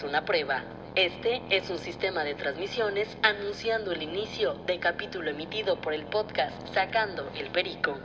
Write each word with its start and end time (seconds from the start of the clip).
es 0.00 0.04
una 0.04 0.24
prueba. 0.24 0.62
Este 0.94 1.42
es 1.50 1.68
un 1.68 1.78
sistema 1.78 2.24
de 2.24 2.34
transmisiones 2.34 3.18
anunciando 3.22 3.92
el 3.92 4.02
inicio 4.02 4.54
de 4.66 4.78
capítulo 4.78 5.28
emitido 5.28 5.78
por 5.78 5.92
el 5.92 6.04
podcast 6.06 6.54
Sacando 6.72 7.30
el 7.36 7.50
Perico. 7.50 7.98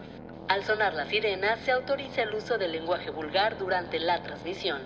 Al 0.50 0.66
sonar 0.66 0.94
la 0.94 1.06
sirena, 1.06 1.56
se 1.64 1.72
autoriza 1.72 2.24
el 2.24 2.36
uso 2.36 2.58
del 2.58 2.74
lenguaje 2.74 3.12
vulgar 3.12 3.58
durante 3.58 3.98
la 4.00 4.22
transmisión. 4.24 4.82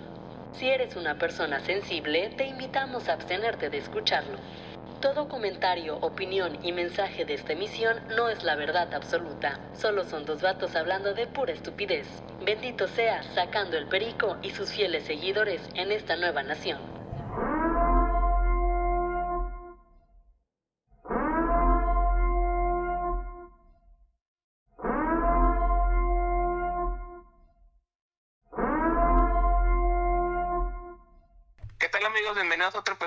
Si 0.52 0.70
eres 0.70 0.94
una 0.94 1.18
persona 1.18 1.58
sensible, 1.60 2.30
te 2.36 2.46
invitamos 2.46 3.08
a 3.08 3.14
abstenerte 3.14 3.70
de 3.70 3.78
escucharlo. 3.78 4.38
Todo 5.00 5.28
comentario, 5.28 5.98
opinión 6.02 6.58
y 6.62 6.70
mensaje 6.70 7.24
de 7.24 7.34
esta 7.34 7.54
emisión 7.54 7.96
no 8.16 8.28
es 8.28 8.44
la 8.44 8.54
verdad 8.54 8.94
absoluta. 8.94 9.58
Solo 9.74 10.04
son 10.04 10.26
dos 10.26 10.42
vatos 10.42 10.76
hablando 10.76 11.12
de 11.12 11.26
pura 11.26 11.52
estupidez. 11.52 12.06
Bendito 12.44 12.86
sea 12.86 13.24
sacando 13.34 13.76
el 13.76 13.88
perico 13.88 14.36
y 14.42 14.50
sus 14.50 14.70
fieles 14.70 15.04
seguidores 15.04 15.60
en 15.74 15.90
esta 15.90 16.16
nueva 16.16 16.44
nación. 16.44 16.89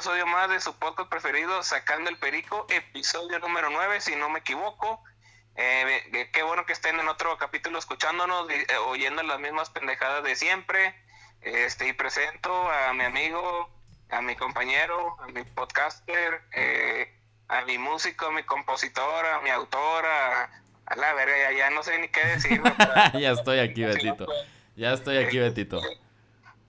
Episodio 0.03 0.27
más 0.27 0.49
de 0.49 0.59
su 0.59 0.77
podcast 0.77 1.09
preferido, 1.09 1.63
Sacando 1.63 2.09
el 2.09 2.17
Perico, 2.17 2.67
episodio 2.67 3.39
número 3.39 3.69
9, 3.69 4.01
si 4.01 4.17
no 4.17 4.29
me 4.29 4.39
equivoco. 4.39 5.01
Eh, 5.55 6.29
qué 6.33 6.43
bueno 6.43 6.65
que 6.65 6.73
estén 6.73 6.99
en 6.99 7.07
otro 7.07 7.37
capítulo 7.37 7.79
escuchándonos, 7.79 8.49
eh, 8.49 8.67
oyendo 8.87 9.23
las 9.23 9.39
mismas 9.39 9.69
pendejadas 9.69 10.21
de 10.25 10.35
siempre. 10.35 10.93
Este, 11.41 11.87
y 11.87 11.93
presento 11.93 12.51
a 12.69 12.91
mi 12.91 13.05
amigo, 13.05 13.69
a 14.09 14.21
mi 14.21 14.35
compañero, 14.35 15.15
a 15.21 15.27
mi 15.27 15.45
podcaster, 15.45 16.41
eh, 16.51 17.17
a 17.47 17.61
mi 17.61 17.77
músico, 17.77 18.25
a 18.25 18.31
mi 18.31 18.43
compositor, 18.43 19.25
a 19.25 19.39
mi 19.39 19.51
autora, 19.51 20.51
a, 20.85 20.95
la 20.97 21.13
verga, 21.13 21.53
ya, 21.53 21.69
no 21.69 21.81
sé 21.81 21.97
ni 21.97 22.09
qué 22.09 22.25
decir. 22.25 22.61
ya 23.13 23.31
estoy 23.31 23.59
aquí, 23.59 23.85
Betito. 23.85 24.27
Ya 24.75 24.91
estoy 24.91 25.19
aquí, 25.19 25.39
Betito. 25.39 25.79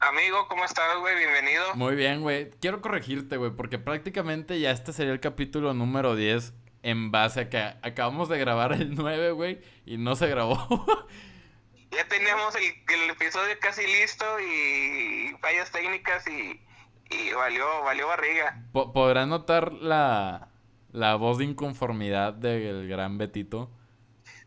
Amigo, 0.09 0.47
¿cómo 0.49 0.67
estás, 0.67 0.99
güey? 0.99 1.17
Bienvenido. 1.17 1.75
Muy 1.77 1.95
bien, 1.97 2.21
güey. 2.21 2.51
Quiero 2.61 2.83
corregirte, 2.83 3.39
güey, 3.39 3.53
porque 3.53 3.79
prácticamente 3.79 4.61
ya 4.61 4.71
este 4.71 4.93
sería 4.93 5.15
el 5.15 5.21
capítulo 5.21 5.73
número 5.73 6.15
10 6.15 6.53
en 6.83 7.11
base 7.11 7.41
a 7.41 7.49
que 7.49 7.57
acabamos 7.57 8.29
de 8.29 8.39
grabar 8.39 8.75
el 8.75 8.95
9, 8.97 9.31
güey, 9.31 9.63
y 9.87 9.97
no 9.97 10.15
se 10.15 10.27
grabó. 10.27 10.59
ya 11.91 12.07
teníamos 12.07 12.55
el, 12.55 13.11
episodio 13.11 13.59
casi 13.61 13.87
listo 13.87 14.27
y 14.41 15.35
fallas 15.41 15.73
técnicas 15.73 16.29
y, 16.29 16.61
y 17.09 17.33
valió, 17.33 17.65
valió 17.83 18.07
barriga. 18.07 18.63
¿Podrán 18.73 19.31
notar 19.31 19.73
la, 19.73 20.51
la 20.93 21.15
voz 21.15 21.39
de 21.39 21.45
inconformidad 21.45 22.35
del 22.35 22.89
gran 22.89 23.17
Betito? 23.17 23.71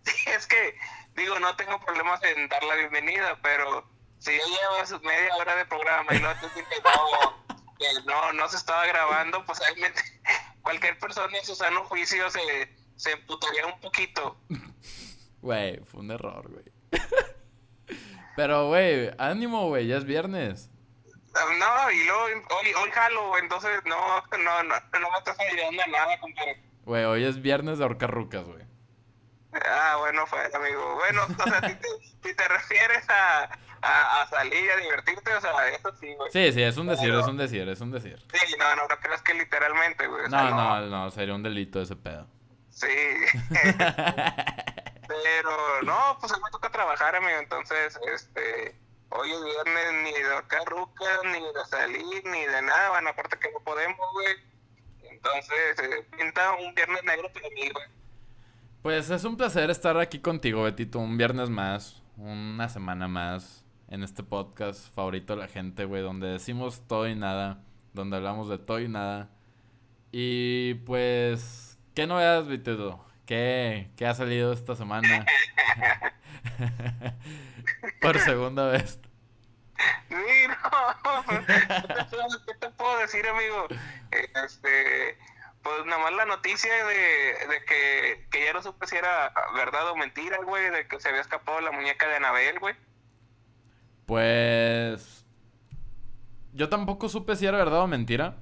Sí, 0.04 0.30
es 0.38 0.46
que, 0.46 0.76
digo, 1.16 1.40
no 1.40 1.56
tengo 1.56 1.80
problemas 1.80 2.22
en 2.26 2.48
dar 2.48 2.64
la 2.64 2.76
bienvenida, 2.76 3.40
pero 3.42 3.97
si 4.20 4.32
ya 4.32 4.44
llevas 4.46 5.02
media 5.02 5.36
hora 5.36 5.56
de 5.56 5.66
programa 5.66 6.14
y 6.14 6.20
no 6.20 6.30
te 6.34 6.48
que 6.54 6.82
no, 6.84 7.46
que 7.78 7.86
no, 8.06 8.34
no 8.34 8.50
se 8.50 8.58
estaba 8.58 8.86
grabando, 8.86 9.44
pues 9.46 9.60
realmente 9.60 10.02
cualquier 10.62 10.98
persona 11.00 11.38
en 11.38 11.46
su 11.46 11.56
sano 11.56 11.84
juicio 11.86 12.30
se, 12.30 12.40
se 12.96 13.12
emputaría 13.12 13.66
un 13.66 13.80
poquito. 13.80 14.38
Güey, 15.42 15.80
fue 15.86 16.02
un 16.02 16.12
error, 16.12 16.50
güey. 16.50 16.66
Pero, 18.36 18.68
güey, 18.68 19.12
ánimo, 19.18 19.68
güey, 19.68 19.88
ya 19.88 19.98
es 19.98 20.06
viernes. 20.06 20.70
No, 21.60 21.92
y 21.92 22.04
luego 22.06 22.24
hoy, 22.60 22.74
hoy 22.74 22.92
jalo, 22.92 23.38
entonces 23.38 23.82
no, 23.86 24.22
no, 24.38 24.64
no, 24.64 24.74
no 25.00 25.12
me 25.12 25.18
estás 25.20 25.40
ayudando 25.40 25.84
a 25.84 25.88
nada, 25.88 26.20
compadre. 26.20 26.64
Güey, 26.84 27.04
hoy 27.06 27.24
es 27.26 27.42
viernes 27.42 27.78
de 27.78 27.84
ahorcar 27.84 28.10
rucas, 28.10 28.46
güey. 28.46 28.66
Ah, 29.66 29.96
bueno, 30.00 30.26
fue, 30.28 30.40
amigo. 30.54 30.96
Bueno, 30.96 31.22
o 31.24 31.44
sea, 31.50 31.70
si 32.24 32.34
te 32.34 32.48
refieres 32.48 33.10
a, 33.10 33.50
a, 33.82 34.28
salir, 34.28 34.72
a 34.72 34.78
divertirte, 34.78 35.34
o 35.34 35.42
sea, 35.42 35.70
eso 35.70 35.94
sí, 36.00 36.14
güey. 36.16 36.32
Sí, 36.32 36.52
sí, 36.54 36.64
es 36.64 36.78
un 36.78 36.88
decir, 36.88 37.14
es 37.14 37.28
un 37.28 37.38
decir, 37.38 37.68
es 37.68 37.82
un 37.82 37.92
decir. 37.92 38.24
Sí, 38.34 38.56
no, 38.58 38.76
no, 38.76 38.88
no 38.88 39.00
creas 39.00 39.22
que 39.22 39.34
literalmente, 39.34 40.08
güey. 40.08 40.30
No, 40.30 40.50
no, 40.50 40.82
no, 40.82 41.12
sería 41.12 41.36
un 41.36 41.44
delito 41.44 41.82
ese 41.82 41.96
pedo. 41.96 42.28
Sí. 42.70 42.88
Pero, 45.08 45.82
no, 45.84 46.18
pues 46.20 46.32
a 46.34 46.36
mí 46.38 46.44
me 46.44 46.52
toca 46.52 46.70
trabajar, 46.70 47.16
amigo, 47.16 47.40
entonces, 47.40 48.00
este... 48.14 48.76
Hoy 49.10 49.32
es 49.32 49.42
viernes 49.42 49.94
ni 50.04 50.12
de 50.12 50.36
acá 50.36 50.60
rucas, 50.66 51.20
ni 51.24 51.40
de 51.40 51.66
salir, 51.70 52.26
ni 52.26 52.46
de 52.46 52.62
nada, 52.62 52.90
bueno, 52.90 53.10
aparte 53.12 53.40
que 53.40 53.50
no 53.54 53.60
podemos, 53.62 53.98
güey. 54.12 54.36
Entonces, 55.04 55.80
eh, 55.80 56.06
pinta 56.18 56.52
un 56.56 56.76
viernes 56.76 57.04
negro 57.06 57.32
para 57.32 57.50
mí, 57.50 57.70
güey. 57.70 57.86
Pues 58.88 59.10
es 59.10 59.26
un 59.26 59.36
placer 59.36 59.70
estar 59.70 59.98
aquí 59.98 60.20
contigo, 60.20 60.64
Betito, 60.64 61.00
un 61.00 61.18
viernes 61.18 61.50
más, 61.50 62.02
una 62.16 62.70
semana 62.70 63.10
más 63.10 63.66
en 63.90 64.02
este 64.02 64.24
podcast 64.24 64.96
favorito 64.96 65.36
de 65.36 65.42
la 65.42 65.50
gente, 65.50 65.84
güey, 65.84 66.02
donde 66.02 66.28
decimos 66.28 66.82
todo 66.88 67.06
y 67.06 67.14
nada, 67.14 67.62
donde 67.92 68.16
hablamos 68.16 68.48
de 68.48 68.58
todo 68.58 68.80
y 68.80 68.88
nada. 68.88 69.30
Y 70.14 70.76
pues, 70.86 71.78
¿qué 71.96 72.08
novedades, 72.08 72.48
Vitedo? 72.48 73.04
¿Qué, 73.26 73.92
¿Qué 73.98 74.06
ha 74.06 74.14
salido 74.14 74.54
esta 74.54 74.74
semana? 74.74 75.26
Por 78.02 78.18
segunda 78.20 78.68
vez. 78.68 79.02
¿Qué 80.08 80.16
te 82.62 82.70
puedo 82.70 83.00
decir, 83.00 83.28
amigo? 83.28 83.68
Este, 84.46 85.18
pues 85.62 85.86
nada 85.86 86.02
más 86.02 86.14
la 86.14 86.26
noticia 86.26 86.72
de, 86.86 86.94
de 86.94 87.66
que, 87.68 88.28
que 88.32 88.46
ya 88.46 88.54
no 88.54 88.64
supe 88.64 88.88
si 88.88 88.96
era 88.96 89.34
verdad 89.56 89.92
o 89.92 89.96
mentira, 89.96 90.38
güey, 90.44 90.70
de 90.70 90.88
que 90.88 91.00
se 91.00 91.10
había 91.10 91.22
escapado 91.22 91.62
la 91.62 91.72
muñeca 91.72 92.08
de 92.08 92.16
Anabel, 92.16 92.60
güey. 92.60 92.76
Pues. 94.08 95.26
Yo 96.54 96.70
tampoco 96.70 97.10
supe 97.10 97.36
si 97.36 97.46
era 97.46 97.58
verdad 97.58 97.82
o 97.82 97.88
mentira. 97.88 98.38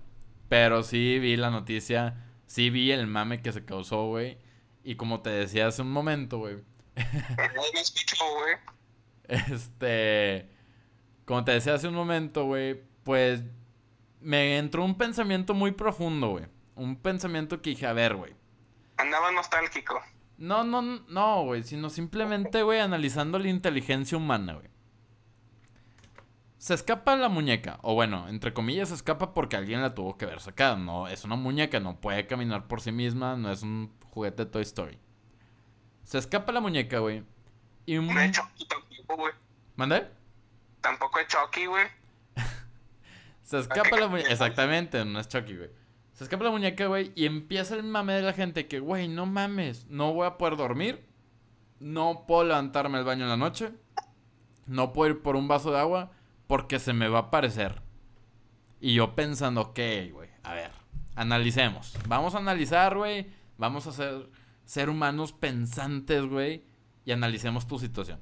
Pero 0.48 0.84
sí 0.84 1.20
vi 1.20 1.36
la 1.36 1.50
noticia. 1.50 2.24
Sí 2.46 2.70
vi 2.70 2.92
el 2.92 3.08
mame 3.08 3.42
que 3.42 3.52
se 3.52 3.66
causó, 3.66 4.06
güey. 4.06 4.38
Y 4.84 4.96
como 4.96 5.22
te 5.22 5.32
decía 5.32 5.68
hace 5.68 5.82
un 5.82 5.92
momento, 5.92 6.38
güey. 6.38 6.58
este. 9.28 10.50
Como 11.26 11.44
te 11.44 11.54
decía 11.54 11.74
hace 11.74 11.88
un 11.88 11.96
momento, 11.96 12.46
güey. 12.46 12.80
Pues. 13.04 13.42
Me 14.22 14.58
entró 14.58 14.86
un 14.86 14.98
pensamiento 14.98 15.56
muy 15.56 15.72
profundo, 15.72 16.30
güey. 16.30 16.46
Un 16.76 16.98
pensamiento 16.98 17.62
que 17.62 17.72
dije, 17.72 17.88
a 17.88 17.94
ver, 17.94 18.16
güey. 18.16 18.36
Andaba 18.98 19.32
nostálgico. 19.32 20.02
No, 20.38 20.64
no, 20.64 20.82
no, 20.82 21.44
güey. 21.44 21.64
Sino 21.64 21.90
simplemente, 21.90 22.64
güey, 22.64 22.80
analizando 22.80 23.40
la 23.40 23.50
inteligencia 23.50 24.18
humana, 24.18 24.54
güey 24.54 24.76
se 26.66 26.74
escapa 26.74 27.16
la 27.16 27.30
muñeca. 27.30 27.78
O 27.84 27.94
bueno, 27.94 28.28
entre 28.28 28.52
comillas 28.52 28.90
se 28.90 28.96
escapa 28.96 29.36
porque 29.36 29.56
alguien 29.56 29.84
la 29.84 29.94
tuvo 29.94 30.18
que 30.18 30.26
haber 30.26 30.40
sacado. 30.40 30.78
No, 30.78 31.08
es 31.08 31.24
una 31.24 31.36
muñeca, 31.36 31.80
no 31.80 32.02
puede 32.02 32.26
caminar 32.26 32.68
por 32.68 32.82
sí 32.82 32.92
misma, 32.92 33.36
no 33.36 33.52
es 33.52 33.62
un 33.62 33.96
juguete 34.10 34.46
de 34.46 34.52
Toy 34.52 34.64
Story. 34.64 35.00
Se 36.06 36.18
escapa 36.18 36.52
la 36.52 36.62
muñeca, 36.62 36.98
güey. 36.98 37.24
Y 37.86 37.98
un... 37.98 38.08
No 38.08 38.14
tampoco, 38.68 39.16
güey. 39.16 39.34
¿Mande? 39.76 40.08
Tampoco 40.82 41.20
es 41.20 41.28
Chucky, 41.28 41.68
güey. 41.68 41.86
se 43.44 43.60
escapa 43.60 43.96
la 44.00 44.08
muñeca. 44.08 44.32
Exactamente, 44.32 45.06
no 45.06 45.20
es 45.20 45.28
Chucky, 45.28 45.58
güey. 45.58 45.70
Se 46.16 46.24
escapa 46.24 46.46
la 46.46 46.52
muñeca, 46.52 46.88
güey, 46.88 47.12
y 47.14 47.26
empieza 47.26 47.76
el 47.76 47.84
mame 47.84 48.14
de 48.14 48.22
la 48.22 48.32
gente 48.32 48.68
que, 48.68 48.80
güey, 48.80 49.10
no 49.10 49.26
mames, 49.26 49.86
no 49.90 50.14
voy 50.14 50.26
a 50.26 50.38
poder 50.38 50.56
dormir. 50.56 51.06
No 51.82 52.24
puedo 52.26 52.46
levantarme 52.46 52.98
al 52.98 53.04
baño 53.04 53.24
en 53.24 53.30
la 53.30 53.36
noche. 53.36 53.74
No 54.66 54.94
puedo 54.94 55.12
ir 55.12 55.22
por 55.22 55.36
un 55.36 55.50
vaso 55.50 55.72
de 55.72 55.80
agua 55.80 56.12
porque 56.48 56.80
se 56.80 56.94
me 56.94 57.10
va 57.10 57.20
a 57.20 57.22
aparecer. 57.24 57.82
Y 58.80 58.94
yo 58.94 59.14
pensando, 59.14 59.60
ok, 59.60 59.80
güey, 60.14 60.30
a 60.44 60.54
ver, 60.54 60.72
analicemos. 61.16 61.94
Vamos 62.08 62.34
a 62.34 62.38
analizar, 62.38 62.96
güey. 62.96 63.28
Vamos 63.58 63.86
a 63.86 63.92
ser, 63.92 64.30
ser 64.64 64.90
humanos 64.90 65.34
pensantes, 65.34 66.26
güey. 66.26 66.64
Y 67.04 67.12
analicemos 67.12 67.68
tu 67.68 67.78
situación. 67.78 68.22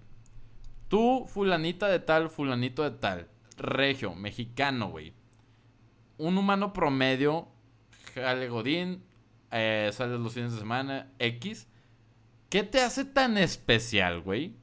Tú, 0.87 1.25
fulanita 1.27 1.87
de 1.89 1.99
tal, 1.99 2.29
fulanito 2.29 2.81
de 2.81 2.97
tal. 2.97 3.29
Regio, 3.55 4.15
mexicano, 4.15 4.89
güey. 4.89 5.13
Un 6.17 6.39
humano 6.39 6.73
promedio, 6.73 7.52
jale 8.13 8.47
godín, 8.49 9.03
eh, 9.51 9.89
sales 9.93 10.19
los 10.19 10.33
fines 10.33 10.53
de 10.53 10.59
semana, 10.59 11.11
X. 11.19 11.67
¿Qué 12.49 12.63
te 12.63 12.81
hace 12.81 13.05
tan 13.05 13.37
especial, 13.37 14.21
güey? 14.21 14.55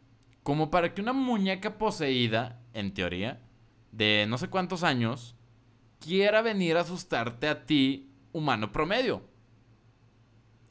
Como 0.42 0.70
para 0.70 0.94
que 0.94 1.00
una 1.00 1.12
muñeca 1.12 1.78
poseída, 1.78 2.60
en 2.72 2.94
teoría, 2.94 3.40
de 3.92 4.26
no 4.28 4.38
sé 4.38 4.48
cuántos 4.48 4.82
años 4.82 5.36
quiera 5.98 6.42
venir 6.42 6.76
a 6.76 6.80
asustarte 6.80 7.48
a 7.48 7.66
ti, 7.66 8.12
humano 8.32 8.72
promedio. 8.72 9.28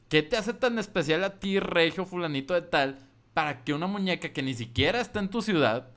¿Qué 0.08 0.22
te 0.22 0.36
hace 0.36 0.54
tan 0.54 0.78
especial 0.78 1.22
a 1.22 1.38
ti, 1.38 1.60
regio 1.60 2.04
fulanito 2.04 2.54
de 2.54 2.62
tal, 2.62 2.98
para 3.32 3.62
que 3.62 3.74
una 3.74 3.86
muñeca 3.86 4.32
que 4.32 4.42
ni 4.42 4.54
siquiera 4.54 5.00
está 5.00 5.20
en 5.20 5.30
tu 5.30 5.40
ciudad 5.40 5.90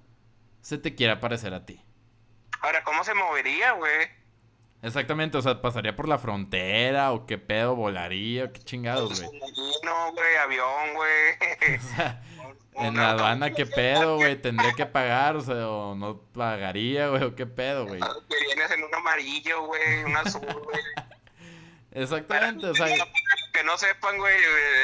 se 0.62 0.78
te 0.78 0.94
quiera 0.94 1.20
parecer 1.20 1.54
a 1.54 1.66
ti? 1.66 1.82
Ahora, 2.62 2.84
¿cómo 2.84 3.04
se 3.04 3.14
movería, 3.14 3.72
güey? 3.72 4.23
Exactamente, 4.84 5.38
o 5.38 5.42
sea, 5.42 5.62
pasaría 5.62 5.96
por 5.96 6.10
la 6.10 6.18
frontera 6.18 7.14
o 7.14 7.26
qué 7.26 7.38
pedo, 7.38 7.74
volaría, 7.74 8.52
qué 8.52 8.62
chingados, 8.62 9.22
güey. 9.22 9.40
No, 9.82 10.12
güey, 10.12 10.36
avión, 10.36 10.94
güey. 10.94 11.80
O 11.80 11.96
sea, 11.96 12.22
en 12.76 12.98
la 12.98 13.12
aduana, 13.12 13.54
qué 13.54 13.66
pedo, 13.66 14.18
güey, 14.18 14.42
tendría 14.42 14.74
que 14.74 14.86
pagar, 14.86 15.38
o 15.38 15.42
sea, 15.42 15.70
o 15.70 15.96
no 15.96 16.20
pagaría, 16.34 17.08
güey, 17.08 17.24
o 17.24 17.34
qué 17.34 17.46
pedo, 17.46 17.86
güey. 17.86 18.02
Que 18.30 18.46
vienes 18.46 18.72
en 18.72 18.84
un 18.84 18.94
amarillo, 18.94 19.68
güey, 19.68 20.04
un 20.04 20.18
azul, 20.18 20.42
güey. 20.42 20.82
Exactamente, 21.92 22.68
o 22.68 22.76
sea, 22.76 22.88
Que 23.54 23.64
no 23.64 23.78
sepan, 23.78 24.18
güey, 24.18 24.36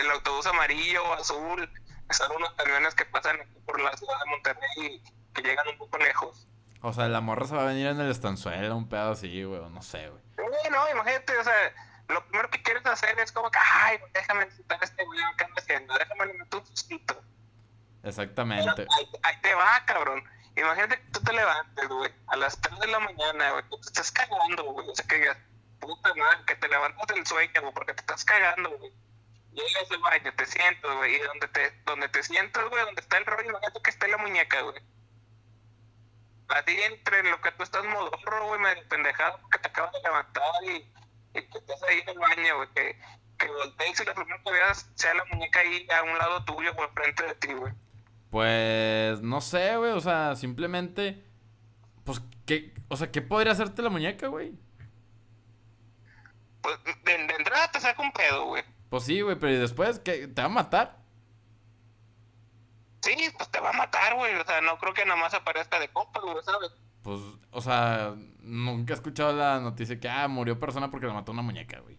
el 0.01 0.11
autobús 0.11 0.45
amarillo 0.45 1.03
o 1.03 1.13
azul 1.13 1.69
son 2.11 2.35
unos 2.37 2.53
camiones 2.53 2.95
que 2.95 3.03
pasan 3.05 3.37
por 3.65 3.81
la 3.81 3.95
ciudad 3.97 4.13
de 4.23 4.29
Monterrey 4.31 4.69
y 4.77 5.01
que 5.33 5.41
llegan 5.41 5.67
un 5.67 5.77
poco 5.77 5.97
lejos. 5.97 6.47
O 6.81 6.93
sea, 6.93 7.07
la 7.07 7.21
morra 7.21 7.45
se 7.45 7.55
va 7.55 7.63
a 7.63 7.65
venir 7.65 7.87
en 7.87 7.99
el 7.99 8.09
estanzuelo, 8.11 8.75
un 8.75 8.87
pedo 8.87 9.11
así, 9.11 9.43
güey, 9.43 9.61
no 9.69 9.81
sé, 9.81 10.09
güey. 10.09 10.21
Sí, 10.37 10.69
no, 10.71 10.89
imagínate, 10.89 11.37
o 11.37 11.43
sea, 11.43 11.53
lo 12.07 12.25
primero 12.27 12.49
que 12.49 12.61
quieres 12.61 12.85
hacer 12.85 13.17
es 13.19 13.31
como 13.31 13.51
que, 13.51 13.59
ay, 13.59 13.99
déjame 14.13 14.43
a 14.43 14.75
este 14.81 15.05
güey, 15.05 15.19
¿qué 15.37 15.43
anda 15.43 15.61
haciendo? 15.61 15.93
Déjame 15.93 16.23
alimentar 16.23 16.59
un 16.59 16.65
sustito. 16.65 17.21
Exactamente. 18.03 18.87
Ahí, 18.97 19.09
ahí 19.23 19.41
te 19.41 19.53
va, 19.53 19.83
cabrón. 19.85 20.23
Imagínate 20.55 20.99
que 20.99 21.11
tú 21.11 21.21
te 21.21 21.33
levantes, 21.33 21.87
güey, 21.87 22.11
a 22.27 22.35
las 22.37 22.59
3 22.59 22.79
de 22.79 22.87
la 22.87 22.99
mañana, 22.99 23.51
güey, 23.51 23.63
que 23.63 23.77
te 23.77 23.87
estás 23.87 24.11
cagando, 24.11 24.63
güey, 24.63 24.89
o 24.89 24.95
sea, 24.95 25.05
que 25.05 25.15
digas, 25.15 25.37
puta 25.79 26.13
madre, 26.15 26.45
que 26.47 26.55
te 26.55 26.67
levantas 26.67 27.07
del 27.07 27.25
sueño, 27.25 27.61
güey, 27.61 27.73
porque 27.73 27.93
te 27.93 28.01
estás 28.01 28.25
cagando, 28.25 28.69
güey. 28.77 28.91
Llegas 29.51 29.91
al 29.91 29.99
baño, 29.99 30.33
te 30.35 30.45
sientas, 30.45 30.95
güey, 30.95 31.15
y 31.15 31.19
donde 31.19 31.47
te, 31.49 31.71
donde 31.85 32.09
te 32.09 32.23
sientas, 32.23 32.69
güey, 32.69 32.85
donde 32.85 33.01
está 33.01 33.17
el 33.17 33.25
rollo, 33.25 33.49
imagínate 33.49 33.81
que 33.81 33.89
esté 33.91 34.07
la 34.07 34.17
muñeca, 34.17 34.61
güey. 34.61 34.81
A 36.49 36.63
ti 36.63 36.75
entre 36.81 37.23
lo 37.23 37.39
que 37.41 37.51
tú 37.51 37.63
estás 37.63 37.83
modorro, 37.85 38.47
güey, 38.47 38.59
medio 38.59 38.87
pendejado, 38.89 39.39
porque 39.41 39.59
te 39.59 39.67
acabas 39.67 39.91
de 39.93 40.01
levantar 40.01 40.63
y, 40.63 40.75
y 41.37 41.41
que 41.47 41.57
estás 41.57 41.81
ahí 41.83 41.99
en 41.99 42.09
el 42.09 42.19
baño, 42.19 42.57
güey, 42.57 42.69
que, 42.75 42.99
que 43.37 43.47
voltees 43.47 43.99
y 43.99 44.05
lo 44.05 44.13
primero 44.15 44.41
que 44.43 44.51
veas 44.51 44.91
sea 44.95 45.13
la 45.13 45.25
muñeca 45.25 45.59
ahí 45.59 45.87
a 45.91 46.03
un 46.03 46.17
lado 46.17 46.43
tuyo 46.45 46.71
o 46.75 46.83
enfrente 46.83 47.23
de 47.23 47.35
ti, 47.35 47.53
güey. 47.53 47.73
Pues 48.31 49.21
no 49.21 49.41
sé, 49.41 49.77
güey, 49.77 49.91
o 49.91 50.01
sea, 50.01 50.35
simplemente 50.35 51.23
pues 52.03 52.21
qué, 52.45 52.73
o 52.87 52.97
sea, 52.97 53.11
¿qué 53.11 53.21
podría 53.21 53.51
hacerte 53.51 53.83
la 53.83 53.89
muñeca, 53.89 54.27
güey? 54.27 54.53
Pues 56.61 56.83
de, 56.83 56.93
de 57.03 57.35
entrada 57.35 57.69
te 57.71 57.79
saca 57.79 58.01
un 58.01 58.11
pedo, 58.11 58.45
güey. 58.45 58.63
Pues 58.89 59.03
sí, 59.03 59.21
güey, 59.21 59.37
pero 59.37 59.53
¿y 59.53 59.57
después 59.57 59.99
qué 59.99 60.27
te 60.27 60.41
va 60.41 60.47
a 60.47 60.49
matar? 60.49 60.98
Sí, 63.01 63.15
pues 63.37 63.49
te 63.49 63.59
va 63.59 63.69
a 63.69 63.73
matar, 63.73 64.15
güey. 64.15 64.35
O 64.35 64.45
sea, 64.45 64.61
no 64.61 64.77
creo 64.77 64.93
que 64.93 65.05
nada 65.05 65.19
más 65.19 65.33
aparezca 65.33 65.79
de 65.79 65.89
copa, 65.89 66.19
güey, 66.21 66.43
¿sabes? 66.43 66.71
Pues, 67.03 67.19
o 67.51 67.61
sea, 67.61 68.13
nunca 68.41 68.93
he 68.93 68.95
escuchado 68.95 69.33
la 69.33 69.59
noticia 69.59 69.99
que 69.99 70.09
ah, 70.09 70.27
murió 70.27 70.59
persona 70.59 70.91
porque 70.91 71.07
le 71.07 71.13
mató 71.13 71.31
una 71.31 71.41
muñeca, 71.41 71.79
güey. 71.79 71.97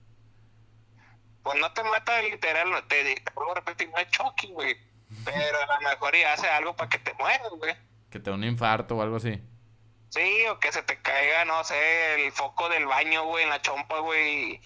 Pues 1.42 1.58
no 1.58 1.72
te 1.72 1.82
mata 1.84 2.20
literal, 2.22 2.70
no 2.70 2.84
te, 2.84 3.14
te 3.14 3.32
vuelvo 3.34 3.52
a 3.52 3.54
repetir, 3.56 3.88
no 3.88 3.96
es 3.98 4.08
Chucky, 4.10 4.48
güey. 4.48 4.76
Pero 5.24 5.58
a 5.58 5.74
lo 5.74 5.88
mejor 5.88 6.14
y 6.14 6.22
hace 6.22 6.48
algo 6.48 6.76
para 6.76 6.90
que 6.90 6.98
te 6.98 7.14
mueras, 7.14 7.50
güey. 7.50 7.74
Que 8.10 8.18
te 8.20 8.30
dé 8.30 8.32
un 8.32 8.44
infarto 8.44 8.96
o 8.96 9.02
algo 9.02 9.16
así. 9.16 9.40
Sí, 10.10 10.46
o 10.48 10.58
que 10.58 10.72
se 10.72 10.82
te 10.82 11.00
caiga, 11.00 11.44
no 11.44 11.62
sé, 11.62 12.26
el 12.26 12.32
foco 12.32 12.68
del 12.68 12.86
baño, 12.86 13.24
güey, 13.26 13.44
en 13.44 13.50
la 13.50 13.62
chompa, 13.62 14.00
güey. 14.00 14.54
Y, 14.54 14.60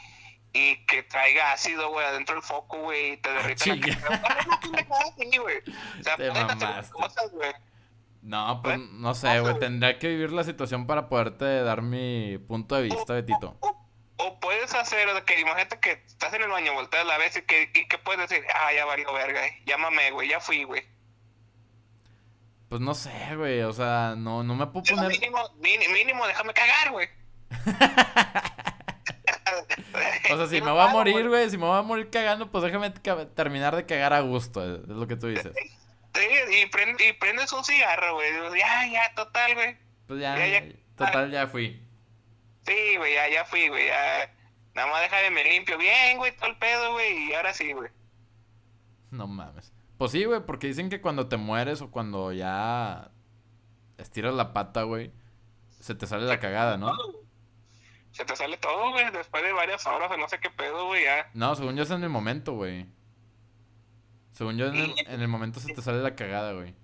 y 0.55 0.77
que 0.87 1.03
traiga 1.03 1.53
ácido, 1.53 1.91
güey, 1.91 2.06
adentro 2.06 2.37
del 2.37 2.45
foco, 2.45 2.79
güey, 2.79 3.12
y 3.12 3.17
te 3.19 3.29
derrita 3.31 3.67
la 3.67 3.75
chinga. 3.75 4.01
cara. 4.01 4.21
No, 4.65 4.71
no, 4.71 4.89
no, 4.89 5.31
sí, 5.31 5.39
güey. 5.39 5.59
O 6.01 6.03
sea, 6.03 6.17
Te 6.17 6.31
pueden 6.31 6.51
hacer 6.51 6.69
mamaste. 6.69 6.93
cosas, 6.93 7.31
güey. 7.33 7.53
No, 8.23 8.61
pues 8.62 8.79
Bueno, 8.79 8.93
no 8.95 9.15
sé, 9.15 9.41
güey, 9.41 9.59
tendría 9.59 9.99
que 9.99 10.09
vivir 10.09 10.31
la 10.33 10.45
situación 10.45 10.87
para 10.87 11.09
poderte 11.09 11.62
dar 11.62 11.83
mi 11.83 12.39
punto 12.39 12.77
de 12.77 12.83
vista, 12.83 13.12
Betito. 13.15 13.59
O, 13.61 13.87
o 14.17 14.41
puedes 14.41 14.73
hacer, 14.75 15.09
o 15.09 15.25
que 15.25 15.41
imagínate 15.41 15.79
que 15.81 15.91
estás 16.06 16.33
en 16.33 16.43
el 16.43 16.49
baño, 16.49 16.73
volteas 16.73 17.05
la 17.05 17.19
vez 17.19 17.37
y 17.37 17.43
que, 17.43 17.71
y 17.75 17.87
que 17.89 17.99
puedes 17.99 18.31
decir, 18.31 18.45
ah, 18.55 18.73
ya 18.73 18.85
valió 18.87 19.12
verga, 19.12 19.45
eh, 19.47 19.61
llámame, 19.67 20.12
güey, 20.12 20.29
ya 20.29 20.39
fui, 20.41 20.62
güey. 20.65 20.83
Pues 22.69 22.81
no 22.81 22.95
sé, 22.95 23.12
güey, 23.37 23.61
o 23.62 23.73
sea, 23.73 24.15
no, 24.17 24.43
no 24.45 24.55
me 24.55 24.67
puedo 24.69 24.85
Pero 24.85 24.97
poner... 24.97 25.11
Mínimo, 25.12 25.39
mínimo, 25.59 25.93
mínimo, 25.93 26.27
déjame 26.27 26.55
cagar, 26.55 26.93
güey. 26.93 27.09
O 30.33 30.37
sea, 30.37 30.47
si 30.47 30.61
me 30.61 30.71
voy 30.71 30.81
a 30.83 30.89
morir, 30.89 31.29
güey, 31.29 31.49
si 31.51 31.56
me 31.59 31.67
voy 31.67 31.79
a 31.79 31.83
morir 31.83 32.09
cagando, 32.11 32.51
pues 32.51 32.65
déjame 32.65 32.91
terminar 33.35 33.77
de 33.77 33.85
cagar 33.87 34.12
a 34.12 34.21
gusto, 34.21 34.62
es 34.65 34.81
es 34.83 34.89
lo 34.89 35.06
que 35.06 35.17
tú 35.17 35.27
dices. 35.29 35.53
Sí, 36.15 36.21
y, 36.62 36.71
prend- 36.71 37.01
y 37.09 37.12
prendes 37.15 37.53
un 37.53 37.65
cigarro, 37.65 38.15
güey. 38.15 38.31
Ya, 38.59 38.87
ya, 38.91 39.15
total, 39.15 39.55
güey. 39.55 39.77
Pues 40.06 40.21
ya, 40.21 40.37
Ya, 40.39 40.47
ya. 40.61 40.73
total, 40.97 41.31
ya 41.31 41.47
fui. 41.47 41.83
Sí, 42.67 42.97
güey, 42.97 43.15
ya, 43.15 43.29
ya 43.29 43.45
fui, 43.45 43.69
güey. 43.69 43.87
Ya. 43.87 44.33
Nada 44.75 44.91
más 44.91 45.03
déjame 45.03 45.31
me 45.31 45.45
limpio 45.45 45.77
bien, 45.79 46.17
güey, 46.19 46.35
todo 46.37 46.47
el 46.51 46.56
pedo, 46.56 46.93
güey. 46.93 47.29
Y 47.31 47.35
ahora 47.35 47.53
sí, 47.53 47.73
güey. 47.73 47.91
No 49.11 49.27
mames. 49.27 49.73
Pues 49.99 50.11
sí, 50.12 50.25
güey, 50.25 50.41
porque 50.41 50.67
dicen 50.69 50.89
que 50.89 51.01
cuando 51.01 51.29
te 51.29 51.37
mueres 51.37 51.81
o 51.83 51.91
cuando 51.91 52.33
ya 52.33 53.11
estiras 53.99 54.35
la 54.35 54.53
pata, 54.53 54.83
güey, 54.83 55.12
se 55.81 55.95
te 55.95 56.06
sale 56.06 56.25
la 56.25 56.41
cagada, 56.41 56.77
¿no? 56.77 56.93
Se 58.14 58.25
te 58.25 58.37
sale 58.37 58.56
todo, 58.56 58.90
güey. 58.93 59.11
Después 59.11 59.43
de 59.43 59.52
varias 59.52 59.84
horas 59.87 60.11
o 60.11 60.16
no 60.16 60.28
sé 60.28 60.38
qué 60.38 60.49
pedo, 60.49 60.87
güey, 60.87 61.05
ya. 61.05 61.28
No, 61.34 61.55
según 61.56 61.76
yo 61.76 61.82
es 61.82 61.90
en 61.90 62.02
el 62.02 62.08
momento, 62.11 62.52
güey. 62.52 62.87
Según 64.32 64.56
yo 64.56 64.66
en 64.69 64.76
el, 64.76 64.94
en 65.06 65.20
el 65.20 65.28
momento 65.28 65.61
se 65.61 65.75
te 65.75 65.82
sale 65.82 65.99
la 65.99 66.14
cagada, 66.14 66.52
güey. 66.52 66.75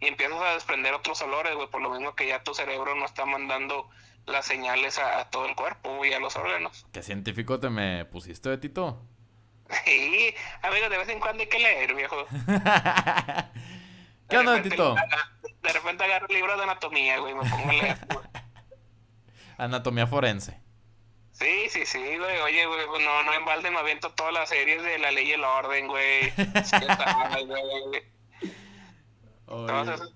Y 0.00 0.06
empiezas 0.06 0.40
a 0.40 0.54
desprender 0.54 0.94
otros 0.94 1.20
olores, 1.22 1.54
güey. 1.54 1.68
Por 1.68 1.82
lo 1.82 1.90
mismo 1.90 2.14
que 2.14 2.28
ya 2.28 2.42
tu 2.42 2.54
cerebro 2.54 2.94
no 2.94 3.04
está 3.04 3.26
mandando 3.26 3.88
las 4.26 4.46
señales 4.46 4.98
a, 4.98 5.18
a 5.20 5.30
todo 5.30 5.46
el 5.46 5.56
cuerpo, 5.56 5.96
güey, 5.96 6.14
a 6.14 6.20
los 6.20 6.36
órganos. 6.36 6.86
¿Qué 6.92 7.02
científico 7.02 7.58
te 7.60 7.68
me 7.68 8.04
pusiste, 8.04 8.48
Betito? 8.48 9.02
Sí, 9.86 10.34
amigo, 10.62 10.88
de 10.90 10.98
vez 10.98 11.08
en 11.08 11.18
cuando 11.18 11.42
hay 11.42 11.48
que 11.48 11.58
leer, 11.58 11.94
viejo. 11.94 12.26
¿Qué 14.28 14.38
onda, 14.38 14.54
aga- 14.56 15.32
De 15.62 15.72
repente 15.72 16.04
agarro 16.04 16.26
libros 16.28 16.56
de 16.56 16.62
anatomía, 16.64 17.18
güey, 17.18 17.34
me 17.34 17.48
pongo 17.48 17.70
a 17.70 17.72
leer, 17.72 17.98
güey. 18.12 18.21
Anatomía 19.62 20.06
forense. 20.06 20.60
Sí, 21.30 21.68
sí, 21.70 21.86
sí, 21.86 21.98
güey. 21.98 22.40
Oye, 22.40 22.66
güey, 22.66 22.86
pues 22.88 23.02
no, 23.04 23.22
no 23.22 23.32
en 23.32 23.44
balde 23.44 23.70
me 23.70 23.78
aviento 23.78 24.10
todas 24.12 24.32
las 24.32 24.48
series 24.48 24.82
de 24.82 24.98
La 24.98 25.12
Ley 25.12 25.28
y 25.28 25.32
el 25.32 25.44
Orden, 25.44 25.86
güey. 25.86 26.30
Sí, 26.36 26.76
está, 26.76 27.38
güey. 27.46 28.02
Todas 29.46 29.88
Oye, 29.88 29.94
esas 29.94 30.12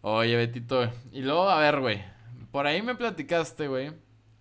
oye, 0.00 0.36
Betito. 0.36 0.92
Y 1.12 1.22
luego, 1.22 1.48
a 1.48 1.60
ver, 1.60 1.80
güey. 1.80 2.04
Por 2.50 2.66
ahí 2.66 2.82
me 2.82 2.94
platicaste, 2.94 3.68
güey. 3.68 3.92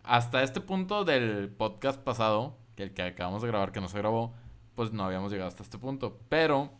Hasta 0.03 0.41
este 0.41 0.59
punto 0.59 1.05
del 1.05 1.49
podcast 1.49 2.01
pasado, 2.01 2.57
que 2.75 2.83
el 2.83 2.93
que 2.93 3.03
acabamos 3.03 3.41
de 3.41 3.47
grabar, 3.47 3.71
que 3.71 3.79
no 3.79 3.87
se 3.87 3.97
grabó, 3.99 4.35
pues 4.75 4.91
no 4.91 5.03
habíamos 5.03 5.31
llegado 5.31 5.49
hasta 5.49 5.63
este 5.63 5.77
punto. 5.77 6.19
Pero, 6.29 6.71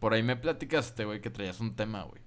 por 0.00 0.14
ahí 0.14 0.22
me 0.22 0.36
platicaste, 0.36 1.04
güey, 1.04 1.20
que 1.20 1.30
traías 1.30 1.60
un 1.60 1.76
tema, 1.76 2.02
güey. 2.02 2.25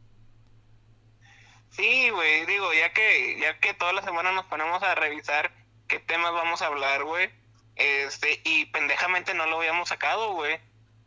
Sí, 1.80 2.10
güey, 2.10 2.46
digo, 2.46 2.74
ya 2.74 2.92
que, 2.92 3.40
ya 3.40 3.58
que 3.60 3.74
toda 3.74 3.94
la 3.94 4.02
semana 4.02 4.34
nos 4.34 4.46
ponemos 4.48 4.84
a 4.84 4.96
revisar 4.96 5.52
qué 5.88 5.98
temas 6.00 6.34
vamos 6.34 6.62
a 6.62 6.66
hablar, 6.68 7.06
güey. 7.06 7.30
Este, 7.78 8.42
y 8.44 8.66
pendejamente 8.66 9.34
no 9.34 9.46
lo 9.46 9.60
habíamos 9.60 9.88
sacado, 9.88 10.34
güey. 10.34 10.60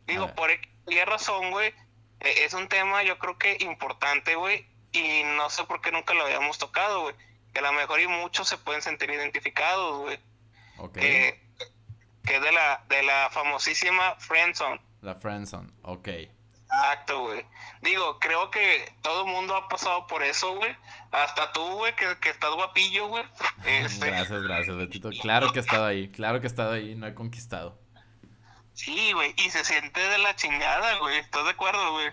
Digo, 0.07 0.33
por 0.33 0.49
qué 0.87 1.05
razón, 1.05 1.51
güey. 1.51 1.67
eh, 2.21 2.45
Es 2.45 2.53
un 2.55 2.67
tema, 2.67 3.03
yo 3.03 3.19
creo 3.19 3.37
que 3.37 3.57
importante, 3.59 4.33
güey. 4.35 4.65
Y 4.91 5.23
no 5.37 5.49
sé 5.51 5.63
por 5.65 5.79
qué 5.81 5.91
nunca 5.91 6.15
lo 6.15 6.25
habíamos 6.25 6.57
tocado, 6.57 7.01
güey. 7.03 7.15
Que 7.53 7.59
a 7.59 7.63
lo 7.63 7.73
mejor 7.73 7.99
y 8.01 8.07
muchos 8.07 8.47
se 8.47 8.57
pueden 8.57 8.81
sentir 8.81 9.11
identificados, 9.11 9.99
güey. 9.99 10.19
Ok. 10.79 10.93
que, 10.93 11.39
que 12.25 12.35
es 12.37 12.41
de 12.41 12.51
la, 12.51 12.83
de 12.89 13.03
la 13.03 13.29
famosísima 13.31 14.15
Friendzone. 14.15 14.81
La 15.01 15.13
friendzone. 15.13 15.69
Ok. 15.83 16.09
Exacto, 16.75 17.21
güey. 17.21 17.45
Digo, 17.81 18.17
creo 18.19 18.49
que 18.49 18.93
todo 19.01 19.25
el 19.25 19.31
mundo 19.31 19.55
ha 19.55 19.67
pasado 19.67 20.07
por 20.07 20.23
eso, 20.23 20.55
güey. 20.55 20.75
Hasta 21.11 21.51
tú, 21.51 21.61
güey, 21.75 21.95
que, 21.95 22.17
que 22.19 22.29
estás 22.29 22.53
guapillo, 22.55 23.07
güey. 23.07 23.23
Este, 23.65 24.07
Gracias, 24.07 24.41
gracias, 24.41 24.75
Betito. 24.75 25.09
Claro 25.21 25.51
que 25.51 25.59
he 25.59 25.61
estado 25.61 25.85
ahí. 25.85 26.09
Claro 26.09 26.39
que 26.39 26.47
he 26.47 26.49
estado 26.49 26.71
ahí. 26.73 26.95
No 26.95 27.07
he 27.07 27.13
conquistado. 27.13 27.79
sí, 28.73 29.13
güey. 29.13 29.33
Y 29.37 29.49
se 29.49 29.63
siente 29.63 29.99
de 29.99 30.17
la 30.17 30.35
chingada, 30.35 30.97
güey. 30.99 31.17
¿Estás 31.17 31.43
de 31.45 31.51
acuerdo, 31.51 31.91
güey? 31.93 32.07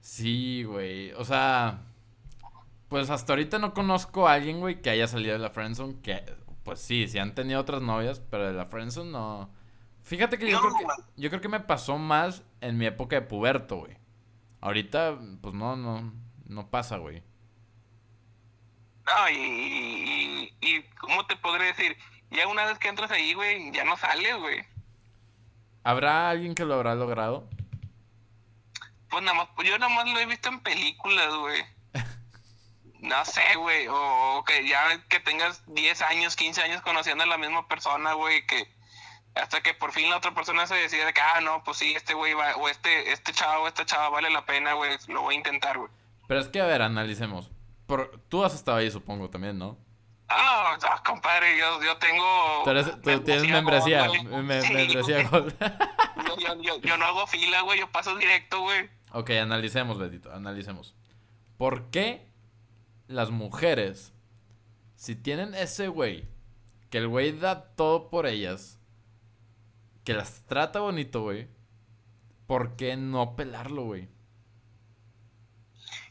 Sí, 0.00 0.64
güey. 0.64 1.12
O 1.12 1.24
sea, 1.24 1.80
pues 2.88 3.10
hasta 3.10 3.32
ahorita 3.32 3.58
no 3.58 3.74
conozco 3.74 4.28
a 4.28 4.34
alguien, 4.34 4.60
güey, 4.60 4.80
que 4.82 4.90
haya 4.90 5.06
salido 5.06 5.34
de 5.34 5.38
la 5.38 5.50
friendzone. 5.50 6.00
Que, 6.02 6.24
pues 6.64 6.80
sí, 6.80 7.06
sí 7.08 7.18
han 7.18 7.34
tenido 7.34 7.60
otras 7.60 7.82
novias, 7.82 8.20
pero 8.30 8.46
de 8.46 8.52
la 8.52 8.64
friendzone 8.66 9.10
no. 9.10 9.50
Fíjate 10.02 10.38
que 10.38 10.50
yo 10.50 10.60
No, 10.60 10.68
creo 10.74 10.74
que 10.76 11.02
yo 11.16 11.30
creo 11.30 11.40
que 11.40 11.48
me 11.48 11.60
pasó 11.60 11.96
más 11.98 12.42
en 12.62 12.78
mi 12.78 12.86
época 12.86 13.16
de 13.16 13.22
puberto, 13.22 13.76
güey. 13.76 13.96
Ahorita, 14.60 15.18
pues 15.42 15.54
no, 15.54 15.76
no, 15.76 16.12
no 16.46 16.70
pasa, 16.70 16.96
güey. 16.96 17.22
No, 19.04 19.28
y, 19.28 19.34
y, 19.34 20.56
y 20.60 20.82
¿cómo 21.00 21.26
te 21.26 21.36
podré 21.36 21.66
decir? 21.66 21.96
Ya 22.30 22.46
una 22.46 22.64
vez 22.64 22.78
que 22.78 22.88
entras 22.88 23.10
ahí, 23.10 23.34
güey, 23.34 23.72
ya 23.72 23.84
no 23.84 23.96
sales, 23.96 24.36
güey. 24.38 24.64
¿Habrá 25.82 26.30
alguien 26.30 26.54
que 26.54 26.64
lo 26.64 26.74
habrá 26.74 26.94
logrado? 26.94 27.50
Pues 29.10 29.22
nada 29.24 29.36
más, 29.36 29.48
pues 29.56 29.68
yo 29.68 29.76
nada 29.78 29.92
más 29.92 30.08
lo 30.08 30.18
he 30.20 30.26
visto 30.26 30.48
en 30.48 30.60
películas, 30.60 31.34
güey. 31.34 31.64
no 33.00 33.24
sé, 33.24 33.42
güey, 33.56 33.88
o, 33.88 34.38
o 34.38 34.44
que 34.44 34.66
ya 34.66 35.04
que 35.08 35.18
tengas 35.18 35.62
10 35.66 36.02
años, 36.02 36.36
15 36.36 36.62
años 36.62 36.80
conociendo 36.82 37.24
a 37.24 37.26
la 37.26 37.36
misma 37.36 37.66
persona, 37.66 38.12
güey, 38.12 38.46
que 38.46 38.72
hasta 39.34 39.60
que 39.62 39.74
por 39.74 39.92
fin 39.92 40.10
la 40.10 40.16
otra 40.18 40.34
persona 40.34 40.66
se 40.66 40.74
decide 40.74 41.12
que, 41.12 41.20
ah, 41.20 41.40
no, 41.40 41.62
pues 41.64 41.78
sí, 41.78 41.92
este 41.94 42.14
güey 42.14 42.34
va, 42.34 42.56
o 42.56 42.68
este, 42.68 43.12
este 43.12 43.32
chavo, 43.32 43.66
esta 43.68 43.84
chava 43.86 44.08
vale 44.10 44.30
la 44.30 44.44
pena, 44.44 44.74
güey, 44.74 44.90
lo 45.08 45.22
voy 45.22 45.34
a 45.34 45.38
intentar, 45.38 45.78
güey. 45.78 45.90
Pero 46.28 46.40
es 46.40 46.48
que, 46.48 46.60
a 46.60 46.66
ver, 46.66 46.82
analicemos. 46.82 47.50
Por... 47.86 48.20
Tú 48.28 48.44
has 48.44 48.54
estado 48.54 48.78
ahí, 48.78 48.90
supongo, 48.90 49.28
también, 49.30 49.58
¿no? 49.58 49.76
Ah, 50.28 50.76
no, 50.80 50.88
no, 50.88 51.02
compadre, 51.04 51.58
yo, 51.58 51.82
yo 51.82 51.96
tengo... 51.98 52.62
Tú, 52.64 52.70
eres- 52.70 53.00
tú 53.02 53.20
tienes 53.20 53.48
membresía, 53.50 54.08
me- 54.08 54.62
Sí, 54.62 54.72
membresía. 54.72 55.22
Gold. 55.28 55.54
Yo, 56.62 56.78
yo 56.80 56.96
no 56.96 57.04
hago 57.04 57.26
fila, 57.26 57.60
güey, 57.62 57.80
yo 57.80 57.90
paso 57.90 58.16
directo, 58.16 58.60
güey. 58.60 58.88
Ok, 59.12 59.30
analicemos, 59.30 59.98
Betito, 59.98 60.32
analicemos. 60.32 60.94
¿Por 61.58 61.90
qué 61.90 62.26
las 63.08 63.30
mujeres, 63.30 64.14
si 64.96 65.14
tienen 65.14 65.54
ese 65.54 65.88
güey, 65.88 66.26
que 66.90 66.98
el 66.98 67.08
güey 67.08 67.32
da 67.32 67.74
todo 67.74 68.08
por 68.08 68.26
ellas, 68.26 68.78
que 70.04 70.14
las 70.14 70.44
trata 70.46 70.80
bonito, 70.80 71.22
güey, 71.22 71.48
¿por 72.46 72.76
qué 72.76 72.96
no 72.96 73.36
pelarlo, 73.36 73.84
güey? 73.84 74.08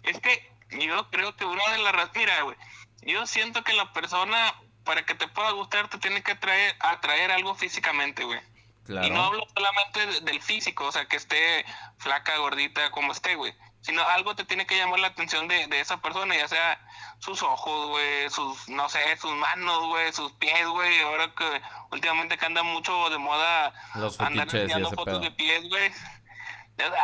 Es 0.04 0.20
que 0.20 0.52
yo 0.86 1.10
creo 1.10 1.36
que 1.36 1.46
una 1.46 1.64
de 1.72 1.78
las 1.80 1.94
razones, 1.94 2.16
mira, 2.18 2.42
güey, 2.44 2.58
yo 3.04 3.26
siento 3.28 3.64
que 3.64 3.74
la 3.74 3.92
persona, 3.94 4.54
para 4.84 5.06
que 5.06 5.16
te 5.16 5.28
pueda 5.28 5.52
gustar, 5.52 5.90
te 5.90 5.98
tiene 6.00 6.24
que 6.24 6.32
atraer, 6.32 6.76
atraer 6.80 7.32
algo 7.32 7.54
físicamente, 7.56 8.24
güey. 8.24 8.40
Claro. 8.86 9.08
Y 9.08 9.12
no 9.12 9.24
hablo 9.24 9.46
solamente 9.54 10.06
de- 10.08 10.22
del 10.22 10.42
físico, 10.42 10.86
o 10.88 10.92
sea, 10.92 11.06
que 11.08 11.16
esté 11.18 11.66
flaca, 11.98 12.38
gordita, 12.38 12.90
como 12.92 13.12
esté, 13.12 13.36
güey. 13.36 13.54
Sino 13.82 14.02
algo 14.04 14.36
te 14.36 14.44
tiene 14.46 14.66
que 14.66 14.78
llamar 14.78 15.00
la 15.00 15.08
atención 15.08 15.48
de, 15.48 15.68
de 15.68 15.80
esa 15.80 16.02
persona, 16.02 16.36
ya 16.36 16.48
sea 16.48 16.80
sus 17.22 17.42
ojos, 17.44 17.90
güey, 17.90 18.30
sus, 18.32 18.68
no 18.68 18.90
sé, 18.90 19.00
sus 19.18 19.34
manos, 19.36 19.86
güey, 19.88 20.12
sus 20.12 20.32
pies, 20.34 20.68
güey. 20.68 21.02
Ahora 21.02 21.34
que 21.36 21.62
últimamente 21.92 22.38
que 22.38 22.46
anda 22.46 22.64
mucho 22.64 23.10
de 23.10 23.20
moda 23.20 23.74
Los 23.96 24.20
andar 24.20 24.48
enseñando 24.48 24.90
fotos 24.90 25.06
pedo. 25.06 25.20
de 25.20 25.32
pies, 25.32 25.70
güey. 25.70 25.92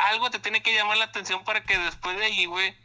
Algo 0.10 0.32
te 0.32 0.40
tiene 0.40 0.64
que 0.64 0.74
llamar 0.74 0.98
la 0.98 1.06
atención 1.06 1.44
para 1.44 1.64
que 1.64 1.78
después 1.78 2.18
de 2.18 2.26
allí, 2.26 2.46
güey, 2.46 2.76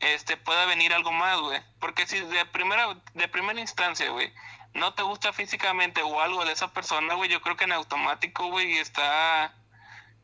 este, 0.00 0.36
pueda 0.36 0.66
venir 0.66 0.92
algo 0.92 1.10
más, 1.10 1.40
güey. 1.40 1.60
Porque 1.80 2.06
si 2.06 2.20
de 2.20 2.44
primera, 2.46 2.94
de 3.14 3.28
primera 3.28 3.58
instancia, 3.58 4.10
güey, 4.10 4.30
no 4.74 4.92
te 4.92 5.02
gusta 5.02 5.32
físicamente 5.32 6.02
o 6.02 6.20
algo 6.20 6.44
de 6.44 6.52
esa 6.52 6.74
persona, 6.74 7.14
güey, 7.14 7.30
yo 7.30 7.40
creo 7.40 7.56
que 7.56 7.64
en 7.64 7.72
automático, 7.72 8.48
güey, 8.48 8.76
está, 8.76 9.54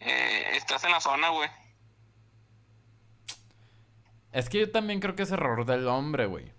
eh, 0.01 0.51
estás 0.57 0.85
en 0.85 0.91
la 0.91 1.01
zona, 1.01 1.31
güey. 1.31 1.49
Es 4.33 4.49
que 4.49 4.61
yo 4.61 4.71
también 4.71 5.01
creo 5.01 5.15
que 5.15 5.23
es 5.23 5.33
error 5.33 5.65
del 5.65 5.89
hombre, 5.89 6.27
güey. 6.27 6.53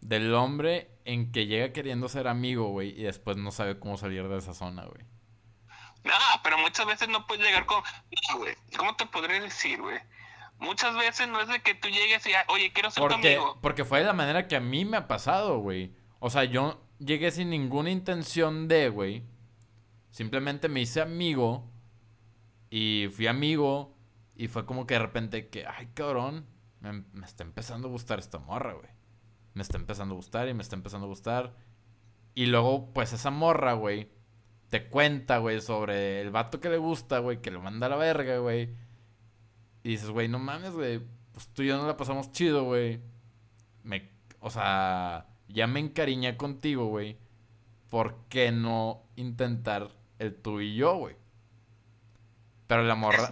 Del 0.00 0.34
hombre 0.34 0.90
en 1.04 1.32
que 1.32 1.46
llega 1.46 1.72
queriendo 1.72 2.08
ser 2.08 2.28
amigo, 2.28 2.68
güey, 2.68 2.98
y 2.98 3.02
después 3.02 3.36
no 3.36 3.50
sabe 3.50 3.78
cómo 3.78 3.96
salir 3.96 4.26
de 4.28 4.38
esa 4.38 4.54
zona, 4.54 4.84
güey. 4.84 5.04
No, 6.04 6.14
pero 6.42 6.56
muchas 6.58 6.86
veces 6.86 7.08
no 7.08 7.26
puedes 7.26 7.44
llegar 7.44 7.66
con, 7.66 7.82
no, 7.82 8.38
güey, 8.38 8.54
¿cómo 8.76 8.96
te 8.96 9.04
podré 9.06 9.40
decir, 9.40 9.80
güey? 9.80 9.98
Muchas 10.58 10.94
veces 10.94 11.28
no 11.28 11.40
es 11.40 11.48
de 11.48 11.60
que 11.60 11.74
tú 11.74 11.88
llegues 11.88 12.26
y, 12.26 12.32
ah, 12.34 12.44
oye, 12.48 12.72
quiero 12.72 12.90
ser 12.90 13.06
tu 13.08 13.14
amigo. 13.14 13.58
porque 13.62 13.84
fue 13.84 14.00
de 14.00 14.04
la 14.04 14.12
manera 14.12 14.46
que 14.46 14.56
a 14.56 14.60
mí 14.60 14.84
me 14.84 14.98
ha 14.98 15.08
pasado, 15.08 15.58
güey. 15.58 15.94
O 16.18 16.28
sea, 16.28 16.44
yo 16.44 16.86
llegué 16.98 17.30
sin 17.30 17.48
ninguna 17.48 17.90
intención 17.90 18.68
de, 18.68 18.90
güey. 18.90 19.24
Simplemente 20.10 20.68
me 20.68 20.80
hice 20.80 21.00
amigo. 21.00 21.70
Y 22.68 23.08
fui 23.14 23.26
amigo. 23.26 23.96
Y 24.36 24.48
fue 24.48 24.66
como 24.66 24.86
que 24.86 24.94
de 24.94 25.00
repente 25.00 25.48
que, 25.48 25.66
ay, 25.66 25.88
cabrón. 25.94 26.46
Me, 26.80 27.04
está 27.24 27.44
empezando 27.44 27.88
a 27.88 27.90
gustar 27.90 28.18
esta 28.18 28.38
morra, 28.38 28.74
güey. 28.74 28.88
Me 29.54 29.62
está 29.62 29.76
empezando 29.76 30.14
a 30.14 30.16
gustar 30.16 30.48
y 30.48 30.54
me 30.54 30.62
está 30.62 30.76
empezando 30.76 31.06
a 31.06 31.08
gustar. 31.08 31.54
Y 32.34 32.46
luego, 32.46 32.92
pues 32.92 33.12
esa 33.12 33.30
morra, 33.30 33.74
güey. 33.74 34.10
Te 34.68 34.88
cuenta, 34.88 35.38
güey, 35.38 35.60
sobre 35.60 36.20
el 36.20 36.30
vato 36.30 36.60
que 36.60 36.70
le 36.70 36.78
gusta, 36.78 37.18
güey. 37.18 37.42
Que 37.42 37.50
lo 37.50 37.60
manda 37.60 37.86
a 37.86 37.90
la 37.90 37.96
verga, 37.96 38.38
güey. 38.38 38.74
Y 39.82 39.90
dices, 39.90 40.10
güey, 40.10 40.28
no 40.28 40.38
mames, 40.38 40.72
güey. 40.72 41.00
Pues 41.32 41.48
tú 41.48 41.62
y 41.62 41.68
yo 41.68 41.76
no 41.76 41.86
la 41.86 41.96
pasamos 41.96 42.32
chido, 42.32 42.64
güey. 42.64 43.00
Me, 43.82 44.10
o 44.40 44.50
sea, 44.50 45.26
ya 45.48 45.66
me 45.66 45.80
encariñé 45.80 46.36
contigo, 46.36 46.86
güey. 46.86 47.18
¿Por 47.88 48.24
qué 48.28 48.52
no 48.52 49.02
intentar 49.16 49.90
el 50.18 50.34
tú 50.36 50.60
y 50.60 50.76
yo, 50.76 50.96
güey? 50.96 51.16
Pero 52.66 52.84
la 52.84 52.94
morra, 52.94 53.28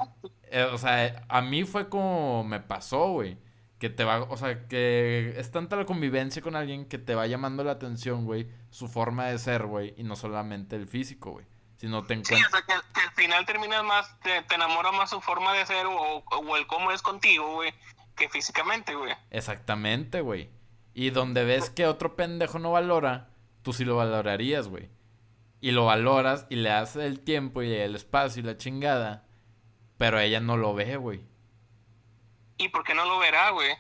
eh, 0.52 0.64
o 0.73 0.78
sea, 0.78 1.25
a 1.28 1.40
mí 1.40 1.64
fue 1.64 1.88
como 1.88 2.45
me 2.45 2.61
pasó, 2.61 3.09
güey. 3.12 3.38
Que 3.78 3.88
te 3.90 4.02
va, 4.02 4.23
o 4.25 4.37
sea, 4.37 4.67
que 4.67 5.35
es 5.37 5.50
tanta 5.52 5.76
la 5.76 5.85
convivencia 5.87 6.43
con 6.43 6.57
alguien 6.57 6.85
que 6.87 6.99
te 6.99 7.14
va 7.14 7.28
llamando 7.28 7.62
la 7.62 7.73
atención, 7.73 8.25
güey, 8.25 8.49
su 8.71 8.88
forma 8.88 9.26
de 9.26 9.38
ser, 9.38 9.67
güey, 9.67 9.95
y 9.97 10.02
no 10.02 10.17
solamente 10.17 10.75
el 10.75 10.88
físico, 10.88 11.31
güey. 11.31 11.47
Si 11.76 11.87
no 11.87 12.02
te 12.02 12.14
Sí, 12.14 12.21
encuentras. 12.35 12.52
o 12.52 12.57
sea, 12.57 12.62
que, 12.67 12.75
que 12.93 13.00
al 13.07 13.12
final 13.12 13.47
terminas 13.47 13.85
más, 13.85 14.19
te, 14.21 14.43
te 14.43 14.57
enamora 14.57 14.90
más 14.90 15.11
su 15.11 15.21
forma 15.21 15.52
de 15.55 15.64
ser 15.64 15.87
o, 15.87 15.93
o 16.25 16.57
el 16.57 16.67
cómo 16.67 16.90
es 16.90 17.02
contigo, 17.02 17.55
güey, 17.55 17.73
que 18.17 18.28
físicamente, 18.28 18.97
güey. 18.97 19.14
Exactamente, 19.31 20.23
güey. 20.23 20.50
Y 20.93 21.11
donde 21.11 21.45
ves 21.45 21.71
que 21.71 21.87
otro 21.87 22.17
pendejo 22.17 22.59
no 22.59 22.73
valora, 22.73 23.28
tú 23.62 23.73
sí 23.73 23.85
lo 23.85 23.95
valorarías, 23.95 24.67
güey. 24.67 24.90
Y 25.61 25.71
lo 25.71 25.85
valoras 25.87 26.47
y 26.50 26.57
le 26.57 26.71
das 26.71 26.97
el 26.97 27.21
tiempo 27.21 27.62
y 27.62 27.73
el 27.73 27.95
espacio 27.95 28.43
y 28.43 28.47
la 28.47 28.57
chingada. 28.57 29.25
Pero 29.99 30.19
ella 30.21 30.40
no 30.40 30.57
lo 30.57 30.75
ve, 30.75 30.97
güey. 30.97 31.21
¿Y 32.57 32.69
por 32.69 32.85
qué 32.85 32.95
no 32.95 33.05
lo 33.05 33.19
verá, 33.19 33.50
güey? 33.50 33.76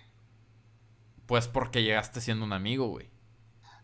Pues 1.26 1.48
porque 1.48 1.82
llegaste 1.82 2.20
siendo 2.20 2.44
un 2.44 2.52
amigo, 2.52 2.86
güey. 2.88 3.08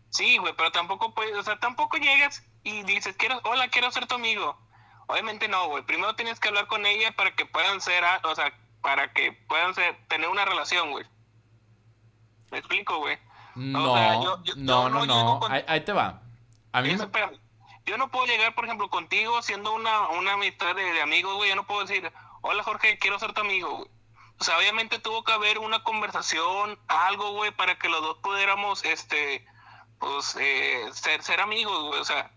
Sí, 0.09 0.37
güey, 0.37 0.53
pero 0.55 0.71
tampoco 0.71 1.13
puedes, 1.13 1.35
o 1.37 1.43
sea, 1.43 1.59
tampoco 1.59 1.97
llegas 1.97 2.43
y 2.63 2.83
dices, 2.83 3.15
quiero, 3.17 3.39
hola, 3.43 3.67
quiero 3.69 3.91
ser 3.91 4.07
tu 4.07 4.15
amigo. 4.15 4.57
Obviamente 5.07 5.47
no, 5.47 5.67
güey. 5.67 5.83
Primero 5.83 6.15
tienes 6.15 6.39
que 6.39 6.47
hablar 6.47 6.67
con 6.67 6.85
ella 6.85 7.11
para 7.15 7.35
que 7.35 7.45
puedan 7.45 7.81
ser, 7.81 8.03
o 8.23 8.35
sea, 8.35 8.51
para 8.81 9.11
que 9.13 9.31
puedan 9.47 9.73
ser, 9.75 9.97
tener 10.07 10.29
una 10.29 10.45
relación, 10.45 10.91
güey. 10.91 11.05
¿Me 12.51 12.57
explico, 12.59 12.97
güey? 12.99 13.17
No, 13.55 13.93
sea, 13.93 14.13
yo- 14.21 14.43
yo- 14.43 14.55
no, 14.57 14.89
no, 14.89 15.05
no 15.05 15.13
llego 15.15 15.33
no. 15.35 15.39
con- 15.39 15.51
Ahí, 15.51 15.63
ahí 15.67 15.81
te 15.81 15.93
va. 15.93 16.21
A 16.71 16.81
mí 16.81 16.89
Eso, 16.89 16.99
me... 16.99 17.03
espérame. 17.05 17.37
Yo 17.85 17.97
no 17.97 18.09
puedo 18.09 18.25
llegar, 18.25 18.55
por 18.55 18.65
ejemplo, 18.65 18.89
contigo 18.89 19.41
siendo 19.43 19.73
una, 19.73 20.09
una 20.09 20.33
amistad 20.33 20.75
de, 20.75 20.81
de 20.83 21.01
amigos, 21.01 21.35
güey. 21.35 21.49
Yo 21.49 21.55
no 21.55 21.67
puedo 21.67 21.81
decir, 21.85 22.11
hola 22.47 22.61
Jorge, 22.61 22.99
quiero 22.99 23.17
ser 23.17 23.33
tu 23.33 23.41
amigo, 23.41 23.77
güey. 23.77 23.89
O 24.39 24.43
sea, 24.43 24.57
obviamente 24.59 24.99
tuvo 24.99 25.23
que 25.23 25.31
haber 25.31 25.57
una 25.57 25.83
conversación, 25.83 26.77
algo, 26.87 27.31
güey, 27.31 27.49
para 27.51 27.79
que 27.79 27.89
los 27.89 28.01
dos 28.01 28.17
pudiéramos, 28.21 28.85
este, 28.85 29.43
pues, 29.97 30.37
eh, 30.39 30.87
ser, 30.93 31.41
amigos, 31.41 31.87
güey. 31.87 31.99
O 31.99 32.05
sea, 32.05 32.31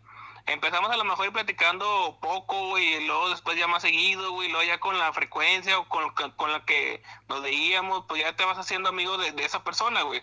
empezamos 0.46 0.90
a 0.90 0.96
lo 0.96 1.04
mejor 1.04 1.30
platicando 1.32 2.18
poco, 2.22 2.68
güey, 2.68 2.94
y 2.94 3.06
luego 3.06 3.28
después 3.28 3.58
ya 3.58 3.66
más 3.66 3.82
seguido, 3.82 4.32
güey, 4.32 4.48
y 4.48 4.52
luego 4.52 4.66
ya 4.66 4.80
con 4.80 4.98
la 4.98 5.12
frecuencia 5.12 5.78
o 5.78 5.86
con, 5.88 6.10
con, 6.12 6.52
la 6.52 6.64
que 6.64 7.02
nos 7.28 7.42
veíamos, 7.42 8.04
pues 8.08 8.22
ya 8.22 8.34
te 8.34 8.46
vas 8.46 8.56
haciendo 8.56 8.88
amigo 8.88 9.18
de, 9.18 9.44
esa 9.44 9.62
persona, 9.62 10.02
güey. 10.02 10.22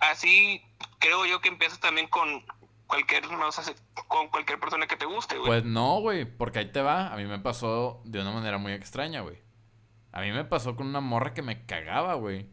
Así 0.00 0.64
creo 0.98 1.26
yo 1.26 1.40
que 1.40 1.48
empiezas 1.48 1.78
también 1.78 2.08
con 2.08 2.44
cualquier, 2.92 3.30
no 3.30 3.48
con 4.06 4.28
cualquier 4.28 4.60
persona 4.60 4.86
que 4.86 4.96
te 4.96 5.06
guste, 5.06 5.38
güey. 5.38 5.46
Pues 5.46 5.64
no, 5.64 6.00
güey, 6.00 6.26
porque 6.26 6.58
ahí 6.58 6.72
te 6.72 6.82
va. 6.82 7.10
A 7.10 7.16
mí 7.16 7.24
me 7.24 7.38
pasó 7.38 8.02
de 8.04 8.20
una 8.20 8.32
manera 8.32 8.58
muy 8.58 8.72
extraña, 8.72 9.22
güey. 9.22 9.38
A 10.12 10.20
mí 10.20 10.30
me 10.30 10.44
pasó 10.44 10.76
con 10.76 10.88
una 10.88 11.00
morra 11.00 11.32
que 11.32 11.40
me 11.40 11.64
cagaba, 11.64 12.14
güey. 12.14 12.50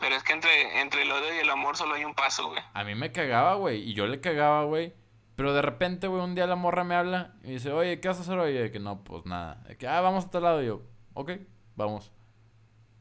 Pero 0.00 0.16
es 0.16 0.24
que 0.24 0.32
entre, 0.32 0.80
entre 0.80 1.02
el 1.02 1.12
odio 1.12 1.36
y 1.36 1.38
el 1.38 1.50
amor 1.50 1.76
solo 1.76 1.94
hay 1.94 2.04
un 2.04 2.14
paso, 2.14 2.48
güey. 2.48 2.60
A 2.74 2.82
mí 2.82 2.96
me 2.96 3.12
cagaba, 3.12 3.54
güey. 3.54 3.88
Y 3.88 3.94
yo 3.94 4.08
le 4.08 4.20
cagaba, 4.20 4.64
güey. 4.64 4.92
Pero 5.36 5.54
de 5.54 5.62
repente, 5.62 6.08
güey, 6.08 6.20
un 6.20 6.34
día 6.34 6.48
la 6.48 6.56
morra 6.56 6.82
me 6.82 6.96
habla 6.96 7.34
y 7.44 7.52
dice, 7.52 7.70
oye, 7.70 8.00
¿qué 8.00 8.08
vas 8.08 8.18
a 8.18 8.22
hacer 8.22 8.38
hoy? 8.38 8.50
Y 8.50 8.58
de 8.58 8.72
que 8.72 8.80
no, 8.80 9.04
pues 9.04 9.24
nada. 9.24 9.62
De 9.68 9.76
que, 9.76 9.86
ah, 9.86 10.00
vamos 10.00 10.24
a 10.24 10.30
tal 10.30 10.42
lado. 10.42 10.62
Y 10.62 10.66
yo, 10.66 10.82
ok, 11.14 11.32
vamos. 11.76 12.10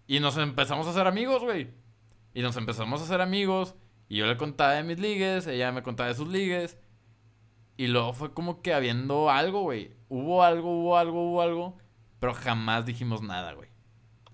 Y 0.06 0.20
nos 0.20 0.38
empezamos 0.38 0.86
a 0.86 0.92
hacer 0.92 1.08
amigos, 1.08 1.42
güey. 1.44 1.72
Y 2.36 2.44
nos 2.44 2.56
empezamos 2.58 3.02
a 3.02 3.06
hacer 3.06 3.22
amigos. 3.22 3.76
Y 4.10 4.18
yo 4.18 4.26
le 4.26 4.38
contaba 4.38 4.74
de 4.74 4.84
mis 4.84 5.00
ligues, 5.00 5.46
ella 5.48 5.72
me 5.72 5.84
contaba 5.84 6.10
de 6.10 6.16
sus 6.16 6.28
ligues. 6.28 6.78
Y 7.78 7.88
luego 7.88 8.12
fue 8.12 8.34
como 8.34 8.62
que 8.62 8.74
habiendo 8.74 9.30
algo, 9.30 9.62
güey. 9.62 9.96
Hubo 10.10 10.44
algo, 10.44 10.82
hubo 10.82 10.98
algo, 10.98 11.30
hubo 11.30 11.42
algo. 11.42 11.78
Pero 12.20 12.34
jamás 12.34 12.86
dijimos 12.86 13.22
nada, 13.22 13.54
güey. 13.54 13.70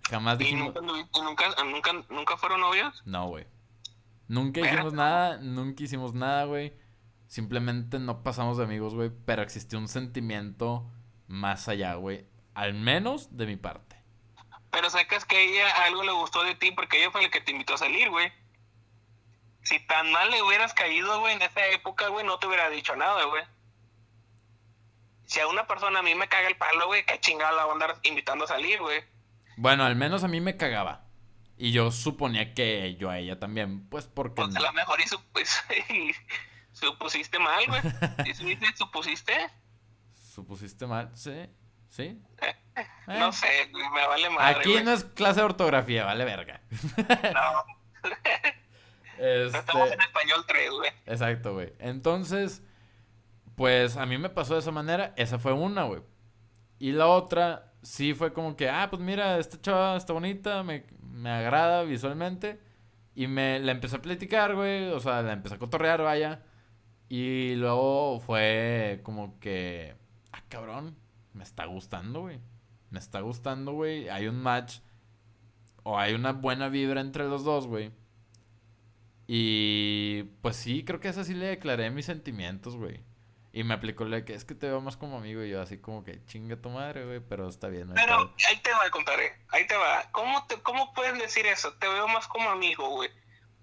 Jamás 0.09 0.39
¿Y 0.39 0.45
dijimos... 0.45 0.73
y 0.75 1.21
nunca, 1.21 1.49
nunca, 1.63 1.91
nunca 2.09 2.37
fueron 2.37 2.61
novios? 2.61 3.03
No, 3.05 3.27
güey. 3.27 3.45
Nunca 4.27 4.61
Verga. 4.61 4.75
hicimos 4.75 4.93
nada, 4.93 5.37
nunca 5.37 5.83
hicimos 5.83 6.13
nada, 6.13 6.45
güey. 6.45 6.73
Simplemente 7.27 7.99
no 7.99 8.23
pasamos 8.23 8.57
de 8.57 8.63
amigos, 8.63 8.95
güey. 8.95 9.11
Pero 9.25 9.41
existió 9.41 9.77
un 9.77 9.89
sentimiento 9.89 10.89
más 11.27 11.67
allá, 11.67 11.95
güey. 11.95 12.25
Al 12.53 12.73
menos 12.73 13.35
de 13.35 13.45
mi 13.45 13.57
parte. 13.57 13.97
Pero 14.71 14.89
sacas 14.89 15.25
que 15.25 15.35
a 15.35 15.41
ella 15.41 15.85
algo 15.85 16.03
le 16.03 16.13
gustó 16.13 16.43
de 16.43 16.55
ti 16.55 16.71
porque 16.71 17.01
ella 17.01 17.11
fue 17.11 17.21
la 17.21 17.29
que 17.29 17.41
te 17.41 17.51
invitó 17.51 17.73
a 17.73 17.77
salir, 17.77 18.09
güey. 18.09 18.31
Si 19.65 19.79
tan 19.87 20.11
mal 20.11 20.29
le 20.31 20.41
hubieras 20.43 20.73
caído, 20.73 21.19
güey, 21.19 21.33
en 21.33 21.41
esa 21.41 21.65
época, 21.67 22.07
güey, 22.09 22.25
no 22.25 22.37
te 22.39 22.45
hubiera 22.47 22.69
dicho 22.69 22.95
nada, 22.95 23.23
güey. 23.25 23.43
Si 25.25 25.39
a 25.39 25.47
una 25.47 25.65
persona 25.65 25.99
a 25.99 26.03
mí 26.03 26.13
me 26.13 26.29
caga 26.29 26.47
el 26.47 26.55
palo, 26.55 26.85
güey, 26.85 27.03
qué 27.05 27.19
chingada 27.19 27.51
la 27.51 27.63
voy 27.65 27.71
a 27.71 27.73
andar 27.73 27.97
invitando 28.03 28.45
a 28.45 28.47
salir, 28.47 28.79
güey. 28.79 29.03
Bueno, 29.57 29.83
al 29.83 29.95
menos 29.95 30.23
a 30.23 30.27
mí 30.27 30.39
me 30.39 30.55
cagaba. 30.55 31.05
Y 31.57 31.71
yo 31.71 31.89
suponía 31.91 32.53
que 32.53 32.95
yo 32.97 33.09
a 33.09 33.17
ella 33.17 33.39
también, 33.39 33.89
pues 33.89 34.05
porque... 34.05 34.43
Pues 34.43 34.55
a 34.55 34.59
lo 34.59 34.71
mejor 34.73 34.99
y, 35.01 35.05
sup- 35.05 35.89
y 35.89 36.13
supusiste 36.71 37.39
mal, 37.39 37.65
güey. 37.65 37.81
¿Y 38.29 38.33
supusiste? 38.75 39.33
¿Supusiste 40.13 40.85
mal? 40.85 41.09
¿Sí? 41.15 41.49
¿Sí? 41.89 42.21
Eh. 42.77 43.19
No 43.19 43.31
sé, 43.31 43.69
güey, 43.71 43.89
me 43.91 44.05
vale 44.05 44.29
madre, 44.31 44.59
Aquí 44.59 44.83
no 44.83 44.91
es 44.91 45.05
clase 45.05 45.39
de 45.39 45.45
ortografía, 45.45 46.03
vale 46.03 46.25
verga. 46.25 46.59
No 47.33 47.63
Este... 49.17 49.57
estamos 49.57 49.91
en 49.91 50.01
español 50.01 50.43
3, 50.47 50.71
güey. 50.71 50.91
Exacto, 51.05 51.53
güey. 51.53 51.73
Entonces, 51.79 52.63
pues 53.55 53.97
a 53.97 54.05
mí 54.05 54.17
me 54.17 54.29
pasó 54.29 54.53
de 54.53 54.59
esa 54.59 54.71
manera. 54.71 55.13
Esa 55.15 55.39
fue 55.39 55.53
una, 55.53 55.83
güey. 55.83 56.01
Y 56.79 56.91
la 56.91 57.07
otra, 57.07 57.73
sí 57.81 58.13
fue 58.13 58.33
como 58.33 58.55
que, 58.55 58.69
ah, 58.69 58.87
pues 58.89 59.01
mira, 59.01 59.37
esta 59.39 59.59
chava 59.61 59.95
está 59.95 60.13
bonita, 60.13 60.63
me, 60.63 60.85
me 61.01 61.29
agrada 61.29 61.83
visualmente. 61.83 62.59
Y 63.15 63.27
me 63.27 63.59
la 63.59 63.71
empecé 63.71 63.95
a 63.95 64.01
platicar, 64.01 64.55
güey. 64.55 64.91
O 64.91 64.99
sea, 64.99 65.21
la 65.21 65.33
empecé 65.33 65.55
a 65.55 65.59
cotorrear, 65.59 66.01
vaya. 66.01 66.43
Y 67.07 67.55
luego 67.55 68.19
fue 68.19 68.99
como 69.03 69.39
que, 69.39 69.95
ah, 70.33 70.43
cabrón, 70.49 70.97
me 71.33 71.43
está 71.43 71.65
gustando, 71.65 72.21
güey. 72.21 72.39
Me 72.89 72.99
está 72.99 73.21
gustando, 73.21 73.73
güey. 73.73 74.09
Hay 74.09 74.27
un 74.27 74.41
match. 74.41 74.79
O 75.83 75.97
hay 75.97 76.13
una 76.13 76.33
buena 76.33 76.67
vibra 76.67 76.99
entre 76.99 77.25
los 77.25 77.43
dos, 77.43 77.67
güey. 77.67 77.91
Y 79.27 80.23
pues 80.41 80.55
sí, 80.55 80.83
creo 80.85 80.99
que 80.99 81.07
esa 81.09 81.23
sí 81.23 81.33
le 81.33 81.47
declaré 81.47 81.89
mis 81.89 82.05
sentimientos, 82.05 82.75
güey. 82.75 83.03
Y 83.51 83.63
me 83.63 83.73
aplicó 83.73 84.03
la 84.05 84.25
que 84.25 84.33
es 84.33 84.43
que 84.43 84.53
te 84.53 84.67
veo 84.67 84.81
más 84.81 84.97
como 84.97 85.17
amigo 85.17 85.41
y 85.41 85.49
yo 85.49 85.61
así 85.61 85.77
como 85.79 86.03
que 86.03 86.23
chinga 86.25 86.57
tu 86.57 86.69
madre, 86.69 87.05
güey, 87.05 87.21
pero 87.21 87.47
está 87.47 87.69
bien. 87.69 87.87
no 87.87 87.93
Pero 87.93 88.17
pedo". 88.17 88.33
ahí 88.49 88.57
te 88.57 88.71
va, 88.71 88.89
compadre. 88.91 89.31
Ahí 89.49 89.65
te 89.65 89.77
va. 89.77 90.09
¿Cómo, 90.11 90.45
te, 90.45 90.61
¿Cómo 90.61 90.93
puedes 90.93 91.17
decir 91.17 91.45
eso? 91.45 91.73
Te 91.75 91.87
veo 91.87 92.07
más 92.09 92.27
como 92.27 92.49
amigo, 92.49 92.89
güey. 92.89 93.09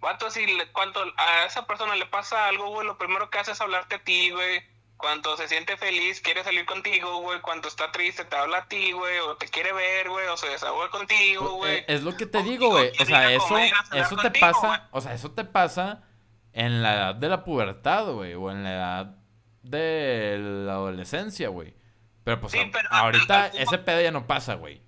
Vato, 0.00 0.30
si 0.30 0.46
le, 0.46 0.72
cuando 0.72 1.00
a 1.16 1.44
esa 1.46 1.66
persona 1.66 1.94
le 1.94 2.06
pasa 2.06 2.48
algo, 2.48 2.70
güey, 2.70 2.86
lo 2.86 2.96
primero 2.98 3.30
que 3.30 3.38
hace 3.38 3.52
es 3.52 3.60
hablarte 3.60 3.96
a 3.96 4.02
ti, 4.02 4.30
güey. 4.30 4.62
Cuando 5.02 5.36
se 5.36 5.48
siente 5.48 5.76
feliz, 5.76 6.20
quiere 6.20 6.44
salir 6.44 6.64
contigo, 6.64 7.18
güey. 7.22 7.40
Cuando 7.40 7.66
está 7.66 7.90
triste, 7.90 8.24
te 8.24 8.36
habla 8.36 8.58
a 8.58 8.68
ti, 8.68 8.92
güey. 8.92 9.18
O 9.18 9.36
te 9.36 9.48
quiere 9.48 9.72
ver, 9.72 10.08
güey. 10.08 10.28
O 10.28 10.36
se 10.36 10.48
desahoga 10.48 10.90
contigo, 10.90 11.54
güey. 11.56 11.78
Eh, 11.78 11.84
es 11.88 12.02
lo 12.04 12.16
que 12.16 12.24
te 12.24 12.40
digo, 12.44 12.68
güey. 12.68 12.92
O 13.00 13.04
sea, 13.04 13.32
eso, 13.32 13.48
comer, 13.48 13.72
eso 13.94 14.14
te 14.16 14.22
contigo, 14.22 14.46
pasa, 14.52 14.88
o 14.92 15.00
sea, 15.00 15.12
eso 15.14 15.32
te 15.32 15.44
pasa 15.44 16.04
en 16.52 16.82
la 16.84 16.94
edad 16.94 17.14
de 17.16 17.28
la 17.28 17.42
pubertad, 17.44 18.06
güey, 18.12 18.34
o 18.34 18.48
en 18.52 18.62
la 18.62 18.72
edad 18.72 19.16
de 19.62 20.36
la 20.38 20.74
adolescencia, 20.74 21.48
güey. 21.48 21.74
Pero 22.22 22.40
pues 22.40 22.52
Sí, 22.52 22.60
a- 22.60 22.68
pero- 22.70 22.88
ahorita 22.92 23.48
ese 23.48 23.78
pedo 23.78 24.00
ya 24.00 24.12
no 24.12 24.28
pasa, 24.28 24.54
güey. 24.54 24.82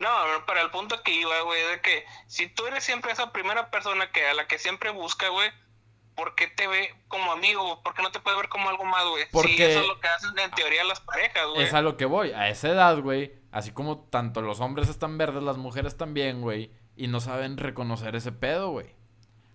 No, 0.00 0.10
para 0.46 0.62
el 0.62 0.70
punto 0.70 1.00
que 1.04 1.12
iba, 1.12 1.40
güey, 1.42 1.62
de 1.68 1.80
que 1.80 2.04
si 2.26 2.48
tú 2.48 2.66
eres 2.66 2.82
siempre 2.82 3.12
esa 3.12 3.30
primera 3.32 3.70
persona 3.70 4.10
que 4.10 4.26
a 4.26 4.34
la 4.34 4.48
que 4.48 4.58
siempre 4.58 4.90
busca, 4.90 5.28
güey, 5.28 5.48
¿por 6.14 6.34
qué 6.34 6.46
te 6.48 6.66
ve 6.66 6.94
como 7.08 7.32
amigo? 7.32 7.82
¿Por 7.82 7.94
qué 7.94 8.02
no 8.02 8.10
te 8.10 8.20
puede 8.20 8.36
ver 8.36 8.48
como 8.48 8.68
algo 8.68 8.84
más, 8.84 9.04
güey? 9.08 9.24
Porque- 9.32 9.56
Sí, 9.56 9.62
eso 9.62 9.80
es 9.80 9.86
lo 9.88 10.00
que 10.00 10.08
hacen 10.08 10.38
en 10.38 10.50
teoría 10.52 10.84
las 10.84 11.00
parejas, 11.00 11.42
güey. 11.52 11.62
Es 11.66 11.74
a 11.74 11.82
lo 11.82 11.96
que 11.96 12.04
voy. 12.04 12.32
A 12.32 12.48
esa 12.48 12.68
edad, 12.68 12.98
güey. 13.00 13.32
Así 13.50 13.70
como 13.72 13.98
tanto 14.10 14.42
los 14.42 14.60
hombres 14.60 14.88
están 14.88 15.16
verdes, 15.18 15.42
las 15.42 15.56
mujeres 15.56 15.96
también, 15.96 16.40
güey. 16.40 16.70
Y 16.96 17.06
no 17.08 17.20
saben 17.20 17.56
reconocer 17.56 18.14
ese 18.16 18.32
pedo, 18.32 18.70
güey. 18.70 18.94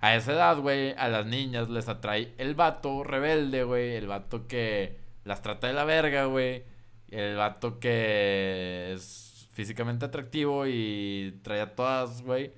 A 0.02 0.16
esa 0.16 0.32
edad, 0.32 0.58
güey, 0.58 0.94
a 0.98 1.10
las 1.10 1.26
niñas 1.26 1.68
les 1.70 1.90
atrae 1.90 2.34
el 2.38 2.56
vato 2.56 3.04
rebelde, 3.04 3.64
güey. 3.64 3.96
El 3.96 4.08
vato 4.08 4.48
que 4.48 4.98
las 5.26 5.42
trata 5.42 5.68
de 5.68 5.74
la 5.74 5.84
verga, 5.84 6.26
güey. 6.26 6.64
El 7.10 7.36
vato 7.36 7.80
que 7.80 8.94
es 8.94 9.48
físicamente 9.52 10.06
atractivo 10.06 10.66
y 10.68 11.40
trae 11.44 11.60
a 11.62 11.76
todas, 11.76 12.22
güey. 12.22 12.54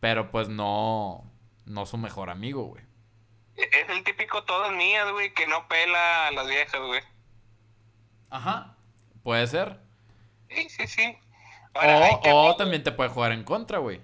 Pero 0.00 0.30
pues 0.30 0.48
no, 0.48 1.30
no 1.66 1.84
su 1.84 1.98
mejor 1.98 2.30
amigo, 2.30 2.64
güey. 2.64 2.82
Es 3.62 3.88
el 3.88 4.04
típico 4.04 4.42
todas 4.44 4.72
mías, 4.72 5.10
güey, 5.12 5.32
que 5.34 5.46
no 5.46 5.66
pela 5.68 6.28
a 6.28 6.30
las 6.32 6.46
viejas, 6.48 6.80
güey. 6.86 7.00
Ajá. 8.30 8.76
Puede 9.22 9.46
ser. 9.46 9.80
Sí, 10.48 10.68
sí, 10.68 10.86
sí. 10.86 11.16
Ahora, 11.74 12.10
O, 12.12 12.20
que- 12.20 12.32
o 12.32 12.56
también 12.56 12.82
te 12.82 12.92
puede 12.92 13.10
jugar 13.10 13.32
en 13.32 13.44
contra, 13.44 13.78
güey. 13.78 14.00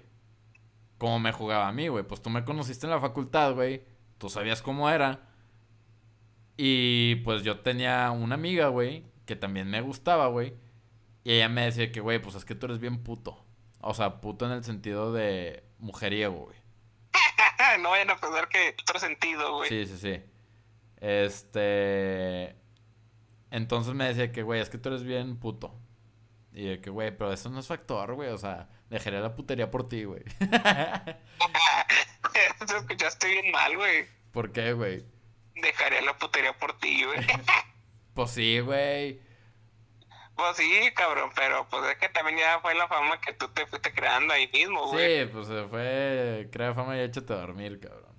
Como 0.97 1.19
me 1.19 1.31
jugaba 1.31 1.67
a 1.67 1.71
mí, 1.71 1.87
güey. 1.87 2.03
Pues 2.03 2.21
tú 2.21 2.29
me 2.29 2.43
conociste 2.45 2.85
en 2.85 2.91
la 2.91 2.99
facultad, 2.99 3.53
güey. 3.53 3.83
Tú 4.17 4.29
sabías 4.29 4.61
cómo 4.61 4.89
era. 4.89 5.21
Y 6.55 7.15
pues 7.17 7.43
yo 7.43 7.59
tenía 7.59 8.09
una 8.11 8.35
amiga, 8.35 8.67
güey, 8.69 9.03
que 9.25 9.35
también 9.35 9.69
me 9.69 9.81
gustaba, 9.81 10.27
güey. 10.27 10.55
Y 11.23 11.33
ella 11.33 11.49
me 11.49 11.65
decía 11.65 11.91
que, 11.91 11.99
güey, 11.99 12.19
pues 12.19 12.35
es 12.35 12.45
que 12.45 12.55
tú 12.55 12.65
eres 12.65 12.79
bien 12.79 13.03
puto. 13.03 13.43
O 13.81 13.93
sea, 13.93 14.21
puto 14.21 14.45
en 14.45 14.53
el 14.53 14.63
sentido 14.63 15.11
de 15.13 15.63
mujeriego, 15.77 16.45
güey. 16.45 16.56
no 17.79 17.91
vayan 17.91 18.09
a 18.09 18.17
pensar 18.17 18.49
que 18.49 18.75
otro 18.81 18.99
sentido, 18.99 19.57
güey. 19.57 19.69
Sí, 19.69 19.85
sí, 19.85 19.97
sí. 19.97 20.21
Este. 20.99 22.55
Entonces 23.51 23.93
me 23.93 24.05
decía 24.05 24.31
que, 24.31 24.43
güey, 24.43 24.61
es 24.61 24.69
que 24.69 24.77
tú 24.77 24.89
eres 24.89 25.03
bien 25.03 25.37
puto. 25.37 25.73
Y 26.53 26.65
de 26.65 26.81
que, 26.81 26.89
güey, 26.89 27.15
pero 27.15 27.31
eso 27.31 27.49
no 27.49 27.59
es 27.59 27.67
factor, 27.67 28.15
güey. 28.15 28.29
O 28.29 28.37
sea, 28.37 28.67
dejaría 28.89 29.19
la 29.19 29.35
putería 29.35 29.69
por 29.69 29.87
ti, 29.87 30.05
güey. 30.05 30.23
Te 30.39 31.17
escuchaste 32.77 33.27
bien 33.27 33.51
mal, 33.51 33.77
güey. 33.77 34.07
¿Por 34.31 34.51
qué, 34.51 34.73
güey? 34.73 35.05
Dejaría 35.55 36.01
la 36.01 36.17
putería 36.17 36.57
por 36.57 36.77
ti, 36.79 37.03
güey. 37.03 37.19
Pues 38.13 38.31
sí, 38.31 38.59
güey. 38.61 39.21
Pues 40.37 40.55
sí, 40.55 40.91
cabrón, 40.95 41.31
pero 41.35 41.67
pues 41.69 41.91
es 41.91 41.97
que 41.97 42.09
también 42.09 42.37
ya 42.37 42.59
fue 42.61 42.75
la 42.75 42.87
fama 42.87 43.19
que 43.19 43.33
tú 43.33 43.47
te 43.49 43.65
fuiste 43.65 43.91
creando 43.91 44.33
ahí 44.33 44.49
mismo, 44.53 44.87
güey. 44.87 45.23
Sí, 45.23 45.29
pues 45.33 45.47
se 45.47 45.63
fue. 45.65 46.47
Crea 46.51 46.73
fama 46.73 46.95
y 46.95 47.01
échate 47.01 47.33
a 47.33 47.37
dormir, 47.37 47.79
cabrón. 47.79 48.15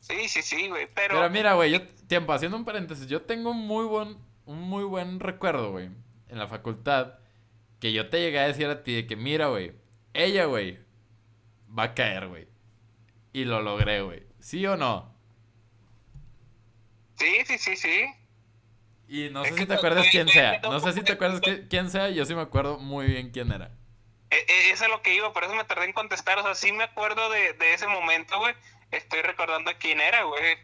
Sí, 0.00 0.28
sí, 0.28 0.42
sí, 0.42 0.68
güey, 0.68 0.88
pero... 0.92 1.16
Pero 1.16 1.30
mira, 1.30 1.54
güey, 1.54 1.72
yo, 1.72 1.88
tiempo, 2.06 2.32
haciendo 2.32 2.56
un 2.56 2.64
paréntesis, 2.64 3.06
yo 3.06 3.22
tengo 3.22 3.50
un 3.50 3.66
muy 3.66 3.86
buen, 3.86 4.18
un 4.44 4.60
muy 4.60 4.84
buen 4.84 5.18
recuerdo, 5.18 5.72
güey, 5.72 5.86
en 6.28 6.38
la 6.38 6.46
facultad, 6.46 7.14
que 7.80 7.92
yo 7.92 8.08
te 8.08 8.20
llegué 8.20 8.38
a 8.38 8.46
decir 8.46 8.66
a 8.68 8.84
ti 8.84 8.94
de 8.94 9.06
que, 9.06 9.16
mira, 9.16 9.48
güey, 9.48 9.72
ella, 10.14 10.44
güey, 10.44 10.78
va 11.76 11.84
a 11.84 11.94
caer, 11.94 12.28
güey. 12.28 12.48
Y 13.32 13.44
lo 13.44 13.62
logré, 13.62 14.02
güey. 14.02 14.24
¿Sí 14.38 14.64
o 14.66 14.76
no? 14.76 15.12
Sí, 17.16 17.44
sí, 17.44 17.58
sí, 17.58 17.76
sí. 17.76 18.06
Y 19.08 19.30
no 19.30 19.42
Es 19.44 19.50
sé 19.54 19.58
si 19.58 19.66
te 19.66 19.74
acuerdas 19.74 20.06
quién 20.10 20.28
sea. 20.28 20.60
no, 20.60 20.80
sé 20.80 20.92
si 20.92 21.02
te 21.02 21.12
acuerdas 21.12 21.40
quién 21.68 21.90
sea, 21.90 22.10
yo 22.10 22.24
sí 22.24 22.34
me 22.34 22.40
acuerdo 22.42 22.78
muy 22.78 23.06
bien 23.06 23.30
quién 23.30 23.52
era. 23.52 23.70
E- 24.30 24.36
e- 24.36 24.70
eso 24.70 24.84
es 24.84 24.90
lo 24.90 25.00
que 25.02 25.14
iba, 25.14 25.32
por 25.32 25.44
eso 25.44 25.54
me 25.54 25.64
tardé 25.64 25.84
en 25.84 25.92
contestar. 25.92 26.38
O 26.38 26.42
sea, 26.42 26.54
sí 26.54 26.72
me 26.72 26.84
acuerdo 26.84 27.30
de, 27.30 27.52
de 27.52 27.74
ese 27.74 27.86
momento, 27.86 28.38
güey. 28.38 28.54
Estoy 28.90 29.22
recordando 29.22 29.70
quién 29.78 30.00
era, 30.00 30.24
güey. 30.24 30.56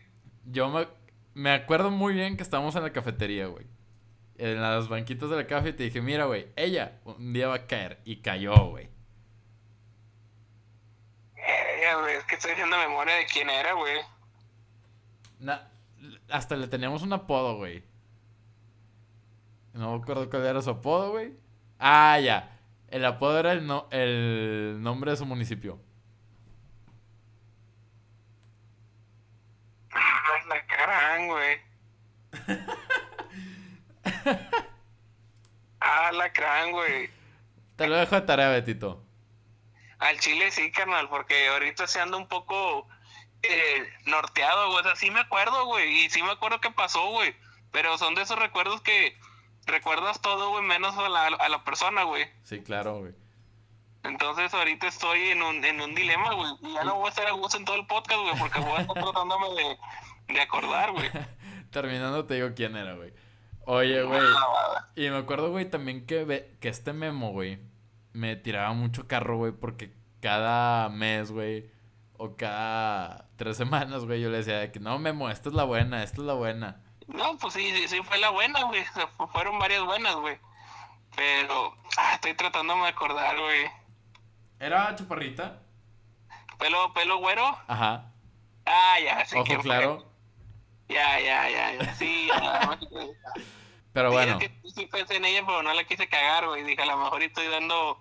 Yo 0.45 0.69
me, 0.69 0.89
me 1.35 1.53
acuerdo 1.53 1.91
muy 1.91 2.15
bien 2.15 2.37
que 2.37 2.43
estábamos 2.43 2.75
en 2.75 2.83
la 2.83 2.93
cafetería, 2.93 3.47
güey. 3.47 3.67
En 4.39 4.61
las 4.61 4.89
banquitas 4.89 5.31
de 5.31 5.37
la 5.37 5.47
café 5.47 5.69
y 5.69 5.73
te 5.75 5.85
dije, 5.85 6.01
mira, 6.03 6.25
güey, 6.25 6.49
ella 6.57 7.01
un 7.05 7.33
día 7.33 7.47
va 7.49 7.55
a 7.55 7.67
caer. 7.69 8.01
Y 8.05 8.23
cayó, 8.23 8.55
güey. 8.71 8.89
Eh, 11.37 12.17
es 12.19 12.25
que 12.25 12.35
estoy 12.37 12.53
haciendo 12.53 12.77
memoria 12.77 13.15
de 13.17 13.27
quién 13.27 13.49
era, 13.51 13.73
güey. 13.75 14.01
Hasta 16.29 16.57
le 16.57 16.67
teníamos 16.69 17.03
un 17.03 17.13
apodo, 17.13 17.57
güey. 17.57 17.85
No 19.73 19.97
me 19.97 20.03
acuerdo 20.03 20.29
cuál 20.29 20.45
era 20.47 20.61
su 20.63 20.71
apodo, 20.71 21.13
güey. 21.13 21.33
Ah, 21.79 22.19
ya. 22.21 22.59
El 22.89 23.05
apodo 23.05 23.39
era 23.39 23.53
el, 23.53 23.67
no- 23.67 23.87
el 23.91 24.79
nombre 24.83 25.13
de 25.13 25.17
su 25.17 25.25
municipio. 25.27 25.81
Ah, 29.93 30.39
la 30.49 30.67
carán, 30.67 31.29
güey. 31.29 31.61
ah, 35.81 36.13
la 36.13 36.33
crán, 36.33 36.73
güey. 36.73 37.11
Te 37.77 37.87
lo 37.89 37.97
dejo 37.97 38.15
de 38.15 38.23
tarea, 38.23 38.49
Betito. 38.51 39.03
Al 39.99 40.19
chile 40.19 40.51
sí, 40.51 40.71
carnal, 40.73 41.09
porque 41.09 41.49
ahorita 41.49 41.87
se 41.87 42.01
anda 42.01 42.17
un 42.17 42.27
poco 42.29 42.89
eh, 43.43 43.89
norteado, 44.07 44.69
güey. 44.71 44.81
O 44.81 44.83
sea, 44.83 44.97
sí 44.97 45.11
me 45.11 45.21
acuerdo, 45.21 45.67
güey. 45.67 46.05
Y 46.05 46.11
sí 46.11 46.23
me 46.23 46.33
acuerdo 46.33 46.61
que 46.61 46.71
pasó, 46.71 47.11
güey. 47.11 47.35
Pero 47.71 47.97
son 47.99 48.15
de 48.15 48.23
esos 48.23 48.39
recuerdos 48.39 48.81
que 48.83 49.17
recuerdas 49.66 50.20
todo, 50.20 50.51
güey, 50.51 50.64
menos 50.64 50.96
a 50.96 51.09
la, 51.09 51.27
a 51.27 51.48
la 51.48 51.64
persona, 51.64 52.05
güey. 52.05 52.27
Sí, 52.42 52.61
claro, 52.62 53.01
güey. 53.01 53.12
Entonces 54.05 54.53
ahorita 54.53 54.88
estoy 54.88 55.20
en 55.29 55.42
un, 55.42 55.64
en 55.64 55.81
un 55.81 55.94
dilema, 55.94 56.35
güey. 56.35 56.51
Y 56.62 56.75
ya 56.75 56.83
no 56.85 56.96
voy 56.96 57.07
a 57.07 57.11
estar 57.11 57.27
a 57.27 57.33
gusto 57.33 57.57
en 57.57 57.64
todo 57.64 57.77
el 57.77 57.87
podcast, 57.87 58.20
güey, 58.20 58.38
porque 58.38 58.61
voy 58.61 58.72
a 58.72 58.81
estar 58.81 58.94
tratándome 59.03 59.46
de, 59.55 60.35
de 60.35 60.40
acordar, 60.40 60.90
güey. 60.92 61.09
Terminando 61.70 62.25
te 62.27 62.35
digo 62.35 62.48
quién 62.57 62.77
era, 62.77 62.94
güey. 62.94 63.12
Oye, 63.64 64.03
güey. 64.03 64.20
Ah, 64.20 64.88
Y 64.96 65.09
me 65.11 65.18
acuerdo, 65.18 65.51
güey, 65.51 65.70
también 65.70 66.05
que, 66.05 66.25
ve- 66.25 66.57
que 66.61 66.68
este 66.68 66.92
memo, 66.92 67.31
güey, 67.31 67.61
me 68.12 68.35
tiraba 68.35 68.72
mucho 68.72 69.07
carro, 69.07 69.37
güey, 69.37 69.53
porque 69.53 69.92
cada 70.20 70.88
mes, 70.88 71.31
güey, 71.31 71.70
o 72.16 72.37
cada 72.37 73.29
tres 73.37 73.57
semanas, 73.57 74.05
güey, 74.05 74.20
yo 74.20 74.31
le 74.31 74.38
decía 74.38 74.59
de 74.59 74.72
que 74.72 74.81
no, 74.81 74.98
memo, 74.98 75.31
esta 75.31 75.48
es 75.48 75.55
la 75.55 75.62
buena, 75.64 76.03
esta 76.03 76.20
es 76.20 76.27
la 76.27 76.35
buena. 76.35 76.81
No, 77.14 77.37
pues 77.38 77.55
sí, 77.55 77.70
sí, 77.75 77.88
sí 77.88 78.03
fue 78.03 78.18
la 78.18 78.31
buena, 78.31 78.62
güey. 78.64 78.81
O 78.83 78.92
sea, 78.94 79.07
fu- 79.09 79.27
fueron 79.29 79.59
varias 79.59 79.85
buenas, 79.85 80.14
güey. 80.16 80.38
Pero 81.14 81.77
ah, 81.98 82.14
estoy 82.14 82.35
tratándome 82.35 82.83
de 82.85 82.88
acordar, 82.88 83.38
güey. 83.38 83.70
¿Era 84.59 84.94
chaparrita? 84.94 85.61
pelo, 86.59 86.92
pelo 86.94 87.18
güero. 87.18 87.44
Ajá. 87.66 88.12
Ah, 88.66 88.96
ya, 89.05 89.25
sí. 89.27 89.35
Ojo 89.37 89.44
que 89.44 89.55
fue. 89.57 89.62
claro. 89.64 90.07
Ya, 90.88 91.18
ya, 91.20 91.51
ya, 91.51 91.72
ya. 91.75 91.94
Sí, 91.96 92.29
ya. 92.29 92.79
Pero 93.92 94.09
Sí, 94.11 94.14
bueno. 94.14 94.38
es 94.38 94.48
que 94.48 94.70
sí 94.70 94.87
pensé 94.87 95.16
en 95.16 95.25
ella, 95.25 95.42
pero 95.44 95.62
no 95.62 95.72
la 95.75 95.85
quise 95.85 96.09
cagar, 96.09 96.46
güey. 96.46 96.62
Dije, 96.62 96.81
a 96.83 96.87
lo 96.87 96.96
mejor 96.98 97.22
estoy 97.22 97.46
dando 97.48 97.98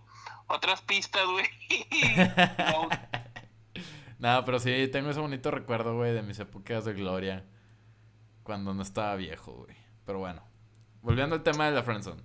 otras 0.47 0.82
pistas, 0.82 1.26
güey. 1.26 1.47
No, 2.60 2.89
No, 4.19 4.45
pero 4.45 4.60
sí, 4.60 4.88
tengo 4.89 5.10
ese 5.10 5.19
bonito 5.19 5.50
recuerdo, 5.52 5.95
güey, 5.95 6.13
de 6.13 6.21
mis 6.21 6.38
épocas 6.39 6.86
de 6.86 6.93
gloria. 6.93 7.43
Cuando 8.52 8.74
no 8.74 8.82
estaba 8.82 9.16
viejo, 9.16 9.54
güey. 9.54 9.78
Pero 10.06 10.20
bueno. 10.20 10.44
Volviendo 11.02 11.36
al 11.36 11.42
tema 11.42 11.68
de 11.68 11.72
la 11.72 11.84
friendzone. 11.84 12.22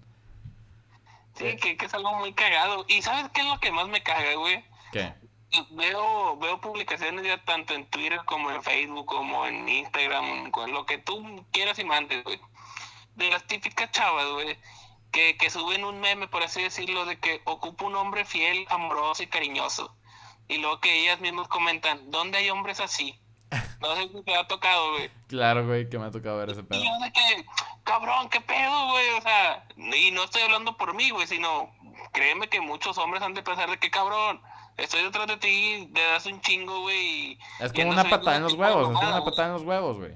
sí, 1.35 1.55
que, 1.55 1.77
que 1.77 1.87
es 1.87 1.95
algo 1.95 2.17
muy 2.17 2.33
cagado. 2.33 2.85
¿Y 2.89 3.01
sabes 3.01 3.31
qué 3.33 3.43
es 3.43 3.47
lo 3.47 3.61
que 3.61 3.71
más 3.71 3.87
me 3.87 4.03
caga, 4.03 4.35
güey? 4.35 4.65
¿Qué? 4.91 5.15
Veo, 5.71 6.37
veo 6.39 6.61
publicaciones 6.61 7.25
ya 7.25 7.45
tanto 7.45 7.75
en 7.75 7.87
Twitter 7.91 8.21
como 8.25 8.51
en 8.51 8.61
Facebook, 8.61 9.07
como 9.07 9.47
en 9.47 9.69
Instagram, 9.69 10.51
con 10.51 10.73
lo 10.73 10.85
que 10.85 10.99
tú 10.99 11.47
quieras 11.53 11.79
y 11.79 11.85
mandes, 11.85 12.25
güey. 12.25 12.41
De 13.15 13.31
las 13.31 13.47
típicas 13.47 13.93
chavas, 13.93 14.29
güey, 14.33 14.59
que, 15.12 15.37
que 15.37 15.49
suben 15.49 15.85
un 15.85 16.01
meme, 16.01 16.27
por 16.27 16.43
así 16.43 16.61
decirlo, 16.61 17.05
de 17.05 17.21
que 17.21 17.41
ocupa 17.45 17.85
un 17.85 17.95
hombre 17.95 18.25
fiel, 18.25 18.67
amoroso 18.69 19.23
y 19.23 19.29
cariñoso. 19.29 19.97
Y 20.49 20.59
luego 20.59 20.81
que 20.81 21.03
ellas 21.03 21.21
mismas 21.21 21.47
comentan, 21.47 22.11
¿dónde 22.11 22.39
hay 22.39 22.51
hombres 22.51 22.81
así? 22.81 23.17
No 23.81 23.95
sé 23.97 24.09
si 24.09 24.23
te 24.23 24.35
ha 24.35 24.47
tocado, 24.47 24.93
güey. 24.93 25.11
Claro, 25.29 25.67
güey, 25.67 25.89
que 25.89 25.99
me 25.99 26.07
ha 26.07 26.11
tocado 26.11 26.39
ver 26.39 26.51
ese 26.51 26.62
pedo. 26.62 26.81
Y 26.81 26.85
yo 26.87 26.99
de 27.05 27.12
que, 27.12 27.45
cabrón, 27.85 28.29
qué 28.31 28.41
pedo, 28.41 28.91
güey, 28.91 29.09
o 29.19 29.21
sea, 29.21 29.67
y 29.77 30.11
no 30.12 30.25
estoy 30.25 30.43
hablando 30.43 30.77
por 30.77 30.95
mí, 30.95 31.11
güey, 31.11 31.27
sino, 31.27 31.71
créeme 32.12 32.49
que 32.49 32.61
muchos 32.61 32.97
hombres 32.99 33.23
han 33.23 33.35
de 33.35 33.43
pensar 33.43 33.69
de 33.69 33.79
que, 33.79 33.91
cabrón, 33.91 34.41
estoy 34.77 35.03
detrás 35.03 35.27
de 35.27 35.37
ti, 35.37 35.91
le 35.95 36.03
das 36.05 36.25
un 36.27 36.41
chingo, 36.41 36.81
güey. 36.83 37.39
Es 37.61 37.73
como 37.73 37.91
una 37.91 38.05
patada 38.09 38.37
en 38.37 38.43
los 38.45 38.55
huevos, 38.55 38.89
es 38.89 38.95
como 38.95 39.09
una 39.09 39.25
patada 39.25 39.49
en 39.49 39.53
los 39.55 39.62
huevos, 39.62 39.99
güey. 39.99 40.12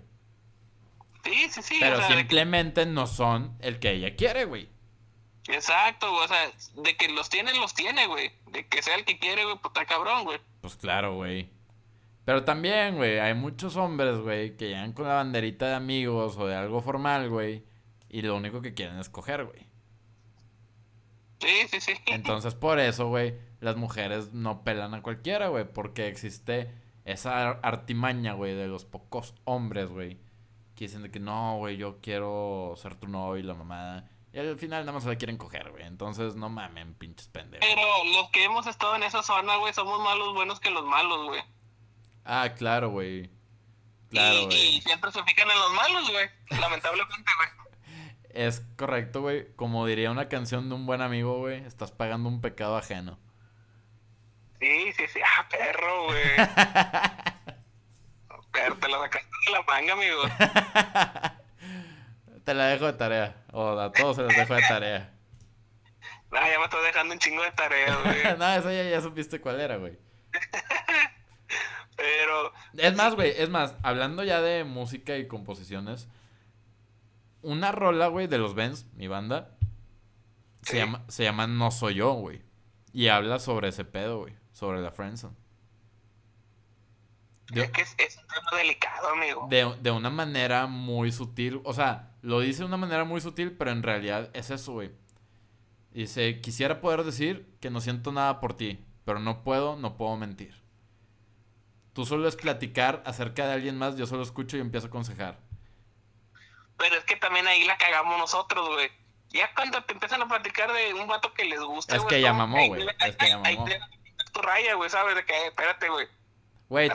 Sí, 1.25 1.49
sí, 1.51 1.63
sí, 1.63 1.77
Pero 1.81 1.97
o 1.97 1.99
sea, 1.99 2.09
de 2.09 2.15
que- 2.15 2.21
simplemente 2.21 2.87
no 2.87 3.07
son 3.07 3.57
el 3.61 3.79
que 3.79 3.93
ella 3.93 4.17
quiere, 4.17 4.47
güey. 4.47 4.69
exacto, 5.49 6.11
güey, 6.13 6.25
o 6.25 6.29
sea, 6.29 6.51
de 6.77 6.97
que 6.97 7.09
los 7.09 7.29
tiene, 7.29 7.53
los 7.59 7.75
tiene, 7.75 8.07
güey, 8.07 8.33
de 8.47 8.67
que 8.67 8.83
sea 8.83 8.95
el 8.95 9.05
que 9.05 9.19
quiere, 9.19 9.45
güey, 9.45 9.57
está 9.63 9.85
cabrón, 9.85 10.25
güey. 10.25 10.41
Pues 10.63 10.77
claro, 10.77 11.15
güey. 11.17 11.51
Pero 12.31 12.45
también, 12.45 12.95
güey, 12.95 13.19
hay 13.19 13.35
muchos 13.35 13.75
hombres, 13.75 14.19
güey, 14.19 14.57
que 14.57 14.69
llegan 14.69 14.93
con 14.93 15.09
la 15.09 15.15
banderita 15.15 15.67
de 15.67 15.75
amigos 15.75 16.37
o 16.37 16.47
de 16.47 16.55
algo 16.55 16.81
formal, 16.81 17.29
güey. 17.29 17.65
Y 18.09 18.23
lo 18.23 18.37
único 18.37 18.63
que 18.63 18.73
quieren 18.73 19.01
es 19.01 19.09
coger, 19.09 19.47
güey. 19.47 19.67
Sí, 21.41 21.67
sí, 21.69 21.81
sí. 21.81 21.95
Entonces, 22.07 22.55
por 22.55 22.79
eso, 22.79 23.09
güey, 23.09 23.35
las 23.59 23.75
mujeres 23.75 24.33
no 24.33 24.63
pelan 24.63 24.95
a 24.95 25.03
cualquiera, 25.03 25.49
güey. 25.49 25.65
Porque 25.65 26.07
existe 26.07 26.73
esa 27.05 27.49
ar- 27.51 27.61
artimaña, 27.65 28.35
güey, 28.35 28.55
de 28.55 28.69
los 28.69 28.85
pocos 28.85 29.35
hombres, 29.45 29.91
güey. 29.91 30.21
Que 30.77 30.85
dicen 30.85 31.03
de 31.03 31.11
que 31.11 31.19
no, 31.19 31.57
güey, 31.57 31.79
yo 31.79 31.99
quiero 32.01 32.75
ser 32.77 32.95
tu 32.95 33.09
novio 33.09 33.41
y 33.41 33.43
la 33.43 33.55
mamada. 33.55 34.09
Y 34.33 34.39
al 34.39 34.57
final 34.57 34.83
nada 34.87 34.93
más 34.93 35.03
se 35.03 35.09
la 35.09 35.17
quieren 35.17 35.37
coger, 35.37 35.69
güey. 35.73 35.83
Entonces, 35.85 36.37
no 36.37 36.49
mamen, 36.49 36.95
pinches 36.95 37.27
pendejos. 37.27 37.67
Pero 37.69 37.83
los 38.15 38.31
que 38.31 38.45
hemos 38.45 38.69
estado 38.69 38.95
en 38.95 39.03
esa 39.03 39.21
zona, 39.25 39.57
güey, 39.57 39.73
somos 39.75 39.99
más 40.01 40.17
los 40.17 40.33
buenos 40.33 40.61
que 40.61 40.71
los 40.71 40.85
malos, 40.87 41.27
güey. 41.27 41.41
Ah, 42.25 42.55
claro, 42.57 42.91
güey. 42.91 43.31
Claro, 44.11 44.41
y, 44.41 44.45
güey. 44.47 44.77
y 44.77 44.81
siempre 44.81 45.13
se 45.13 45.23
fijan 45.23 45.49
en 45.51 45.59
los 45.59 45.73
malos, 45.73 46.11
güey, 46.11 46.29
lamentablemente, 46.61 47.31
güey. 47.37 47.49
Es 48.31 48.61
correcto, 48.77 49.23
güey. 49.23 49.53
Como 49.57 49.87
diría 49.87 50.11
una 50.11 50.29
canción 50.29 50.69
de 50.69 50.75
un 50.77 50.87
buen 50.87 51.01
amigo, 51.01 51.39
güey. 51.39 51.65
Estás 51.65 51.91
pagando 51.91 52.29
un 52.29 52.41
pecado 52.41 52.77
ajeno. 52.77 53.19
Sí, 54.61 54.93
sí, 54.93 55.05
sí. 55.13 55.19
Ah, 55.21 55.49
perro, 55.49 56.05
güey. 56.05 56.23
Pero 58.53 58.77
te 58.77 58.89
lo 58.89 59.01
sacaste 59.03 59.29
de 59.47 59.53
la 59.53 59.63
manga, 59.63 59.93
amigo. 59.95 60.23
Te 62.45 62.55
la 62.55 62.67
dejo 62.67 62.87
de 62.87 62.93
tarea. 62.95 63.37
O 63.53 63.79
a 63.79 63.93
todos 63.93 64.17
se 64.17 64.23
los 64.23 64.35
dejo 64.35 64.55
de 64.55 64.63
tarea. 64.63 65.13
No, 66.31 66.41
ya 66.41 66.59
me 66.59 66.65
estoy 66.65 66.83
dejando 66.85 67.13
un 67.15 67.21
chingo 67.21 67.43
de 67.43 67.51
tareas, 67.53 68.03
güey. 68.03 68.37
no, 68.39 68.53
eso 68.55 68.73
ya, 68.73 68.83
ya 68.85 69.01
supiste 69.01 69.41
cuál 69.41 69.61
era, 69.61 69.77
güey. 69.77 69.97
Pero, 72.01 72.53
Es 72.79 72.97
más, 72.97 73.15
güey, 73.15 73.35
es 73.37 73.51
más, 73.51 73.75
hablando 73.83 74.25
ya 74.25 74.41
de 74.41 74.65
música 74.65 75.19
y 75.19 75.29
composiciones, 75.29 76.09
una 77.43 77.73
rola, 77.73 78.07
güey, 78.07 78.27
de 78.27 78.39
los 78.39 78.55
Benz, 78.55 78.87
mi 78.95 79.07
banda, 79.07 79.55
se 80.63 80.79
llama, 80.79 81.05
se 81.09 81.25
llama 81.25 81.47
No 81.47 81.71
Soy 81.71 81.97
Yo, 81.97 82.13
güey. 82.15 82.43
Y 82.95 83.09
habla 83.09 83.39
sobre 83.39 83.69
ese 83.69 83.85
pedo, 83.85 84.21
güey, 84.21 84.35
sobre 84.53 84.81
la 84.81 84.91
friendzone. 84.91 85.37
De, 87.53 87.63
es 87.63 87.71
que 87.71 87.83
es, 87.83 87.95
es 87.99 88.17
un 88.17 88.27
tema 88.29 88.59
delicado, 88.59 89.09
amigo. 89.09 89.47
de, 89.51 89.77
de 89.83 89.91
una 89.91 90.09
manera 90.09 90.67
muy 90.67 91.13
sutil, 91.13 91.61
o 91.65 91.75
sea, 91.75 92.15
lo 92.23 92.41
dice 92.41 92.61
de 92.61 92.67
una 92.67 92.77
manera 92.77 93.05
muy 93.05 93.21
sutil, 93.21 93.53
pero 93.53 93.73
en 93.73 93.83
realidad 93.83 94.31
es 94.33 94.51
eso, 94.51 94.73
güey. 94.73 94.91
Dice, 95.93 96.41
quisiera 96.41 96.81
poder 96.81 97.03
decir 97.05 97.57
que 97.61 97.69
no 97.69 97.81
siento 97.81 98.13
nada 98.13 98.41
por 98.41 98.55
ti, 98.55 98.85
pero 99.05 99.19
no 99.19 99.43
puedo, 99.43 99.77
no 99.77 99.97
puedo 99.97 100.17
mentir. 100.17 100.60
Tú 101.93 102.07
solo 102.07 102.29
es 102.29 102.37
platicar 102.37 103.03
acerca 103.05 103.47
de 103.47 103.55
alguien 103.55 103.77
más, 103.77 103.97
yo 103.97 104.07
solo 104.07 104.23
escucho 104.23 104.57
y 104.57 104.61
empiezo 104.61 104.87
a 104.87 104.89
aconsejar. 104.89 105.39
Pero 106.77 106.97
es 106.97 107.05
que 107.05 107.17
también 107.17 107.47
ahí 107.47 107.65
la 107.65 107.77
cagamos 107.77 108.19
nosotros, 108.19 108.69
güey. 108.69 108.91
Ya 109.31 109.53
cuando 109.55 109.83
te 109.85 109.93
empiezan 109.93 110.23
a 110.23 110.29
platicar 110.29 110.73
de 110.73 110.95
un 110.95 111.07
vato 111.07 111.33
que 111.35 111.45
les 111.45 111.61
gusta, 111.61 111.97
Es 111.97 112.05
que 112.05 112.21
ya 112.21 112.33
mamó, 112.33 112.67
güey, 112.69 112.87
es 113.07 113.17
que 113.17 113.29
ya 113.29 113.39
mamó. 113.39 113.47
ahí 113.47 113.59
tu 114.33 114.41
raya, 114.41 114.75
güey, 114.75 114.91
¿sabes? 114.91 115.15
De 115.15 115.25
que, 115.25 115.33
eh, 115.33 115.47
espérate, 115.49 115.89
güey. 115.89 116.07
Güey, 116.69 116.89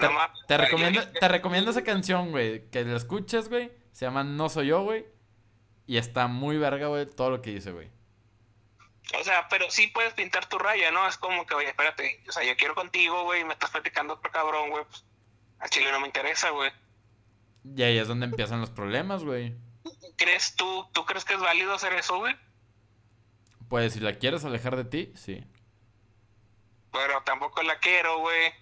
te, 0.47 0.58
recomiendo, 0.58 1.01
te 1.19 1.27
recomiendo 1.27 1.71
esa 1.71 1.84
canción, 1.84 2.31
güey, 2.31 2.69
que 2.69 2.86
la 2.86 2.95
escuches, 2.95 3.49
güey. 3.49 3.71
Se 3.91 4.05
llama 4.05 4.23
No 4.23 4.47
Soy 4.47 4.67
Yo, 4.67 4.84
güey. 4.84 5.05
Y 5.86 5.97
está 5.97 6.27
muy 6.27 6.58
verga, 6.58 6.88
güey, 6.88 7.05
todo 7.05 7.29
lo 7.29 7.41
que 7.41 7.51
dice, 7.51 7.71
güey. 7.71 7.89
O 9.20 9.24
sea, 9.24 9.48
pero 9.50 9.70
sí 9.70 9.88
puedes 9.88 10.13
pintar 10.13 10.48
tu 10.48 10.58
raya, 10.58 10.91
¿no? 10.91 11.08
Es 11.08 11.18
como 11.18 11.46
que, 11.46 11.54
oye, 11.54 11.70
espérate, 11.70 12.24
o 12.28 12.32
sea, 12.32 12.44
yo 12.44 12.56
quiero 12.58 12.76
contigo, 12.76 13.24
güey, 13.24 13.41
y 13.41 13.44
me 13.44 13.54
estás 13.54 13.70
platicando 13.70 14.15
otro 14.15 14.32
cabrón, 14.32 14.72
güey, 14.72 14.84
pues 14.86 15.06
a 15.60 15.70
Chile 15.70 15.91
no 15.91 16.00
me 16.00 16.08
interesa, 16.08 16.50
güey. 16.50 16.72
Y 17.63 17.84
ahí 17.84 17.98
es 17.98 18.08
donde 18.08 18.26
empiezan 18.26 18.62
los 18.62 18.70
problemas, 18.70 19.24
güey. 19.24 19.56
¿Crees 20.18 20.56
tú, 20.56 20.88
tú 20.94 21.06
crees 21.06 21.26
que 21.26 21.34
es 21.34 21.39
válido 21.39 21.74
hacer 21.74 21.94
eso, 21.94 22.18
güey? 22.18 22.36
Pues 23.70 23.94
si 23.94 24.00
la 24.00 24.18
quieres 24.18 24.46
alejar 24.46 24.76
de 24.76 24.86
ti, 24.86 25.12
sí. 25.15 25.44
Pero 26.91 27.22
tampoco 27.24 27.63
la 27.63 27.80
quiero, 27.80 28.20
güey. 28.20 28.54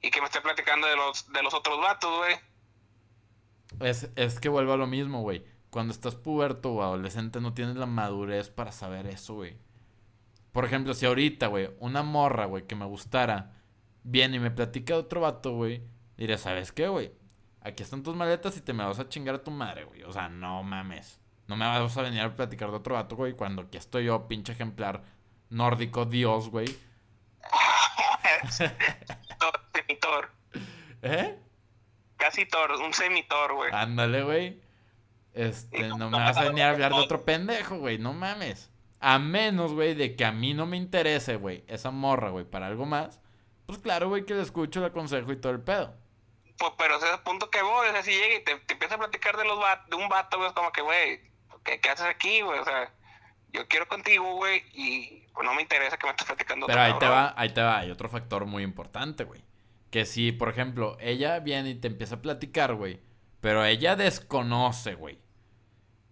Y 0.00 0.10
que 0.10 0.20
me 0.20 0.26
esté 0.26 0.40
platicando 0.40 0.86
de 0.86 0.96
los, 0.96 1.30
de 1.32 1.42
los 1.42 1.54
otros 1.54 1.80
vatos, 1.80 2.16
güey. 2.16 2.36
Es, 3.80 4.08
es 4.16 4.40
que 4.40 4.48
vuelvo 4.48 4.72
a 4.72 4.76
lo 4.76 4.86
mismo, 4.86 5.22
güey. 5.22 5.44
Cuando 5.70 5.92
estás 5.92 6.14
puberto 6.14 6.72
o 6.72 6.82
adolescente 6.82 7.40
no 7.40 7.54
tienes 7.54 7.76
la 7.76 7.86
madurez 7.86 8.50
para 8.50 8.72
saber 8.72 9.06
eso, 9.06 9.34
güey. 9.34 9.56
Por 10.52 10.64
ejemplo, 10.66 10.94
si 10.94 11.06
ahorita, 11.06 11.46
güey, 11.46 11.70
una 11.80 12.02
morra, 12.02 12.44
güey, 12.44 12.66
que 12.66 12.74
me 12.74 12.84
gustara, 12.84 13.52
viene 14.04 14.36
y 14.36 14.40
me 14.40 14.50
platica 14.50 14.94
de 14.94 15.00
otro 15.00 15.22
vato, 15.22 15.54
güey, 15.54 15.82
diría, 16.16 16.38
¿sabes 16.38 16.72
qué, 16.72 16.88
güey? 16.88 17.12
Aquí 17.62 17.82
están 17.82 18.02
tus 18.02 18.14
maletas 18.14 18.56
y 18.56 18.60
te 18.60 18.72
me 18.72 18.84
vas 18.84 18.98
a 18.98 19.08
chingar 19.08 19.36
a 19.36 19.42
tu 19.42 19.50
madre, 19.50 19.84
güey. 19.84 20.02
O 20.02 20.12
sea, 20.12 20.28
no 20.28 20.62
mames. 20.62 21.20
No 21.46 21.56
me 21.56 21.66
vas 21.66 21.96
a 21.96 22.02
venir 22.02 22.20
a 22.20 22.34
platicar 22.34 22.70
de 22.70 22.76
otro 22.76 22.94
vato, 22.94 23.16
güey, 23.16 23.32
cuando 23.32 23.62
aquí 23.62 23.78
estoy 23.78 24.04
yo, 24.04 24.28
pinche 24.28 24.52
ejemplar 24.52 25.02
nórdico 25.48 26.04
dios, 26.04 26.50
güey. 26.50 26.66
Semitor. 29.72 30.30
¿Eh? 31.02 31.38
Casi 32.16 32.46
Thor, 32.46 32.72
un 32.72 32.92
semitor, 32.92 33.54
güey. 33.54 33.70
Ándale, 33.72 34.22
güey. 34.22 34.62
Este, 35.34 35.88
no 35.88 36.10
me 36.10 36.18
vas 36.18 36.36
a 36.36 36.44
venir 36.44 36.62
a 36.64 36.70
hablar 36.70 36.92
de 36.92 36.98
otro 36.98 37.24
pendejo, 37.24 37.78
güey. 37.78 37.98
No 37.98 38.12
mames. 38.12 38.71
A 39.04 39.18
menos, 39.18 39.72
güey, 39.72 39.94
de 39.94 40.14
que 40.14 40.24
a 40.24 40.30
mí 40.32 40.54
no 40.54 40.64
me 40.64 40.76
interese, 40.76 41.36
güey, 41.36 41.64
esa 41.66 41.90
morra, 41.90 42.30
güey, 42.30 42.44
para 42.44 42.68
algo 42.68 42.86
más. 42.86 43.20
Pues 43.66 43.78
claro, 43.78 44.08
güey, 44.08 44.24
que 44.24 44.34
le 44.34 44.42
escucho, 44.42 44.80
le 44.80 44.86
aconsejo 44.86 45.32
y 45.32 45.36
todo 45.40 45.52
el 45.52 45.60
pedo. 45.60 45.94
Pues, 46.56 46.72
pero 46.78 46.96
ese 46.96 47.06
es 47.06 47.12
el 47.14 47.20
punto 47.20 47.50
que 47.50 47.60
voy, 47.62 47.88
sea, 47.90 48.02
si 48.02 48.12
llega 48.12 48.36
y 48.36 48.44
te, 48.44 48.56
te 48.60 48.74
empieza 48.74 48.94
a 48.94 48.98
platicar 48.98 49.36
de 49.36 49.44
los 49.44 49.58
va- 49.58 49.84
de 49.90 49.96
un 49.96 50.08
vato, 50.08 50.36
güey, 50.36 50.48
es 50.48 50.54
como 50.54 50.70
que, 50.70 50.82
güey, 50.82 51.20
¿qué, 51.64 51.80
qué 51.80 51.90
haces 51.90 52.06
aquí, 52.06 52.42
güey? 52.42 52.58
O 52.60 52.64
sea, 52.64 52.92
yo 53.52 53.66
quiero 53.66 53.88
contigo, 53.88 54.36
güey, 54.36 54.62
y 54.72 55.24
pues 55.34 55.44
no 55.46 55.54
me 55.54 55.62
interesa 55.62 55.96
que 55.96 56.06
me 56.06 56.10
estés 56.12 56.26
platicando. 56.26 56.66
Pero 56.66 56.80
ahí 56.80 56.92
te 56.98 57.06
va, 57.08 57.34
ahí 57.36 57.48
te 57.50 57.60
va. 57.62 57.78
Hay 57.80 57.90
otro 57.90 58.08
factor 58.08 58.46
muy 58.46 58.62
importante, 58.62 59.24
güey. 59.24 59.42
Que 59.90 60.04
si, 60.06 60.30
por 60.32 60.48
ejemplo, 60.48 60.96
ella 61.00 61.38
viene 61.40 61.70
y 61.70 61.74
te 61.74 61.88
empieza 61.88 62.14
a 62.16 62.22
platicar, 62.22 62.74
güey, 62.74 63.00
pero 63.40 63.64
ella 63.64 63.96
desconoce, 63.96 64.94
güey, 64.94 65.18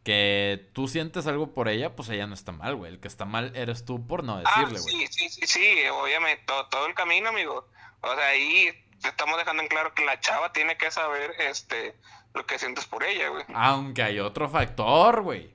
que 0.05 0.69
tú 0.73 0.89
sientes 0.89 1.27
algo 1.27 1.53
por 1.53 1.69
ella, 1.69 1.95
pues 1.95 2.09
ella 2.09 2.27
no 2.27 2.35
está 2.35 2.53
mal, 2.53 2.75
güey. 2.77 2.93
El 2.93 3.01
que 3.01 3.09
está 3.09 3.25
mal 3.25 3.55
eres 3.55 3.85
tú 3.85 4.07
por 4.07 4.25
no 4.25 4.37
Ah, 4.45 4.61
decirle, 4.65 4.81
güey. 4.81 5.07
sí, 5.09 5.29
sí, 5.29 5.29
sí, 5.29 5.47
sí, 5.47 5.75
obviamente, 5.93 6.43
todo, 6.47 6.67
todo 6.69 6.87
el 6.87 6.95
camino, 6.95 7.29
amigo. 7.29 7.69
O 8.01 8.15
sea, 8.15 8.27
ahí 8.29 8.71
estamos 9.05 9.37
dejando 9.39 9.63
en 9.63 9.69
claro 9.69 9.93
que 9.95 10.05
la 10.05 10.19
chava 10.21 10.53
tiene 10.53 10.77
que 10.79 10.91
saber, 10.91 11.33
este, 11.39 11.95
lo 12.35 12.47
que 12.47 12.59
sientes 12.59 12.87
por 12.87 13.05
ella, 13.05 13.29
güey. 13.29 13.45
Aunque 13.55 14.03
hay 14.03 14.21
otro 14.21 14.49
factor, 14.49 15.23
güey. 15.23 15.55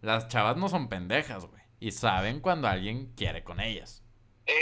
Las 0.00 0.28
chavas 0.28 0.56
no 0.56 0.68
son 0.68 0.88
pendejas, 0.88 1.44
güey. 1.46 1.62
Y 1.80 1.92
saben 1.92 2.40
cuando 2.40 2.66
alguien 2.68 3.14
quiere 3.14 3.44
con 3.44 3.60
ellas. 3.60 4.02
eh, 4.46 4.52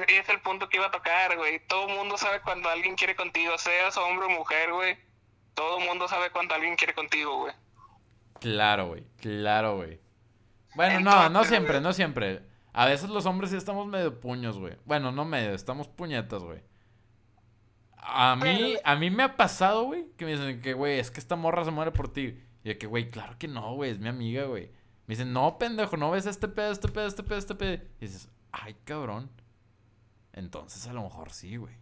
eh, 0.00 0.04
es 0.08 0.28
el 0.28 0.40
punto 0.40 0.68
que 0.68 0.76
iba 0.76 0.86
a 0.86 0.90
tocar, 0.90 1.36
güey. 1.36 1.60
Todo 1.66 1.88
el 1.88 1.96
mundo 1.96 2.16
sabe 2.18 2.40
cuando 2.42 2.68
alguien 2.68 2.94
quiere 2.94 3.16
contigo, 3.16 3.56
seas 3.58 3.96
hombre 3.96 4.26
o 4.26 4.30
mujer, 4.30 4.72
güey. 4.72 4.96
Todo 5.54 5.78
el 5.80 5.86
mundo 5.86 6.06
sabe 6.08 6.30
cuando 6.30 6.54
alguien 6.54 6.76
quiere 6.76 6.94
contigo, 6.94 7.38
güey. 7.38 7.54
Claro, 8.42 8.88
güey. 8.88 9.04
Claro, 9.18 9.76
güey. 9.76 10.00
Bueno, 10.74 10.98
no, 10.98 11.28
no 11.30 11.44
siempre, 11.44 11.80
no 11.80 11.92
siempre. 11.92 12.42
A 12.72 12.86
veces 12.86 13.08
los 13.08 13.24
hombres 13.24 13.50
sí 13.50 13.56
estamos 13.56 13.86
medio 13.86 14.18
puños, 14.18 14.58
güey. 14.58 14.76
Bueno, 14.84 15.12
no 15.12 15.24
medio, 15.24 15.54
estamos 15.54 15.86
puñetas, 15.86 16.42
güey. 16.42 16.60
A 17.96 18.34
mí, 18.34 18.74
a 18.82 18.96
mí 18.96 19.10
me 19.10 19.22
ha 19.22 19.36
pasado, 19.36 19.84
güey, 19.84 20.06
que 20.16 20.24
me 20.24 20.32
dicen 20.32 20.60
que, 20.60 20.72
güey, 20.74 20.98
es 20.98 21.12
que 21.12 21.20
esta 21.20 21.36
morra 21.36 21.64
se 21.64 21.70
muere 21.70 21.92
por 21.92 22.12
ti. 22.12 22.42
Y 22.64 22.68
yo 22.70 22.78
que, 22.78 22.88
güey, 22.88 23.08
claro 23.08 23.38
que 23.38 23.46
no, 23.46 23.74
güey, 23.74 23.92
es 23.92 24.00
mi 24.00 24.08
amiga, 24.08 24.44
güey. 24.44 24.72
Me 25.06 25.14
dicen, 25.14 25.32
no, 25.32 25.56
pendejo, 25.56 25.96
no 25.96 26.10
ves 26.10 26.26
este 26.26 26.48
pedo, 26.48 26.72
este 26.72 26.88
pedo, 26.88 27.06
este 27.06 27.22
pedo, 27.22 27.38
este 27.38 27.54
pedo. 27.54 27.74
Y 28.00 28.06
dices, 28.06 28.28
ay, 28.50 28.74
cabrón. 28.84 29.30
Entonces 30.32 30.84
a 30.88 30.92
lo 30.92 31.02
mejor 31.02 31.30
sí, 31.30 31.56
güey. 31.56 31.76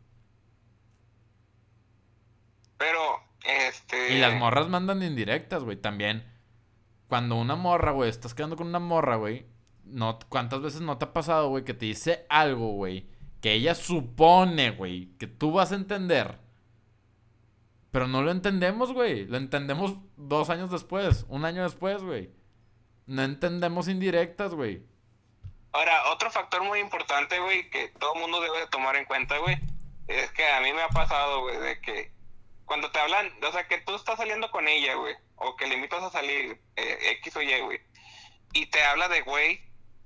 Pero, 2.77 3.01
este... 3.45 4.15
Y 4.15 4.19
las 4.19 4.35
morras 4.35 4.69
mandan 4.69 5.03
indirectas, 5.03 5.63
güey, 5.63 5.77
también. 5.79 6.25
Cuando 7.11 7.35
una 7.35 7.57
morra, 7.57 7.91
güey, 7.91 8.09
estás 8.09 8.35
quedando 8.35 8.55
con 8.55 8.69
una 8.69 8.79
morra, 8.79 9.17
güey. 9.17 9.45
No, 9.83 10.21
¿Cuántas 10.29 10.63
veces 10.63 10.81
no 10.81 10.97
te 10.97 11.07
ha 11.07 11.13
pasado, 11.13 11.49
güey, 11.49 11.65
que 11.65 11.75
te 11.75 11.87
dice 11.87 12.25
algo, 12.29 12.75
güey? 12.75 13.09
Que 13.41 13.55
ella 13.55 13.75
supone, 13.75 14.71
güey, 14.71 15.09
que 15.19 15.27
tú 15.27 15.51
vas 15.51 15.73
a 15.73 15.75
entender. 15.75 16.39
Pero 17.91 18.07
no 18.07 18.23
lo 18.23 18.31
entendemos, 18.31 18.93
güey. 18.93 19.25
Lo 19.27 19.39
entendemos 19.39 19.97
dos 20.17 20.51
años 20.51 20.71
después, 20.71 21.27
un 21.29 21.45
año 21.45 21.65
después, 21.65 22.01
güey. 22.01 22.31
No 23.07 23.23
entendemos 23.23 23.89
indirectas, 23.89 24.55
güey. 24.55 24.85
Ahora, 25.73 26.13
otro 26.13 26.31
factor 26.31 26.63
muy 26.63 26.79
importante, 26.79 27.41
güey, 27.41 27.69
que 27.71 27.89
todo 27.99 28.15
mundo 28.15 28.41
debe 28.41 28.61
de 28.61 28.67
tomar 28.69 28.95
en 28.95 29.05
cuenta, 29.05 29.37
güey, 29.39 29.59
es 30.07 30.31
que 30.31 30.47
a 30.47 30.61
mí 30.61 30.73
me 30.73 30.83
ha 30.83 30.89
pasado, 30.91 31.41
güey, 31.41 31.59
de 31.59 31.81
que 31.81 32.13
cuando 32.67 32.93
te 32.93 33.01
hablan, 33.01 33.33
o 33.43 33.51
sea, 33.51 33.67
que 33.67 33.79
tú 33.79 33.97
estás 33.97 34.17
saliendo 34.17 34.49
con 34.53 34.69
ella, 34.69 34.95
güey, 34.95 35.17
o 35.41 35.57
que 35.57 35.67
le 35.67 35.75
invitas 35.75 36.03
a 36.03 36.11
salir, 36.11 36.61
eh, 36.77 36.99
X 37.23 37.37
o 37.37 37.43
Y, 37.43 37.61
güey, 37.61 37.81
y 38.53 38.67
te 38.67 38.83
habla 38.83 39.09
de 39.09 39.23
güey. 39.23 39.61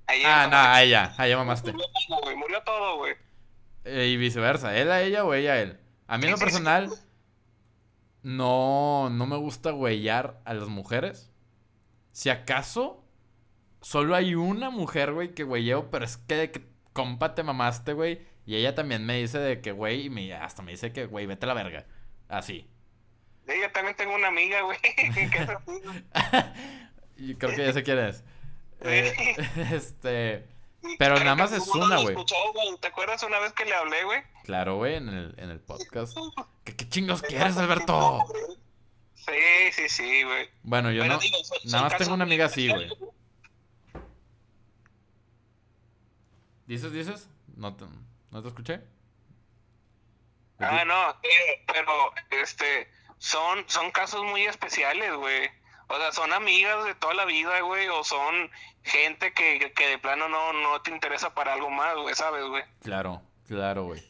Ah, 0.07 0.47
no, 0.49 0.57
a 0.57 0.83
ella, 0.83 1.13
a 1.17 1.27
ella 1.27 1.37
mamaste. 1.37 1.71
Murió 1.71 1.87
todo, 2.07 2.21
güey, 2.21 2.35
murió 2.35 2.63
todo, 2.63 2.97
güey. 2.97 3.13
Eh, 3.85 4.07
y 4.07 4.17
viceversa, 4.17 4.77
él 4.77 4.91
a 4.91 5.01
ella 5.01 5.23
o 5.23 5.33
ella 5.33 5.53
a 5.53 5.59
él. 5.59 5.79
A 6.07 6.17
mí 6.17 6.25
en 6.25 6.31
lo 6.31 6.37
personal, 6.37 6.89
no, 8.21 9.09
no 9.09 9.25
me 9.25 9.37
gusta 9.37 9.71
güeyar 9.71 10.41
a 10.45 10.53
las 10.53 10.67
mujeres. 10.69 11.31
Si 12.11 12.29
acaso, 12.29 13.03
solo 13.81 14.15
hay 14.15 14.35
una 14.35 14.69
mujer, 14.69 15.13
güey, 15.13 15.33
que 15.33 15.43
güeyeo, 15.43 15.89
pero 15.89 16.05
es 16.05 16.17
que, 16.17 16.51
que 16.51 16.65
compa 16.93 17.35
te 17.35 17.43
mamaste, 17.43 17.93
güey. 17.93 18.21
Y 18.45 18.55
ella 18.55 18.75
también 18.75 19.05
me 19.05 19.17
dice 19.17 19.39
de 19.39 19.59
que, 19.59 19.71
güey, 19.71 20.05
y 20.05 20.09
me, 20.09 20.33
hasta 20.33 20.61
me 20.61 20.71
dice 20.71 20.93
que, 20.93 21.07
güey, 21.07 21.25
vete 21.25 21.45
a 21.45 21.47
la 21.47 21.53
verga. 21.55 21.85
Así. 22.29 22.69
Sí, 23.47 23.53
yo 23.61 23.71
también 23.71 23.95
tengo 23.95 24.15
una 24.15 24.27
amiga, 24.27 24.61
güey. 24.61 24.77
Yo 27.17 27.37
creo 27.39 27.55
que 27.55 27.65
ya 27.65 27.73
sé 27.73 27.83
quién 27.83 27.99
es. 27.99 28.23
Eh, 28.81 29.35
este. 29.71 30.47
Pero 30.99 31.15
nada 31.19 31.35
más 31.35 31.51
es 31.51 31.67
una, 31.69 31.99
güey. 32.01 32.15
¿Te 32.79 32.87
acuerdas 32.87 33.23
una 33.23 33.39
vez 33.39 33.53
que 33.53 33.65
le 33.65 33.73
hablé, 33.73 34.03
güey? 34.03 34.21
Claro, 34.43 34.75
güey, 34.75 34.95
en 34.95 35.09
el, 35.09 35.33
en 35.37 35.49
el 35.49 35.59
podcast. 35.59 36.15
¿Qué, 36.63 36.75
qué 36.75 36.87
chingos 36.87 37.21
quieres, 37.23 37.57
Alberto? 37.57 38.23
Sí, 39.15 39.71
sí, 39.71 39.89
sí, 39.89 40.23
güey. 40.23 40.49
Bueno, 40.61 40.91
yo 40.91 41.05
no. 41.05 41.19
nada 41.65 41.83
más 41.83 41.97
tengo 41.97 42.13
una 42.13 42.25
amiga 42.25 42.45
así, 42.45 42.69
güey. 42.69 42.91
¿Dices, 46.67 46.91
dices? 46.91 47.29
No 47.55 47.75
te, 47.75 47.85
no 48.31 48.41
te 48.41 48.47
escuché. 48.47 48.81
Ah, 50.59 50.85
no, 50.85 51.19
pero 51.67 52.13
este 52.41 52.89
son 53.17 53.63
son 53.67 53.91
casos 53.91 54.23
muy 54.23 54.45
especiales, 54.45 55.13
güey. 55.15 55.49
O 55.87 55.97
sea, 55.97 56.11
son 56.11 56.33
amigas 56.33 56.83
de 56.85 56.95
toda 56.95 57.13
la 57.13 57.25
vida, 57.25 57.59
güey, 57.61 57.87
o 57.89 58.03
son 58.03 58.49
gente 58.83 59.33
que, 59.33 59.71
que 59.75 59.87
de 59.87 59.97
plano 59.99 60.27
no, 60.27 60.53
no 60.53 60.81
te 60.81 60.91
interesa 60.91 61.33
para 61.33 61.53
algo 61.53 61.69
más, 61.69 61.95
güey, 61.95 62.15
¿sabes, 62.15 62.43
güey? 62.45 62.63
Claro, 62.81 63.21
claro, 63.47 63.83
güey. 63.83 64.03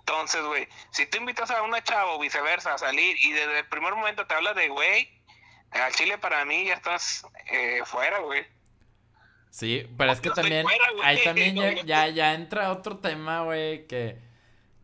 Entonces, 0.00 0.42
güey, 0.44 0.68
si 0.90 1.06
tú 1.06 1.16
invitas 1.16 1.50
a 1.50 1.62
una 1.62 1.82
chava 1.82 2.12
o 2.12 2.18
viceversa 2.18 2.74
a 2.74 2.78
salir 2.78 3.16
y 3.22 3.32
desde 3.32 3.60
el 3.60 3.68
primer 3.68 3.94
momento 3.94 4.26
te 4.26 4.34
habla 4.34 4.52
de 4.52 4.68
güey, 4.68 5.08
al 5.70 5.92
chile 5.92 6.18
para 6.18 6.44
mí 6.44 6.66
ya 6.66 6.74
estás 6.74 7.26
eh, 7.50 7.80
fuera, 7.86 8.18
güey. 8.18 8.44
Sí, 9.50 9.88
pero 9.96 10.12
es 10.12 10.20
que 10.20 10.30
también, 10.30 10.66
ahí 11.02 11.22
también 11.24 11.56
ya, 11.56 11.72
ya, 11.84 12.08
ya 12.08 12.34
entra 12.34 12.72
otro 12.72 12.98
tema, 12.98 13.42
güey, 13.42 13.86
que 13.86 14.18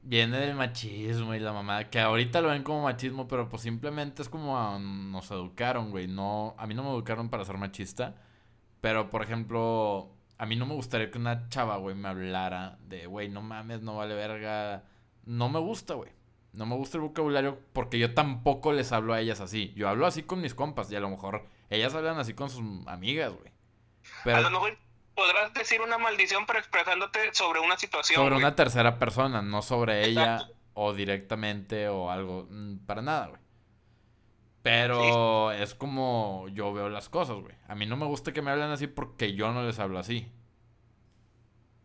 viene 0.03 0.39
del 0.39 0.55
machismo 0.55 1.35
y 1.35 1.41
la 1.41 1.53
mamá, 1.53 1.91
que 1.91 2.01
ahorita 2.01 2.41
lo 2.41 2.49
ven 2.49 2.63
como 2.63 2.83
machismo, 2.83 3.29
pero 3.29 3.49
pues 3.49 3.63
simplemente 3.63 4.23
es 4.23 4.29
como 4.29 4.79
nos 4.79 5.31
educaron, 5.31 5.91
güey. 5.91 6.07
No, 6.07 6.55
a 6.59 6.67
mí 6.67 6.75
no 6.75 6.83
me 6.83 6.91
educaron 6.91 7.29
para 7.29 7.45
ser 7.45 7.59
machista, 7.59 8.17
pero 8.81 9.11
por 9.11 9.23
ejemplo, 9.23 10.11
a 10.39 10.47
mí 10.47 10.57
no 10.57 10.67
me 10.67 10.75
gustaría 10.75 11.11
que 11.11 11.19
una 11.19 11.49
chava, 11.49 11.77
güey, 11.77 11.95
me 11.95 12.09
hablara 12.09 12.79
de, 12.89 13.07
güey, 13.07 13.29
no 13.29 13.43
mames, 13.43 13.83
no 13.83 13.97
vale 13.97 14.15
verga. 14.15 14.85
No 15.25 15.49
me 15.49 15.59
gusta, 15.59 15.95
güey. 15.95 16.11
No 16.53 16.67
me 16.67 16.75
gusta 16.75 16.97
el 16.97 17.03
vocabulario 17.03 17.61
porque 17.73 17.99
yo 17.99 18.15
tampoco 18.15 18.73
les 18.73 18.91
hablo 18.91 19.13
a 19.13 19.21
ellas 19.21 19.41
así. 19.41 19.73
Yo 19.77 19.89
hablo 19.89 20.07
así 20.07 20.23
con 20.23 20.41
mis 20.41 20.55
compas 20.55 20.91
y 20.91 20.97
a 20.97 21.01
lo 21.01 21.11
mejor 21.11 21.47
ellas 21.69 21.95
hablan 21.95 22.19
así 22.19 22.35
con 22.35 22.51
sus 22.51 22.63
amigas, 22.87 23.33
güey. 23.33 23.53
Pero... 24.25 24.39
A 24.39 24.41
lo 24.41 24.51
mejor 24.51 24.79
podrás 25.21 25.53
decir 25.53 25.83
una 25.83 25.99
maldición, 25.99 26.47
pero 26.47 26.59
expresándote 26.59 27.35
sobre 27.35 27.61
una 27.61 27.77
situación. 27.77 28.17
Sobre 28.17 28.37
una 28.37 28.55
tercera 28.55 28.99
persona, 28.99 29.43
no 29.43 29.61
sobre 29.61 30.07
ella 30.07 30.49
o 30.73 30.95
directamente 30.95 31.89
o 31.89 32.11
algo. 32.11 32.47
Mm, 32.49 32.87
para 32.87 33.03
nada, 33.03 33.27
güey. 33.27 33.41
Pero 34.63 35.53
es 35.53 35.75
como 35.75 36.47
yo 36.53 36.73
veo 36.73 36.89
las 36.89 37.09
cosas, 37.09 37.37
güey. 37.37 37.55
A 37.69 37.75
mí 37.75 37.87
no 37.87 37.97
me 37.97 38.07
gusta 38.07 38.33
que 38.33 38.41
me 38.41 38.51
hablen 38.51 38.71
así 38.71 38.87
porque 38.87 39.35
yo 39.35 39.53
no 39.53 39.63
les 39.63 39.79
hablo 39.79 39.99
así. 39.99 40.31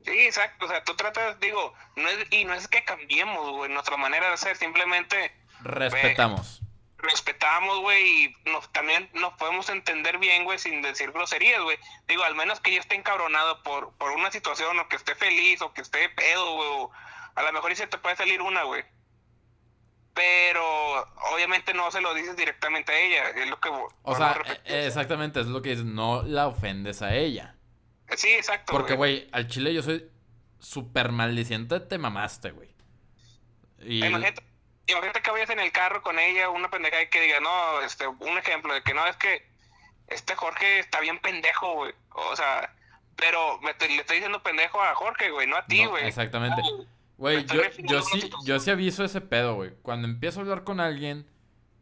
Sí, 0.05 0.19
exacto. 0.19 0.65
O 0.65 0.69
sea, 0.69 0.83
tú 0.83 0.95
tratas, 0.95 1.39
digo, 1.39 1.73
no 1.95 2.07
es, 2.07 2.27
y 2.31 2.45
no 2.45 2.53
es 2.53 2.67
que 2.67 2.83
cambiemos, 2.83 3.49
güey, 3.51 3.71
nuestra 3.71 3.97
manera 3.97 4.29
de 4.31 4.37
ser, 4.37 4.55
simplemente... 4.55 5.31
Respetamos 5.61 6.61
respetamos, 6.97 7.79
güey, 7.81 8.25
y 8.25 8.49
nos, 8.49 8.71
también 8.71 9.09
nos 9.13 9.33
podemos 9.33 9.69
entender 9.69 10.17
bien, 10.17 10.43
güey, 10.43 10.57
sin 10.59 10.81
decir 10.81 11.11
groserías, 11.11 11.61
güey. 11.61 11.77
Digo, 12.07 12.23
al 12.23 12.35
menos 12.35 12.59
que 12.59 12.73
yo 12.73 12.79
esté 12.79 12.95
encabronado 12.95 13.61
por, 13.63 13.93
por 13.93 14.11
una 14.11 14.31
situación, 14.31 14.79
o 14.79 14.87
que 14.87 14.95
esté 14.95 15.15
feliz, 15.15 15.61
o 15.61 15.73
que 15.73 15.81
esté 15.81 16.09
pedo, 16.09 16.55
güey, 16.55 16.69
o 16.69 16.91
a 17.35 17.43
lo 17.43 17.53
mejor 17.53 17.71
y 17.71 17.75
se 17.75 17.87
te 17.87 17.97
puede 17.97 18.15
salir 18.15 18.41
una, 18.41 18.63
güey. 18.63 18.83
Pero 20.13 21.05
obviamente 21.33 21.73
no 21.73 21.91
se 21.91 21.99
lo 21.99 22.13
dices 22.13 22.37
directamente 22.37 22.93
a 22.93 22.99
ella, 22.99 23.29
es 23.31 23.49
lo 23.49 23.59
que... 23.59 23.69
O 24.03 24.15
sea, 24.15 24.39
e, 24.63 24.87
exactamente, 24.87 25.41
es 25.41 25.47
lo 25.47 25.61
que 25.61 25.71
dices, 25.71 25.85
no 25.85 26.23
la 26.23 26.47
ofendes 26.47 27.01
a 27.01 27.13
ella. 27.13 27.57
Sí, 28.15 28.29
exacto. 28.29 28.71
Porque, 28.71 28.95
güey, 28.95 29.27
al 29.33 29.47
chile 29.47 29.73
yo 29.73 29.83
soy 29.83 30.09
súper 30.59 31.11
maldiciente, 31.11 31.81
te 31.81 31.97
mamaste, 31.97 32.51
güey. 32.51 32.73
Y... 33.79 34.05
Imagínate 34.05 34.54
que 34.85 35.31
vayas 35.31 35.49
en 35.49 35.59
el 35.59 35.71
carro 35.71 36.01
con 36.01 36.19
ella, 36.19 36.49
una 36.49 36.69
pendeja 36.69 37.01
y 37.01 37.09
que 37.09 37.21
diga, 37.21 37.39
no, 37.39 37.81
este, 37.81 38.07
un 38.07 38.37
ejemplo 38.37 38.73
de 38.73 38.81
que 38.83 38.93
no, 38.93 39.05
es 39.07 39.17
que 39.17 39.43
este 40.07 40.35
Jorge 40.35 40.79
está 40.79 40.99
bien 40.99 41.19
pendejo, 41.19 41.73
güey. 41.73 41.93
O 42.09 42.35
sea, 42.35 42.73
pero 43.15 43.59
le 43.61 43.71
estoy 43.71 44.17
diciendo 44.17 44.43
pendejo 44.43 44.81
a 44.81 44.93
Jorge, 44.95 45.31
güey, 45.31 45.47
no 45.47 45.57
a 45.57 45.65
ti, 45.65 45.85
güey. 45.85 46.07
exactamente. 46.07 46.61
Güey, 47.17 47.45
yo, 47.45 47.61
yo 47.79 48.01
sí, 48.01 48.29
yo 48.43 48.59
sí 48.59 48.71
aviso 48.71 49.03
ese 49.03 49.21
pedo, 49.21 49.55
güey. 49.55 49.71
Cuando 49.81 50.07
empiezo 50.07 50.39
a 50.39 50.43
hablar 50.43 50.63
con 50.63 50.79
alguien, 50.79 51.25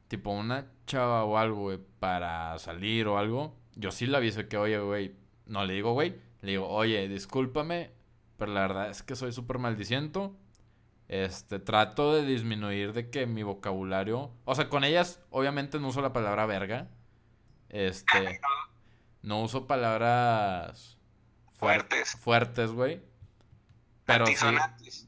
tipo 0.07 0.29
una 0.29 0.67
chava 0.85 1.23
o 1.23 1.37
algo, 1.37 1.61
güey, 1.61 1.79
para 1.99 2.57
salir 2.59 3.07
o 3.07 3.17
algo, 3.17 3.55
yo 3.75 3.91
sí 3.91 4.05
le 4.05 4.17
aviso 4.17 4.47
que, 4.47 4.57
oye, 4.57 4.77
güey, 4.77 5.15
no 5.47 5.65
le 5.65 5.73
digo, 5.73 5.93
güey, 5.93 6.15
le 6.41 6.51
digo, 6.51 6.69
oye, 6.69 7.07
discúlpame, 7.07 7.91
pero 8.37 8.53
la 8.53 8.61
verdad 8.61 8.89
es 8.89 9.01
que 9.01 9.15
soy 9.15 9.31
súper 9.31 9.57
maldiciento 9.57 10.37
este, 11.07 11.59
trato 11.59 12.13
de 12.13 12.25
disminuir 12.25 12.93
de 12.93 13.09
que 13.09 13.25
mi 13.25 13.43
vocabulario, 13.43 14.31
o 14.45 14.55
sea, 14.55 14.69
con 14.69 14.83
ellas 14.83 15.21
obviamente 15.29 15.79
no 15.79 15.89
uso 15.89 16.01
la 16.01 16.13
palabra 16.13 16.45
verga. 16.45 16.89
Este, 17.69 18.39
no 19.21 19.41
uso 19.41 19.67
palabras 19.67 20.97
fuertes. 21.53 22.11
Fuertes, 22.19 22.71
güey. 22.71 23.01
Pero 24.05 24.25
sí, 24.27 24.45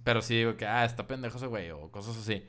pero 0.03 0.21
sí 0.21 0.37
digo 0.37 0.55
que, 0.55 0.65
ah, 0.65 0.85
está 0.85 1.05
pendejo 1.05 1.37
ese 1.37 1.47
güey, 1.47 1.71
o 1.71 1.91
cosas 1.91 2.17
así. 2.17 2.47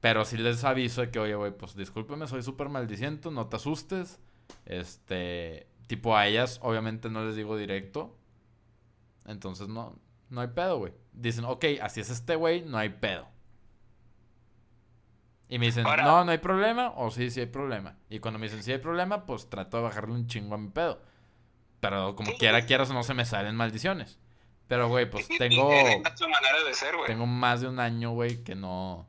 Pero 0.00 0.24
sí 0.24 0.36
les 0.36 0.64
aviso 0.64 1.02
de 1.02 1.10
que, 1.10 1.18
oye, 1.18 1.34
güey, 1.34 1.56
pues 1.56 1.76
discúlpeme, 1.76 2.26
soy 2.26 2.42
súper 2.42 2.68
maldiciento, 2.68 3.30
no 3.30 3.46
te 3.46 3.56
asustes. 3.56 4.18
Este, 4.64 5.68
tipo 5.86 6.16
a 6.16 6.26
ellas, 6.26 6.58
obviamente 6.62 7.08
no 7.08 7.24
les 7.24 7.36
digo 7.36 7.56
directo. 7.56 8.16
Entonces 9.26 9.68
no, 9.68 9.96
no 10.30 10.40
hay 10.40 10.48
pedo, 10.48 10.78
güey. 10.78 10.94
Dicen, 11.12 11.44
ok, 11.44 11.64
así 11.82 12.00
es 12.00 12.08
este 12.08 12.36
güey, 12.36 12.62
no 12.62 12.78
hay 12.78 12.88
pedo. 12.88 13.28
Y 15.48 15.58
me 15.58 15.66
dicen, 15.66 15.82
no, 15.82 16.24
no 16.24 16.30
hay 16.30 16.38
problema, 16.38 16.92
o 16.96 17.10
sí, 17.10 17.28
sí 17.30 17.40
hay 17.40 17.46
problema. 17.46 17.96
Y 18.08 18.20
cuando 18.20 18.38
me 18.38 18.46
dicen, 18.46 18.62
sí 18.62 18.70
hay 18.70 18.78
problema, 18.78 19.26
pues 19.26 19.50
trato 19.50 19.78
de 19.78 19.82
bajarle 19.82 20.14
un 20.14 20.28
chingo 20.28 20.54
a 20.54 20.58
mi 20.58 20.68
pedo. 20.68 21.02
Pero 21.80 22.14
como 22.14 22.32
quiera, 22.34 22.64
quieras, 22.66 22.90
no 22.90 23.02
se 23.02 23.14
me 23.14 23.24
salen 23.24 23.56
maldiciones. 23.56 24.18
Pero, 24.68 24.88
güey, 24.88 25.10
pues 25.10 25.26
tengo. 25.26 25.68
Manera 25.70 26.64
de 26.64 26.74
ser, 26.74 26.94
güey. 26.94 27.08
Tengo 27.08 27.26
más 27.26 27.60
de 27.62 27.68
un 27.68 27.80
año, 27.80 28.12
güey, 28.12 28.44
que 28.44 28.54
no. 28.54 29.08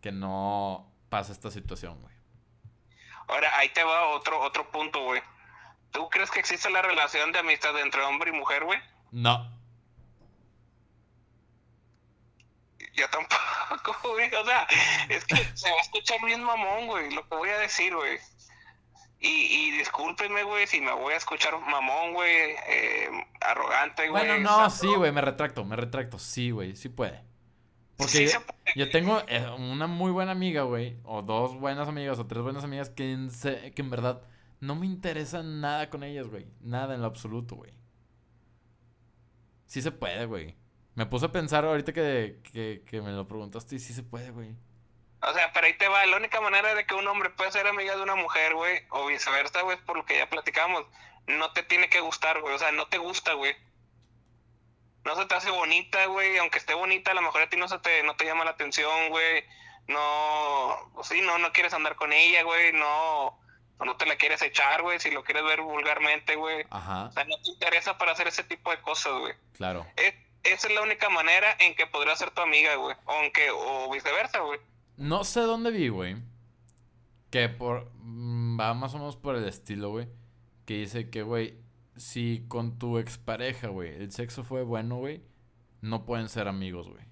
Que 0.00 0.12
no 0.12 0.92
pasa 1.08 1.32
esta 1.32 1.50
situación, 1.50 2.00
güey. 2.00 2.14
Ahora, 3.26 3.50
ahí 3.58 3.70
te 3.70 3.82
va 3.82 4.10
otro, 4.10 4.40
otro 4.40 4.70
punto, 4.70 5.02
güey. 5.02 5.20
¿Tú 5.90 6.08
crees 6.08 6.30
que 6.30 6.38
existe 6.38 6.70
la 6.70 6.82
relación 6.82 7.32
de 7.32 7.40
amistad 7.40 7.76
entre 7.80 8.02
hombre 8.02 8.30
y 8.30 8.32
mujer, 8.32 8.64
güey? 8.64 8.78
No. 9.10 9.59
Yo 12.94 13.06
tampoco, 13.08 13.96
güey. 14.12 14.32
O 14.34 14.44
sea, 14.44 14.66
es 15.08 15.24
que 15.24 15.36
se 15.54 15.70
va 15.70 15.76
a 15.76 15.80
escuchar 15.80 16.18
bien 16.24 16.42
mamón, 16.42 16.86
güey, 16.86 17.10
lo 17.12 17.26
que 17.28 17.34
voy 17.34 17.48
a 17.50 17.58
decir, 17.58 17.94
güey. 17.94 18.18
Y, 19.22 19.28
y 19.28 19.70
discúlpeme, 19.72 20.44
güey, 20.44 20.66
si 20.66 20.80
me 20.80 20.92
voy 20.92 21.12
a 21.12 21.16
escuchar 21.18 21.58
mamón, 21.60 22.14
güey, 22.14 22.52
eh, 22.66 23.10
arrogante, 23.40 24.08
güey. 24.08 24.24
Bueno, 24.26 24.38
no, 24.38 24.70
sí, 24.70 24.86
güey, 24.86 25.12
me 25.12 25.20
retracto, 25.20 25.64
me 25.64 25.76
retracto. 25.76 26.18
Sí, 26.18 26.50
güey, 26.50 26.74
sí 26.74 26.88
puede. 26.88 27.22
Porque 27.96 28.12
Sí 28.12 28.24
yo, 28.24 28.30
se 28.30 28.40
puede. 28.40 28.58
yo 28.76 28.90
tengo 28.90 29.22
eh, 29.28 29.46
una 29.58 29.86
muy 29.86 30.10
buena 30.10 30.32
amiga, 30.32 30.62
güey, 30.62 30.96
o 31.04 31.20
dos 31.20 31.54
buenas 31.54 31.86
amigas, 31.86 32.18
o 32.18 32.26
tres 32.26 32.42
buenas 32.42 32.64
amigas 32.64 32.88
que 32.88 33.12
en, 33.12 33.30
que 33.30 33.82
en 33.82 33.90
verdad 33.90 34.22
no 34.60 34.74
me 34.74 34.86
interesa 34.86 35.42
nada 35.42 35.90
con 35.90 36.02
ellas, 36.02 36.28
güey. 36.28 36.46
Nada 36.60 36.94
en 36.94 37.02
lo 37.02 37.06
absoluto, 37.06 37.56
güey. 37.56 37.72
Sí 39.66 39.82
se 39.82 39.92
puede, 39.92 40.24
güey. 40.26 40.56
Me 40.94 41.06
puse 41.06 41.26
a 41.26 41.32
pensar 41.32 41.64
ahorita 41.64 41.92
que, 41.92 42.38
que, 42.52 42.82
que 42.86 43.00
me 43.00 43.12
lo 43.12 43.26
preguntaste 43.28 43.76
y 43.76 43.78
sí 43.78 43.92
se 43.94 44.02
puede, 44.02 44.30
güey. 44.30 44.50
O 45.22 45.32
sea, 45.34 45.52
pero 45.52 45.66
ahí 45.66 45.74
te 45.76 45.88
va. 45.88 46.04
La 46.06 46.16
única 46.16 46.40
manera 46.40 46.74
de 46.74 46.86
que 46.86 46.94
un 46.94 47.06
hombre 47.06 47.30
pueda 47.30 47.50
ser 47.50 47.66
amiga 47.66 47.94
de 47.96 48.02
una 48.02 48.14
mujer, 48.16 48.54
güey, 48.54 48.82
o 48.90 49.06
viceversa, 49.06 49.62
güey, 49.62 49.76
es 49.76 49.82
por 49.84 49.96
lo 49.96 50.04
que 50.04 50.16
ya 50.18 50.28
platicamos. 50.28 50.84
No 51.26 51.52
te 51.52 51.62
tiene 51.62 51.88
que 51.88 52.00
gustar, 52.00 52.40
güey. 52.40 52.54
O 52.54 52.58
sea, 52.58 52.72
no 52.72 52.86
te 52.88 52.98
gusta, 52.98 53.34
güey. 53.34 53.54
No 55.04 55.14
se 55.16 55.26
te 55.26 55.34
hace 55.34 55.50
bonita, 55.50 56.04
güey. 56.06 56.36
Aunque 56.38 56.58
esté 56.58 56.74
bonita, 56.74 57.10
a 57.12 57.14
lo 57.14 57.22
mejor 57.22 57.42
a 57.42 57.48
ti 57.48 57.56
no 57.56 57.68
se 57.68 57.78
te, 57.78 58.02
no 58.02 58.16
te 58.16 58.24
llama 58.24 58.44
la 58.44 58.50
atención, 58.52 59.08
güey. 59.10 59.44
No, 59.88 60.90
pues 60.94 61.08
sí, 61.08 61.20
no, 61.20 61.38
no 61.38 61.52
quieres 61.52 61.72
andar 61.74 61.96
con 61.96 62.12
ella, 62.12 62.42
güey. 62.42 62.72
No, 62.72 63.38
no 63.84 63.96
te 63.96 64.06
la 64.06 64.16
quieres 64.16 64.40
echar, 64.42 64.82
güey. 64.82 64.98
Si 65.00 65.10
lo 65.10 65.22
quieres 65.24 65.44
ver 65.44 65.60
vulgarmente, 65.62 66.36
güey. 66.36 66.64
Ajá, 66.70 67.06
O 67.06 67.12
sea, 67.12 67.24
no 67.24 67.36
te 67.42 67.50
interesa 67.50 67.98
para 67.98 68.12
hacer 68.12 68.28
ese 68.28 68.44
tipo 68.44 68.70
de 68.70 68.80
cosas, 68.80 69.12
güey. 69.18 69.34
claro. 69.52 69.86
Es- 69.96 70.14
esa 70.42 70.68
es 70.68 70.74
la 70.74 70.82
única 70.82 71.08
manera 71.10 71.56
en 71.60 71.74
que 71.74 71.86
podría 71.86 72.16
ser 72.16 72.30
tu 72.30 72.40
amiga, 72.42 72.74
güey. 72.76 72.96
Aunque, 73.06 73.50
o 73.50 73.90
viceversa, 73.92 74.40
güey. 74.40 74.58
No 74.96 75.24
sé 75.24 75.40
dónde 75.40 75.70
vi, 75.70 75.88
güey. 75.88 76.16
Que 77.30 77.48
por. 77.48 77.90
mm, 78.02 78.58
Va 78.60 78.74
más 78.74 78.94
o 78.94 78.98
menos 78.98 79.16
por 79.16 79.36
el 79.36 79.46
estilo, 79.48 79.90
güey. 79.90 80.08
Que 80.66 80.74
dice 80.78 81.10
que, 81.10 81.22
güey, 81.22 81.58
si 81.96 82.44
con 82.48 82.78
tu 82.78 82.98
expareja, 82.98 83.68
güey, 83.68 83.94
el 83.94 84.12
sexo 84.12 84.44
fue 84.44 84.62
bueno, 84.62 84.96
güey, 84.96 85.22
no 85.80 86.04
pueden 86.04 86.28
ser 86.28 86.48
amigos, 86.48 86.88
güey. 86.88 87.04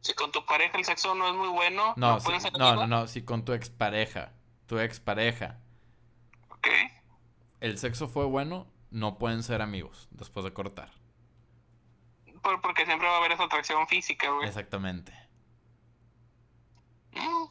Si 0.00 0.14
con 0.14 0.32
tu 0.32 0.44
pareja 0.44 0.76
el 0.78 0.84
sexo 0.84 1.14
no 1.14 1.28
es 1.28 1.34
muy 1.34 1.48
bueno, 1.48 1.94
No, 1.96 2.14
no, 2.14 2.20
si- 2.20 2.24
pueden 2.24 2.40
ser 2.40 2.52
no, 2.54 2.74
no, 2.74 2.86
no, 2.86 3.06
si 3.06 3.22
con 3.22 3.44
tu 3.44 3.52
expareja, 3.52 4.32
tu 4.66 4.78
expareja, 4.80 5.60
Ok. 6.50 6.66
el 7.60 7.78
sexo 7.78 8.08
fue 8.08 8.24
bueno, 8.24 8.66
no 8.92 9.18
pueden 9.18 9.42
ser 9.42 9.62
amigos 9.62 10.08
después 10.10 10.44
de 10.44 10.52
cortar. 10.52 10.92
Por- 12.42 12.60
porque 12.60 12.84
siempre 12.84 13.08
va 13.08 13.14
a 13.14 13.18
haber 13.18 13.32
esa 13.32 13.44
atracción 13.44 13.86
física, 13.88 14.30
güey. 14.30 14.46
Exactamente. 14.46 15.12
Mm. 17.12 17.46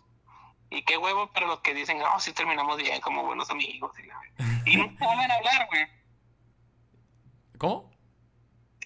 Y 0.69 0.83
qué 0.83 0.97
huevo 0.97 1.31
para 1.33 1.47
los 1.47 1.59
que 1.59 1.73
dicen, 1.73 1.99
oh, 2.01 2.19
sí 2.19 2.31
terminamos 2.33 2.77
bien 2.77 3.01
como 3.01 3.23
buenos 3.25 3.49
amigos. 3.49 3.91
Y, 4.65 4.77
no 4.77 4.87
vuelven 4.87 5.31
a 5.31 5.35
hablar, 5.35 5.67
güey. 5.67 5.87
¿Cómo? 7.57 7.91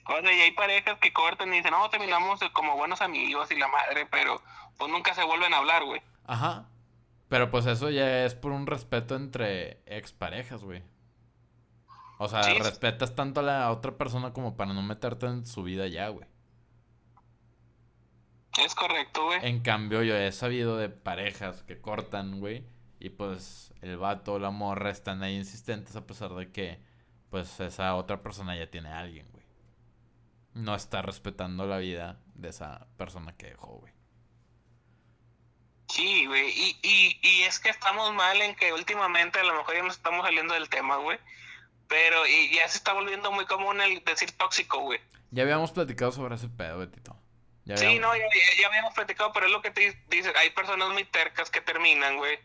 O 0.07 0.21
sea, 0.21 0.33
y 0.33 0.41
hay 0.41 0.51
parejas 0.51 0.97
que 0.99 1.13
cortan 1.13 1.53
y 1.53 1.57
dicen, 1.57 1.71
no, 1.71 1.89
terminamos 1.89 2.39
como 2.53 2.75
buenos 2.75 3.01
amigos 3.01 3.51
y 3.51 3.55
la 3.57 3.67
madre, 3.67 4.05
pero 4.07 4.41
pues 4.77 4.91
nunca 4.91 5.13
se 5.13 5.23
vuelven 5.23 5.53
a 5.53 5.57
hablar, 5.57 5.85
güey. 5.85 6.01
Ajá. 6.25 6.67
Pero 7.29 7.49
pues 7.49 7.65
eso 7.65 7.89
ya 7.89 8.25
es 8.25 8.35
por 8.35 8.51
un 8.51 8.67
respeto 8.67 9.15
entre 9.15 9.81
exparejas, 9.85 10.63
güey. 10.63 10.83
O 12.17 12.27
sea, 12.29 12.43
Sí, 12.43 12.57
respetas 12.59 13.15
tanto 13.15 13.41
a 13.41 13.43
la 13.43 13.71
otra 13.71 13.97
persona 13.97 14.31
como 14.33 14.55
para 14.55 14.73
no 14.73 14.81
meterte 14.81 15.25
en 15.25 15.45
su 15.45 15.63
vida 15.63 15.87
ya, 15.87 16.07
güey. 16.09 16.27
Es 18.63 18.73
correcto, 18.73 19.25
güey. 19.25 19.39
En 19.43 19.59
cambio, 19.59 20.01
yo 20.03 20.15
he 20.15 20.31
sabido 20.31 20.77
de 20.77 20.89
parejas 20.89 21.63
que 21.63 21.81
cortan, 21.81 22.39
güey. 22.39 22.65
Y 22.99 23.09
pues 23.09 23.73
el 23.81 23.97
vato 23.97 24.33
o 24.33 24.39
la 24.39 24.51
morra 24.51 24.89
están 24.89 25.21
ahí 25.23 25.35
insistentes 25.35 25.95
a 25.95 26.07
pesar 26.07 26.33
de 26.35 26.51
que, 26.51 26.79
pues, 27.29 27.59
esa 27.59 27.95
otra 27.95 28.21
persona 28.23 28.55
ya 28.55 28.71
tiene 28.71 28.89
a 28.89 28.99
alguien, 28.99 29.27
güey. 29.31 29.45
No 30.53 30.73
está 30.73 31.01
respetando 31.01 31.65
la 31.67 31.77
vida 31.77 32.21
de 32.33 32.49
esa 32.49 32.87
persona 32.95 33.35
que 33.35 33.47
dejó, 33.47 33.79
güey. 33.79 33.93
Sí, 35.89 36.25
güey. 36.25 36.49
Y, 36.49 36.79
y, 36.81 37.19
y 37.21 37.41
es 37.43 37.59
que 37.59 37.69
estamos 37.69 38.13
mal 38.13 38.41
en 38.41 38.55
que 38.55 38.71
últimamente 38.73 39.39
a 39.39 39.43
lo 39.43 39.53
mejor 39.53 39.75
ya 39.75 39.83
nos 39.83 39.97
estamos 39.97 40.25
saliendo 40.25 40.53
del 40.53 40.69
tema, 40.69 40.95
güey. 40.97 41.19
Pero 41.87 42.25
y 42.27 42.53
ya 42.55 42.67
se 42.67 42.77
está 42.77 42.93
volviendo 42.93 43.31
muy 43.31 43.45
común 43.45 43.79
el 43.81 44.03
decir 44.03 44.31
tóxico, 44.31 44.79
güey. 44.81 44.99
Ya 45.31 45.43
habíamos 45.43 45.71
platicado 45.71 46.11
sobre 46.11 46.35
ese 46.35 46.49
pedo, 46.49 46.79
Betito. 46.79 47.15
Ya 47.65 47.77
Sí, 47.77 47.85
habíamos- 47.85 48.09
no, 48.09 48.23
ya, 48.61 48.67
habíamos 48.67 48.93
platicado, 48.93 49.31
pero 49.33 49.45
es 49.47 49.51
lo 49.51 49.61
que 49.61 49.71
te 49.71 49.95
dice. 50.09 50.31
Hay 50.39 50.49
personas 50.51 50.89
muy 50.89 51.03
tercas 51.05 51.49
que 51.49 51.61
terminan, 51.61 52.17
güey, 52.17 52.37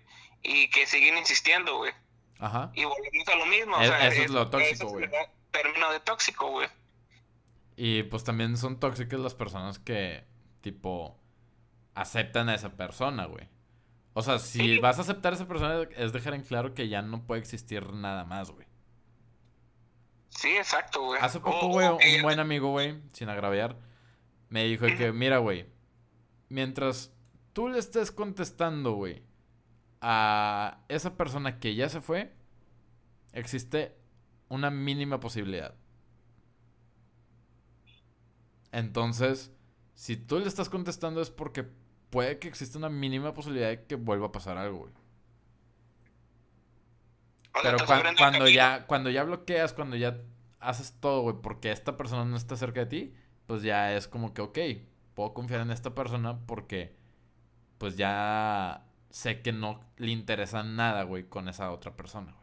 y 0.43 0.69
que 0.71 0.87
siguen 0.87 1.17
insistiendo, 1.19 1.77
güey. 1.79 1.93
Ajá. 2.39 2.71
Y 2.75 2.85
volvemos 2.85 3.29
a 3.29 3.37
lo 3.37 3.47
mismo. 3.47 3.77
o 3.77 3.81
Es- 3.83 3.89
sea, 3.89 4.09
eso 4.09 4.23
es 4.23 4.31
lo 4.31 4.49
tóxico, 4.51 4.87
es 4.87 4.93
güey. 4.93 5.05
el 5.05 5.11
término 5.51 5.93
de 5.93 6.01
tóxico, 6.01 6.49
güey. 6.51 6.69
Y 7.77 8.03
pues 8.05 8.25
también 8.25 8.57
son 8.57 8.79
tóxicas 8.81 9.21
las 9.21 9.35
personas 9.35 9.79
que, 9.79 10.25
tipo, 10.61 11.19
aceptan 11.95 12.49
a 12.49 12.55
esa 12.55 12.77
persona, 12.77 13.27
güey. 13.27 13.49
O 14.13 14.23
sea, 14.23 14.39
si 14.39 14.59
Sí. 14.59 14.79
vas 14.79 14.99
a 14.99 15.03
aceptar 15.03 15.33
a 15.33 15.37
esa 15.37 15.47
persona, 15.49 15.87
es 15.97 16.13
dejar 16.13 16.35
en 16.35 16.43
claro 16.43 16.75
que 16.75 16.89
ya 16.89 17.01
no 17.03 17.27
puede 17.27 17.41
existir 17.41 17.93
nada 17.93 18.25
más, 18.25 18.51
güey. 18.51 18.67
Sí, 20.41 20.57
exacto, 20.57 21.03
güey. 21.05 21.21
Hace 21.21 21.39
poco, 21.39 21.69
güey, 21.69 21.87
un 22.17 22.23
buen 22.23 22.41
amigo, 22.41 22.71
güey, 22.71 22.99
sin 23.13 23.29
agraviar, 23.29 23.77
me 24.49 24.65
dijo 24.65 24.87
que, 24.87 25.13
mira, 25.13 25.37
güey, 25.37 25.67
mientras 26.49 27.13
tú 27.53 27.69
le 27.69 27.79
estés 27.79 28.11
contestando, 28.11 28.93
güey, 28.93 29.23
a 30.01 30.83
esa 30.89 31.15
persona 31.19 31.61
que 31.61 31.75
ya 31.75 31.91
se 31.91 32.01
fue, 32.01 32.33
existe 33.35 33.95
una 34.49 34.71
mínima 34.71 35.21
posibilidad. 35.21 35.75
Entonces, 38.73 39.53
si 39.95 40.17
tú 40.17 40.39
le 40.39 40.47
estás 40.47 40.71
contestando 40.71 41.21
es 41.21 41.31
porque 41.31 41.67
puede 42.09 42.39
que 42.39 42.49
exista 42.49 42.79
una 42.79 42.89
mínima 42.89 43.35
posibilidad 43.35 43.69
de 43.69 43.85
que 43.85 43.97
vuelva 43.97 44.29
a 44.29 44.33
pasar 44.33 44.57
algo, 44.57 44.79
güey. 44.79 44.93
Pero 47.63 47.79
cuan- 47.87 48.17
cuando 48.17 48.49
ya, 48.49 48.87
cuando 48.87 49.11
ya 49.11 49.25
bloqueas, 49.25 49.73
cuando 49.73 49.97
ya 49.97 50.17
haces 50.61 50.95
todo, 51.01 51.23
güey, 51.23 51.37
porque 51.43 51.71
esta 51.73 51.97
persona 51.97 52.25
no 52.25 52.37
está 52.37 52.57
cerca 52.57 52.81
de 52.81 52.87
ti, 52.87 53.15
pues 53.47 53.63
ya 53.63 53.95
es 53.95 54.07
como 54.09 54.33
que, 54.35 54.43
ok, 54.43 54.59
puedo 55.15 55.35
confiar 55.35 55.61
en 55.63 55.71
esta 55.71 55.95
persona 55.95 56.39
porque, 56.47 56.95
pues 57.79 57.97
ya 57.97 58.85
sé 59.11 59.43
que 59.43 59.53
no 59.53 59.81
le 59.97 60.13
interesa 60.13 60.63
nada, 60.63 61.03
güey, 61.03 61.25
con 61.29 61.49
esa 61.49 61.71
otra 61.73 61.97
persona, 61.97 62.33
güey. 62.33 62.41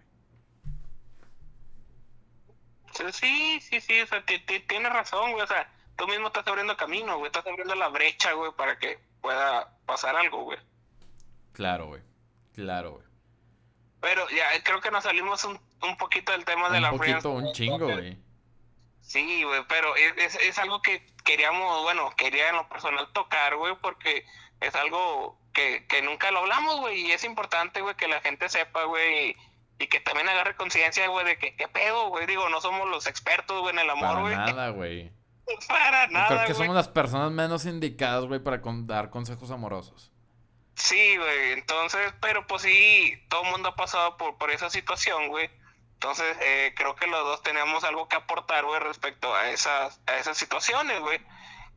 Sí, 3.11 3.59
sí, 3.61 3.79
sí, 3.79 4.01
o 4.01 4.07
sea, 4.07 4.25
ti- 4.25 4.39
ti- 4.39 4.61
tienes 4.61 4.91
razón, 4.91 5.31
güey. 5.31 5.43
O 5.43 5.47
sea, 5.47 5.69
tú 5.95 6.07
mismo 6.07 6.27
estás 6.27 6.47
abriendo 6.47 6.75
camino, 6.75 7.17
güey. 7.17 7.27
Estás 7.27 7.45
abriendo 7.45 7.75
la 7.75 7.89
brecha, 7.89 8.33
güey, 8.33 8.51
para 8.57 8.79
que 8.79 8.99
pueda 9.21 9.77
pasar 9.85 10.15
algo, 10.15 10.43
güey. 10.45 10.57
Claro, 11.53 11.87
güey. 11.87 12.01
Claro, 12.53 12.93
güey. 12.93 13.06
Pero 13.99 14.27
ya 14.29 14.45
creo 14.63 14.79
que 14.79 14.91
nos 14.91 15.03
salimos 15.03 15.43
un, 15.43 15.59
un 15.81 15.97
poquito 15.97 16.31
del 16.31 16.45
tema 16.45 16.69
de 16.69 16.77
Un 16.77 16.83
la 16.83 16.91
poquito, 16.91 17.31
un 17.31 17.51
chingo, 17.53 17.87
güey. 17.87 18.17
Sí, 19.01 19.43
güey, 19.43 19.61
pero 19.69 19.95
es, 19.95 20.35
es, 20.35 20.57
algo 20.59 20.81
que 20.81 21.05
queríamos, 21.23 21.81
bueno, 21.83 22.13
quería 22.17 22.49
en 22.49 22.55
lo 22.57 22.67
personal 22.67 23.07
tocar, 23.13 23.55
güey, 23.55 23.73
porque 23.81 24.25
es 24.59 24.75
algo 24.75 25.39
que, 25.53 25.85
que 25.87 26.01
nunca 26.01 26.29
lo 26.31 26.39
hablamos, 26.39 26.81
güey, 26.81 27.07
y 27.07 27.11
es 27.13 27.23
importante, 27.23 27.81
güey, 27.81 27.95
que 27.95 28.09
la 28.09 28.19
gente 28.19 28.49
sepa, 28.49 28.83
güey, 28.83 29.29
y, 29.29 29.35
y 29.79 29.87
que 29.87 30.01
también 30.01 30.27
agarre 30.27 30.57
conciencia, 30.57 31.07
güey, 31.07 31.25
de 31.25 31.37
que 31.37 31.55
qué 31.55 31.69
pedo, 31.69 32.09
güey, 32.09 32.27
digo, 32.27 32.49
no 32.49 32.59
somos 32.59 32.89
los 32.89 33.07
expertos, 33.07 33.61
güey, 33.61 33.73
en 33.73 33.79
el 33.79 33.89
amor, 33.89 34.09
Para 34.09 34.19
güey. 34.21 34.35
nada, 34.35 34.69
güey. 34.69 35.11
Para 35.69 36.07
nada, 36.07 36.27
Creo 36.27 36.45
que 36.45 36.53
somos 36.53 36.75
las 36.75 36.89
personas 36.89 37.31
menos 37.31 37.65
indicadas, 37.65 38.25
güey, 38.25 38.41
para 38.41 38.61
con- 38.61 38.87
dar 38.87 39.09
consejos 39.09 39.51
amorosos. 39.51 40.11
Sí, 40.77 41.17
güey, 41.17 41.53
entonces, 41.53 42.13
pero 42.21 42.45
pues 42.45 42.61
sí, 42.61 43.19
todo 43.29 43.43
el 43.45 43.49
mundo 43.51 43.69
ha 43.69 43.75
pasado 43.75 44.15
por, 44.17 44.37
por 44.37 44.51
esa 44.51 44.69
situación, 44.69 45.27
güey. 45.29 45.49
Entonces, 45.93 46.37
eh, 46.39 46.73
creo 46.77 46.95
que 46.95 47.07
los 47.07 47.19
dos 47.25 47.41
teníamos 47.41 47.83
algo 47.83 48.07
que 48.07 48.15
aportar, 48.15 48.63
güey, 48.63 48.79
respecto 48.79 49.33
a 49.33 49.49
esas, 49.49 49.99
a 50.05 50.17
esas 50.17 50.37
situaciones, 50.37 50.99
güey. 50.99 51.19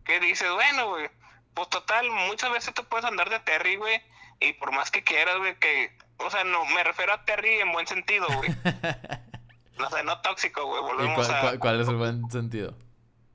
Que 0.05 0.21
dices, 0.21 0.51
bueno, 0.53 0.89
güey, 0.91 1.09
pues 1.55 1.71
total, 1.71 2.11
muchas 2.11 2.51
veces 2.53 2.75
te 2.75 2.83
puedes 2.83 3.07
andar 3.07 3.31
de 3.31 3.41
Terry, 3.41 3.77
güey, 3.77 4.03
y 4.39 4.53
por 4.53 4.71
más 4.73 4.91
que 4.91 5.03
quieras, 5.03 5.39
güey, 5.39 5.59
que, 5.59 5.97
o 6.19 6.31
sea, 6.31 6.45
no, 6.45 6.67
me 6.67 6.85
refiero 6.85 7.15
a 7.15 7.25
Terry 7.25 7.61
en 7.61 7.73
buen 7.73 7.87
sentido, 7.87 8.27
güey. 8.29 8.51
no 9.79 9.89
sé, 9.89 10.03
no 10.05 10.21
tóxico, 10.21 10.67
güey, 10.67 10.83
¿Y 10.83 10.85
volvemos 10.85 11.27
cuál, 11.27 11.39
a... 11.39 11.41
cuál- 11.41 11.59
cuál 11.59 11.81
es 11.81 11.89
el 11.89 11.97
buen 11.97 12.31
sentido? 12.31 12.77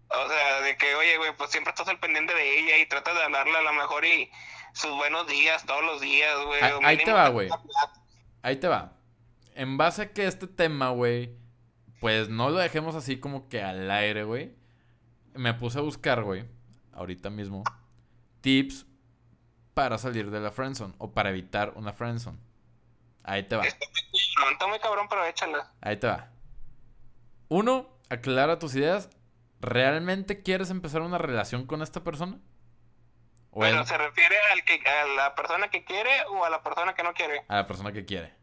O 0.10 0.30
sea, 0.30 0.62
de 0.62 0.78
que, 0.78 0.94
oye, 0.94 1.18
güey, 1.18 1.36
pues 1.36 1.50
siempre 1.50 1.72
estás 1.72 1.88
al 1.88 2.00
pendiente 2.00 2.34
de 2.36 2.60
ella 2.60 2.78
y 2.78 2.86
tratas 2.86 3.16
de 3.16 3.24
hablarle 3.24 3.58
a 3.58 3.62
lo 3.64 3.74
mejor 3.74 4.06
y 4.06 4.30
sus 4.76 4.92
buenos 4.92 5.26
días 5.28 5.66
todos 5.66 5.84
los 5.84 6.02
días, 6.02 6.32
güey. 6.46 6.62
Ahí- 6.62 6.72
o 6.74 6.80
ahí 6.86 6.98
te 6.98 7.12
va, 7.12 7.30
güey. 7.30 7.50
Ahí 8.42 8.58
te 8.58 8.68
va. 8.68 8.94
En 9.56 9.78
base 9.78 10.02
a 10.04 10.14
que 10.14 10.26
este 10.28 10.48
tema, 10.48 10.90
güey, 10.90 11.36
pues 12.02 12.30
no 12.30 12.50
lo 12.50 12.58
dejemos 12.60 12.94
así 12.96 13.18
como 13.20 13.48
que 13.50 13.62
al 13.64 13.90
aire, 13.90 14.24
güey. 14.24 14.54
Me 15.34 15.54
puse 15.54 15.80
a 15.80 15.82
buscar, 15.82 16.24
güey, 16.24 16.46
ahorita 16.94 17.30
mismo, 17.30 17.64
tips 18.42 18.86
para 19.74 19.98
salir 19.98 20.30
de 20.32 20.40
la 20.40 20.52
friendzone 20.52 20.94
o 20.98 21.12
para 21.14 21.30
evitar 21.30 21.74
una 21.76 21.92
friendzone. 21.94 22.38
Ahí 23.24 23.44
te 23.44 23.56
va. 23.56 23.64
Está 23.66 24.68
muy 24.68 24.80
cabrón, 24.80 25.08
pero 25.10 25.26
échala. 25.26 25.74
Ahí 25.82 25.98
te 25.98 26.08
va. 26.08 26.30
Uno, 27.50 27.90
aclara 28.10 28.60
tus 28.60 28.76
ideas. 28.76 29.10
¿Realmente 29.62 30.44
quieres 30.44 30.70
empezar 30.70 31.02
una 31.02 31.18
relación 31.18 31.66
con 31.66 31.82
esta 31.82 32.04
persona? 32.04 32.40
¿O 33.58 33.62
Pero 33.62 33.82
es 33.82 33.88
se 33.88 33.98
refiere 33.98 34.36
al 34.52 34.66
que, 34.66 34.84
a 34.86 35.06
la 35.16 35.34
persona 35.34 35.70
que 35.70 35.86
quiere 35.86 36.12
o 36.30 36.44
a 36.44 36.50
la 36.50 36.62
persona 36.62 36.94
que 36.94 37.04
no 37.04 37.14
quiere. 37.14 37.46
a 37.48 37.56
la 37.56 37.66
persona 37.68 37.94
que 37.94 38.04
quiere? 38.04 38.34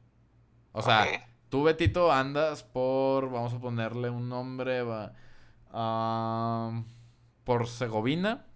O 0.73 0.81
sea, 0.81 1.07
tú, 1.51 1.65
Betito, 1.65 2.11
andas 2.11 2.63
por, 2.63 3.31
vamos 3.31 3.53
a 3.53 3.59
ponerle 3.59 4.09
un 4.09 4.31
nombre, 4.31 4.83
va, 4.83 5.13
por 7.45 7.69
Segovina. 7.69 8.47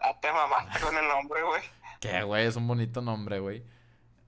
Ah, 0.00 0.18
te 0.20 0.32
mamaste 0.32 0.80
con 0.80 0.96
el 0.96 1.06
nombre, 1.06 1.42
güey. 1.42 1.62
Que, 2.00 2.22
güey, 2.24 2.46
es 2.46 2.56
un 2.56 2.66
bonito 2.66 3.00
nombre, 3.00 3.38
güey. 3.38 3.62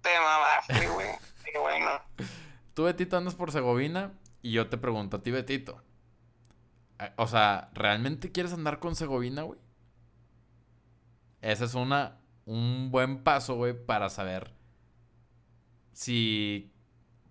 Te 0.03 0.11
mamaste, 0.21 0.87
güey. 0.87 1.09
Qué 1.45 1.59
bueno. 1.59 1.91
Tú, 2.75 2.85
Betito, 2.85 3.17
andas 3.17 3.35
por 3.35 3.51
Segovina 3.51 4.13
y 4.41 4.53
yo 4.53 4.69
te 4.69 4.79
pregunto 4.79 5.17
a 5.17 5.23
ti, 5.25 5.33
Betito. 5.33 5.83
eh, 7.01 7.13
O 7.17 7.27
sea, 7.27 7.71
¿realmente 7.75 8.31
quieres 8.31 8.53
andar 8.53 8.79
con 8.79 8.95
Segovina, 8.95 9.43
güey? 9.43 9.59
Ese 11.41 11.65
es 11.67 11.75
una, 11.75 12.19
un 12.47 12.91
buen 12.91 13.23
paso, 13.23 13.55
güey, 13.57 13.75
para 13.75 14.09
saber 14.11 14.53
si 15.93 16.73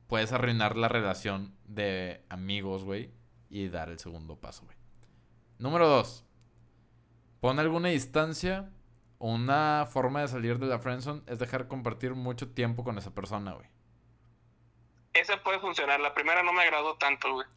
puedes 0.08 0.32
arruinar 0.32 0.76
la 0.78 0.88
relación 0.88 1.54
de 1.66 2.24
amigos, 2.30 2.84
güey, 2.84 3.12
y 3.50 3.68
dar 3.70 3.90
el 3.90 4.00
segundo 4.00 4.38
paso, 4.40 4.66
güey. 4.66 4.78
Número 5.60 5.88
dos. 5.88 6.26
Pon 7.40 7.60
alguna 7.60 7.90
distancia 7.90 8.70
o 9.20 9.34
una 9.34 9.88
forma 9.90 10.22
de 10.22 10.28
salir 10.28 10.60
de 10.60 10.68
la 10.68 10.80
friendzone 10.80 11.22
es 11.28 11.40
dejar 11.40 11.68
compartir 11.68 12.14
mucho 12.16 12.50
tiempo 12.50 12.84
con 12.84 12.98
esa 12.98 13.14
persona, 13.14 13.54
güey. 13.54 13.68
Esa 15.14 15.42
puede 15.44 15.60
funcionar. 15.60 16.00
La 16.00 16.14
primera 16.14 16.44
no 16.44 16.54
me 16.54 16.62
agradó 16.62 16.96
tanto, 16.98 17.34
güey. 17.34 17.48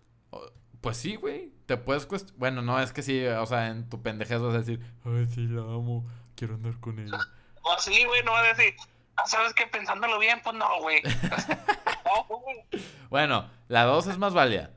Pues 0.80 0.96
sí, 0.96 1.16
güey. 1.16 1.52
Te 1.66 1.76
puedes 1.76 2.08
cuest- 2.08 2.32
Bueno, 2.36 2.62
no, 2.62 2.80
es 2.80 2.92
que 2.92 3.02
sí, 3.02 3.24
o 3.26 3.44
sea, 3.46 3.68
en 3.68 3.88
tu 3.88 4.00
pendejez 4.02 4.40
vas 4.40 4.54
a 4.54 4.58
decir, 4.58 4.80
ay, 5.04 5.26
sí, 5.26 5.46
la 5.46 5.60
amo, 5.62 6.06
quiero 6.40 6.54
andar 6.54 6.78
con 6.80 6.98
ella. 6.98 7.18
O 7.62 7.78
sí, 7.78 8.04
güey, 8.04 8.22
no 8.24 8.32
va 8.32 8.40
a 8.40 8.54
decir, 8.54 8.74
ah, 9.16 9.26
¿sabes 9.26 9.52
qué? 9.52 9.66
Pensándolo 9.66 10.18
bien, 10.18 10.40
pues 10.42 10.56
no, 10.56 10.80
güey. 10.80 11.02
no, 12.06 12.24
güey. 12.24 12.64
Bueno, 13.10 13.50
la 13.68 13.84
dos 13.84 14.06
es 14.06 14.16
más 14.16 14.32
válida. 14.32 14.70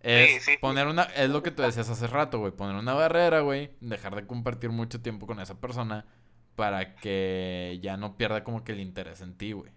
Es 0.00 0.44
Sí, 0.44 0.52
sí. 0.52 0.58
poner 0.58 0.86
una, 0.86 1.02
es 1.02 1.28
lo 1.30 1.42
que 1.42 1.50
tú 1.50 1.62
decías 1.62 1.88
hace 1.90 2.06
rato, 2.06 2.38
güey, 2.38 2.52
poner 2.52 2.76
una 2.76 2.94
barrera, 2.94 3.40
güey, 3.40 3.72
dejar 3.80 4.14
de 4.14 4.28
compartir 4.28 4.70
mucho 4.70 5.02
tiempo 5.02 5.26
con 5.26 5.40
esa 5.40 5.60
persona 5.60 6.06
para 6.54 6.94
que 6.94 7.80
ya 7.82 7.96
no 7.96 8.16
pierda 8.16 8.44
como 8.44 8.62
que 8.62 8.70
el 8.72 8.80
interés 8.80 9.20
en 9.20 9.36
ti, 9.36 9.50
güey. 9.52 9.72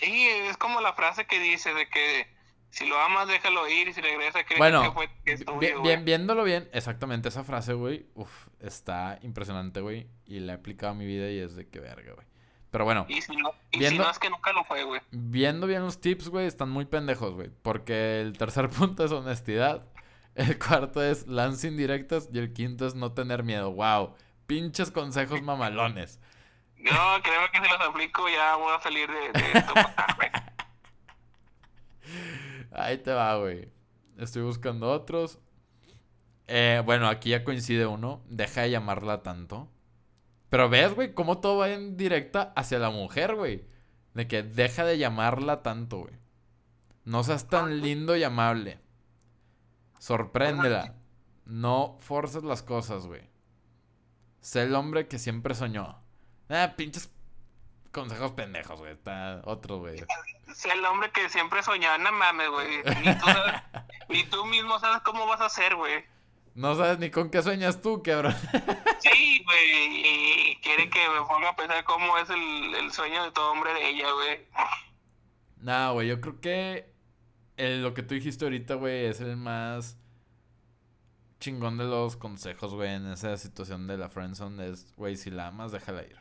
Sí, 0.00 0.26
es 0.48 0.56
como 0.56 0.80
la 0.80 0.94
frase 0.94 1.26
que 1.26 1.38
dice 1.40 1.74
de 1.74 1.88
que 1.90 2.26
si 2.70 2.86
lo 2.86 2.98
amas, 2.98 3.28
déjalo 3.28 3.68
ir 3.68 3.88
y 3.88 3.92
si 3.92 4.00
regresa, 4.00 4.44
cree 4.44 4.56
Bueno, 4.58 4.82
que 4.82 4.90
fue 4.92 5.10
que 5.24 5.32
es 5.32 5.44
tuyo, 5.44 5.82
bien- 5.82 6.04
viéndolo 6.06 6.42
bien, 6.44 6.70
exactamente 6.72 7.28
esa 7.28 7.44
frase, 7.44 7.74
güey, 7.74 8.06
uf, 8.14 8.30
está 8.60 9.18
impresionante, 9.22 9.80
güey, 9.80 10.06
y 10.26 10.40
la 10.40 10.52
he 10.52 10.56
aplicado 10.56 10.92
a 10.92 10.94
mi 10.94 11.06
vida 11.06 11.30
y 11.30 11.38
es 11.38 11.54
de 11.56 11.68
que 11.68 11.80
verga, 11.80 12.12
güey. 12.14 12.26
Pero 12.70 12.84
bueno, 12.84 13.04
Y 13.08 13.20
si 13.20 13.34
no, 13.36 13.50
y 13.72 13.74
si 13.74 13.78
Viendo- 13.80 14.04
no 14.04 14.10
es 14.10 14.18
que 14.20 14.30
nunca 14.30 14.52
lo 14.52 14.62
fue, 14.64 14.84
güey. 14.84 15.00
Viendo 15.10 15.66
bien 15.66 15.82
los 15.82 16.00
tips, 16.00 16.28
güey, 16.28 16.46
están 16.46 16.70
muy 16.70 16.84
pendejos, 16.84 17.34
güey. 17.34 17.50
Porque 17.62 18.20
el 18.20 18.38
tercer 18.38 18.68
punto 18.70 19.04
es 19.04 19.10
honestidad. 19.10 19.86
El 20.36 20.56
cuarto 20.58 21.02
es 21.02 21.26
lance 21.26 21.66
indirectas. 21.66 22.28
Y 22.32 22.38
el 22.38 22.52
quinto 22.52 22.86
es 22.86 22.94
no 22.94 23.10
tener 23.12 23.42
miedo. 23.42 23.72
Wow. 23.72 24.14
Pinches 24.46 24.92
consejos 24.92 25.42
mamalones. 25.42 26.20
No, 26.76 26.92
créeme 27.24 27.48
que 27.52 27.58
si 27.60 27.68
los 27.72 27.80
aplico 27.88 28.28
ya 28.28 28.54
voy 28.54 28.72
a 28.72 28.80
salir 28.80 29.08
de, 29.10 29.32
de 29.40 29.58
esto. 29.58 29.74
Ahí 32.72 32.98
te 32.98 33.12
va, 33.12 33.36
güey. 33.38 33.68
Estoy 34.18 34.42
buscando 34.42 34.90
otros. 34.90 35.38
Eh, 36.52 36.82
bueno, 36.84 37.08
aquí 37.08 37.30
ya 37.30 37.44
coincide 37.44 37.86
uno. 37.86 38.22
Deja 38.28 38.62
de 38.62 38.70
llamarla 38.70 39.22
tanto. 39.22 39.70
Pero 40.48 40.68
ves, 40.68 40.92
güey, 40.94 41.14
cómo 41.14 41.38
todo 41.38 41.58
va 41.58 41.70
en 41.70 41.96
directa 41.96 42.52
hacia 42.56 42.80
la 42.80 42.90
mujer, 42.90 43.36
güey. 43.36 43.64
De 44.14 44.26
que 44.26 44.42
deja 44.42 44.84
de 44.84 44.98
llamarla 44.98 45.62
tanto, 45.62 45.98
güey. 45.98 46.14
No 47.04 47.22
seas 47.22 47.48
tan 47.48 47.80
lindo 47.80 48.16
y 48.16 48.24
amable. 48.24 48.80
Sorpréndela. 49.98 50.94
No 51.44 51.96
forces 52.00 52.42
las 52.42 52.62
cosas, 52.62 53.06
güey. 53.06 53.22
Sé 54.40 54.62
el 54.62 54.74
hombre 54.74 55.06
que 55.08 55.18
siempre 55.18 55.54
soñó. 55.54 56.00
Ah, 56.48 56.74
pinches 56.76 57.10
consejos 57.92 58.32
pendejos, 58.32 58.78
güey. 58.80 58.92
Está 58.92 59.42
otro, 59.44 59.78
güey. 59.78 60.02
Sé 60.54 60.72
el 60.72 60.84
hombre 60.84 61.10
que 61.12 61.28
siempre 61.28 61.62
soñaba, 61.62 61.98
no 61.98 62.10
mames, 62.12 62.48
güey. 62.50 62.78
Ni 63.04 63.14
tú, 63.14 63.26
sabes- 63.26 63.62
ni 64.08 64.24
tú 64.24 64.44
mismo 64.46 64.78
sabes 64.78 65.02
cómo 65.02 65.26
vas 65.26 65.40
a 65.40 65.46
hacer, 65.46 65.76
güey. 65.76 66.04
No 66.54 66.74
sabes 66.74 66.98
ni 66.98 67.10
con 67.10 67.30
qué 67.30 67.42
sueñas 67.42 67.80
tú, 67.80 68.02
cabrón. 68.02 68.34
Sí, 69.00 69.42
güey, 69.44 70.52
y 70.52 70.56
quiere 70.56 70.90
que 70.90 70.98
me 71.08 71.20
ponga 71.26 71.48
a 71.50 71.56
pensar 71.56 71.82
cómo 71.84 72.18
es 72.18 72.28
el, 72.28 72.74
el 72.74 72.92
sueño 72.92 73.24
de 73.24 73.30
todo 73.32 73.52
hombre 73.52 73.72
de 73.72 73.88
ella, 73.88 74.12
güey. 74.12 74.38
Nah, 75.58 75.92
güey, 75.92 76.08
yo 76.08 76.20
creo 76.20 76.38
que 76.40 76.92
el- 77.56 77.82
lo 77.82 77.94
que 77.94 78.02
tú 78.02 78.14
dijiste 78.14 78.44
ahorita, 78.44 78.74
güey, 78.74 79.06
es 79.06 79.20
el 79.22 79.36
más 79.38 79.96
chingón 81.38 81.78
de 81.78 81.84
los 81.84 82.16
consejos, 82.18 82.74
güey, 82.74 82.90
en 82.94 83.06
esa 83.10 83.36
situación 83.38 83.86
de 83.86 83.96
la 83.96 84.10
friendzone. 84.10 84.68
Es, 84.68 84.94
güey, 84.96 85.16
si 85.16 85.30
la 85.30 85.46
amas, 85.48 85.72
déjala 85.72 86.02
ir. 86.02 86.18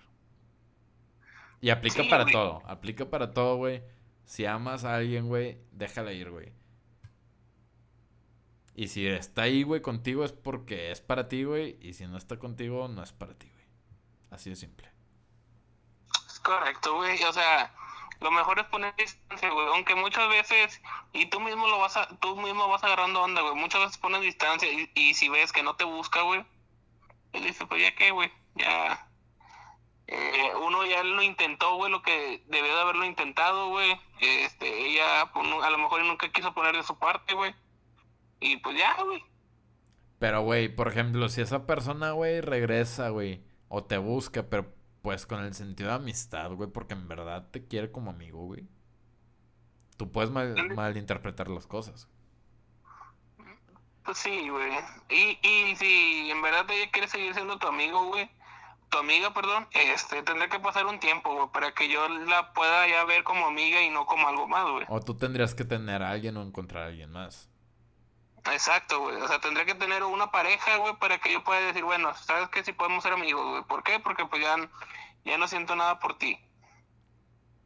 Y 1.61 1.69
aplica 1.71 2.03
Sí, 2.03 2.09
para 2.09 2.25
todo, 2.25 2.61
aplica 2.65 3.09
para 3.09 3.33
todo, 3.33 3.57
güey. 3.57 3.83
Si 4.23 4.45
amas 4.45 4.85
a 4.85 4.95
alguien, 4.95 5.27
güey, 5.27 5.57
déjala 5.71 6.13
ir, 6.13 6.29
güey. 6.31 6.53
Y 8.79 8.87
si 8.87 9.05
está 9.05 9.41
ahí, 9.41 9.63
güey, 9.63 9.81
contigo 9.81 10.23
es 10.23 10.31
porque 10.31 10.89
es 10.89 11.01
para 11.01 11.27
ti, 11.27 11.43
güey. 11.43 11.77
Y 11.81 11.95
si 11.95 12.07
no 12.07 12.17
está 12.17 12.39
contigo, 12.39 12.87
no 12.87 13.03
es 13.03 13.11
para 13.11 13.37
ti, 13.37 13.49
güey. 13.49 13.65
Así 14.31 14.49
de 14.49 14.55
simple. 14.55 14.89
Es 16.25 16.39
correcto, 16.39 16.95
güey. 16.95 17.21
O 17.25 17.33
sea, 17.33 17.75
lo 18.21 18.31
mejor 18.31 18.57
es 18.57 18.67
poner 18.67 18.95
distancia, 18.95 19.49
güey. 19.49 19.67
Aunque 19.67 19.95
muchas 19.95 20.29
veces, 20.29 20.81
y 21.11 21.25
tú 21.25 21.41
mismo 21.41 21.67
lo 21.67 21.77
vas 21.79 21.97
a, 21.97 22.07
tú 22.19 22.37
mismo 22.37 22.69
vas 22.69 22.81
agarrando 22.81 23.21
onda, 23.21 23.41
güey. 23.41 23.53
Muchas 23.55 23.81
veces 23.81 23.97
pones 23.97 24.21
distancia 24.21 24.71
y, 24.71 24.89
y 24.95 25.13
si 25.13 25.27
ves 25.27 25.51
que 25.51 25.61
no 25.61 25.75
te 25.75 25.83
busca, 25.83 26.21
güey, 26.21 26.45
él 27.33 27.43
dice, 27.43 27.65
pues 27.65 27.81
ya 27.81 27.93
qué, 27.95 28.11
güey, 28.11 28.31
ya. 28.55 29.09
Eh, 30.07 30.53
uno 30.63 30.85
ya 30.85 31.03
lo 31.03 31.21
intentó, 31.21 31.75
güey, 31.75 31.91
lo 31.91 32.01
que 32.01 32.45
debió 32.47 32.73
de 32.73 32.81
haberlo 32.81 33.03
intentado, 33.03 33.67
güey. 33.67 33.99
Este, 34.21 34.85
ella 34.85 35.29
pues, 35.33 35.45
a 35.65 35.69
lo 35.69 35.77
mejor 35.79 36.01
nunca 36.05 36.31
quiso 36.31 36.53
poner 36.53 36.77
de 36.77 36.83
su 36.83 36.97
parte, 36.97 37.33
güey. 37.33 37.53
Y 38.39 38.57
pues 38.57 38.77
ya, 38.77 39.01
güey. 39.03 39.23
Pero, 40.19 40.41
güey, 40.41 40.67
por 40.67 40.89
ejemplo, 40.89 41.29
si 41.29 41.41
esa 41.41 41.65
persona, 41.65 42.11
güey, 42.11 42.41
regresa, 42.41 43.09
güey, 43.09 43.43
o 43.69 43.83
te 43.83 43.97
busca, 43.97 44.43
pero 44.49 44.73
pues 45.01 45.25
con 45.25 45.43
el 45.43 45.53
sentido 45.53 45.89
de 45.89 45.95
amistad, 45.95 46.51
güey, 46.51 46.69
porque 46.69 46.93
en 46.93 47.07
verdad 47.07 47.47
te 47.51 47.65
quiere 47.65 47.91
como 47.91 48.11
amigo, 48.11 48.45
güey. 48.45 48.67
Tú 49.97 50.11
puedes 50.11 50.29
mal, 50.29 50.55
malinterpretar 50.75 51.49
las 51.49 51.67
cosas. 51.67 52.09
Pues 54.03 54.17
sí, 54.17 54.49
güey. 54.49 54.71
Y, 55.09 55.39
y 55.47 55.75
si 55.75 56.31
en 56.31 56.41
verdad 56.41 56.65
ella 56.69 56.89
quiere 56.91 57.07
seguir 57.07 57.33
siendo 57.33 57.57
tu 57.59 57.67
amigo, 57.67 58.05
güey, 58.07 58.29
tu 58.89 58.97
amiga, 58.97 59.33
perdón, 59.33 59.67
este, 59.71 60.23
tendrá 60.23 60.49
que 60.49 60.59
pasar 60.59 60.85
un 60.85 60.99
tiempo, 60.99 61.33
güey, 61.33 61.47
para 61.53 61.73
que 61.73 61.89
yo 61.89 62.07
la 62.09 62.53
pueda 62.53 62.87
ya 62.87 63.03
ver 63.05 63.23
como 63.23 63.45
amiga 63.45 63.81
y 63.81 63.89
no 63.89 64.05
como 64.05 64.27
algo 64.27 64.47
más, 64.47 64.69
güey. 64.69 64.85
O 64.89 64.99
tú 64.99 65.15
tendrías 65.15 65.53
que 65.53 65.63
tener 65.63 66.01
a 66.01 66.11
alguien 66.11 66.37
o 66.37 66.41
encontrar 66.41 66.83
a 66.83 66.87
alguien 66.87 67.11
más. 67.11 67.48
Exacto, 68.51 68.99
güey. 69.01 69.15
O 69.21 69.27
sea, 69.27 69.39
tendría 69.39 69.65
que 69.65 69.75
tener 69.75 70.03
una 70.03 70.31
pareja, 70.31 70.77
güey, 70.77 70.95
para 70.97 71.19
que 71.19 71.31
yo 71.31 71.43
pueda 71.43 71.61
decir, 71.61 71.83
bueno, 71.83 72.13
¿sabes 72.15 72.49
qué? 72.49 72.63
Si 72.63 72.73
podemos 72.73 73.03
ser 73.03 73.13
amigos, 73.13 73.45
güey. 73.45 73.63
¿Por 73.63 73.83
qué? 73.83 73.99
Porque 73.99 74.25
pues 74.25 74.41
ya, 74.41 74.55
ya 75.25 75.37
no 75.37 75.47
siento 75.47 75.75
nada 75.75 75.99
por 75.99 76.17
ti. 76.17 76.39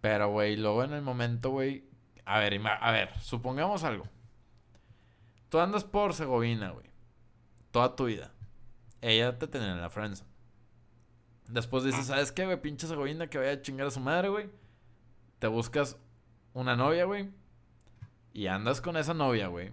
Pero, 0.01 0.29
güey, 0.29 0.57
luego 0.57 0.83
en 0.83 0.93
el 0.93 1.01
momento, 1.01 1.49
güey. 1.49 1.85
A 2.25 2.39
ver, 2.39 2.59
a 2.67 2.91
ver, 2.91 3.19
supongamos 3.21 3.83
algo. 3.83 4.05
Tú 5.49 5.59
andas 5.59 5.83
por 5.83 6.13
Segovina, 6.13 6.71
güey. 6.71 6.89
Toda 7.71 7.95
tu 7.95 8.05
vida. 8.05 8.31
Ella 9.01 9.37
te 9.37 9.47
tenía 9.47 9.71
en 9.71 9.81
la 9.81 9.89
friendzone. 9.89 10.29
Después 11.47 11.83
dices, 11.83 12.07
¿sabes 12.07 12.31
qué, 12.31 12.45
güey? 12.45 12.61
Pinche 12.61 12.87
Segovina 12.87 13.27
que 13.27 13.37
vaya 13.37 13.51
a 13.51 13.61
chingar 13.61 13.87
a 13.87 13.91
su 13.91 13.99
madre, 13.99 14.29
güey. 14.29 14.49
Te 15.39 15.47
buscas 15.47 15.97
una 16.53 16.75
novia, 16.75 17.05
güey. 17.05 17.29
Y 18.33 18.47
andas 18.47 18.81
con 18.81 18.97
esa 18.97 19.13
novia, 19.13 19.47
güey. 19.47 19.71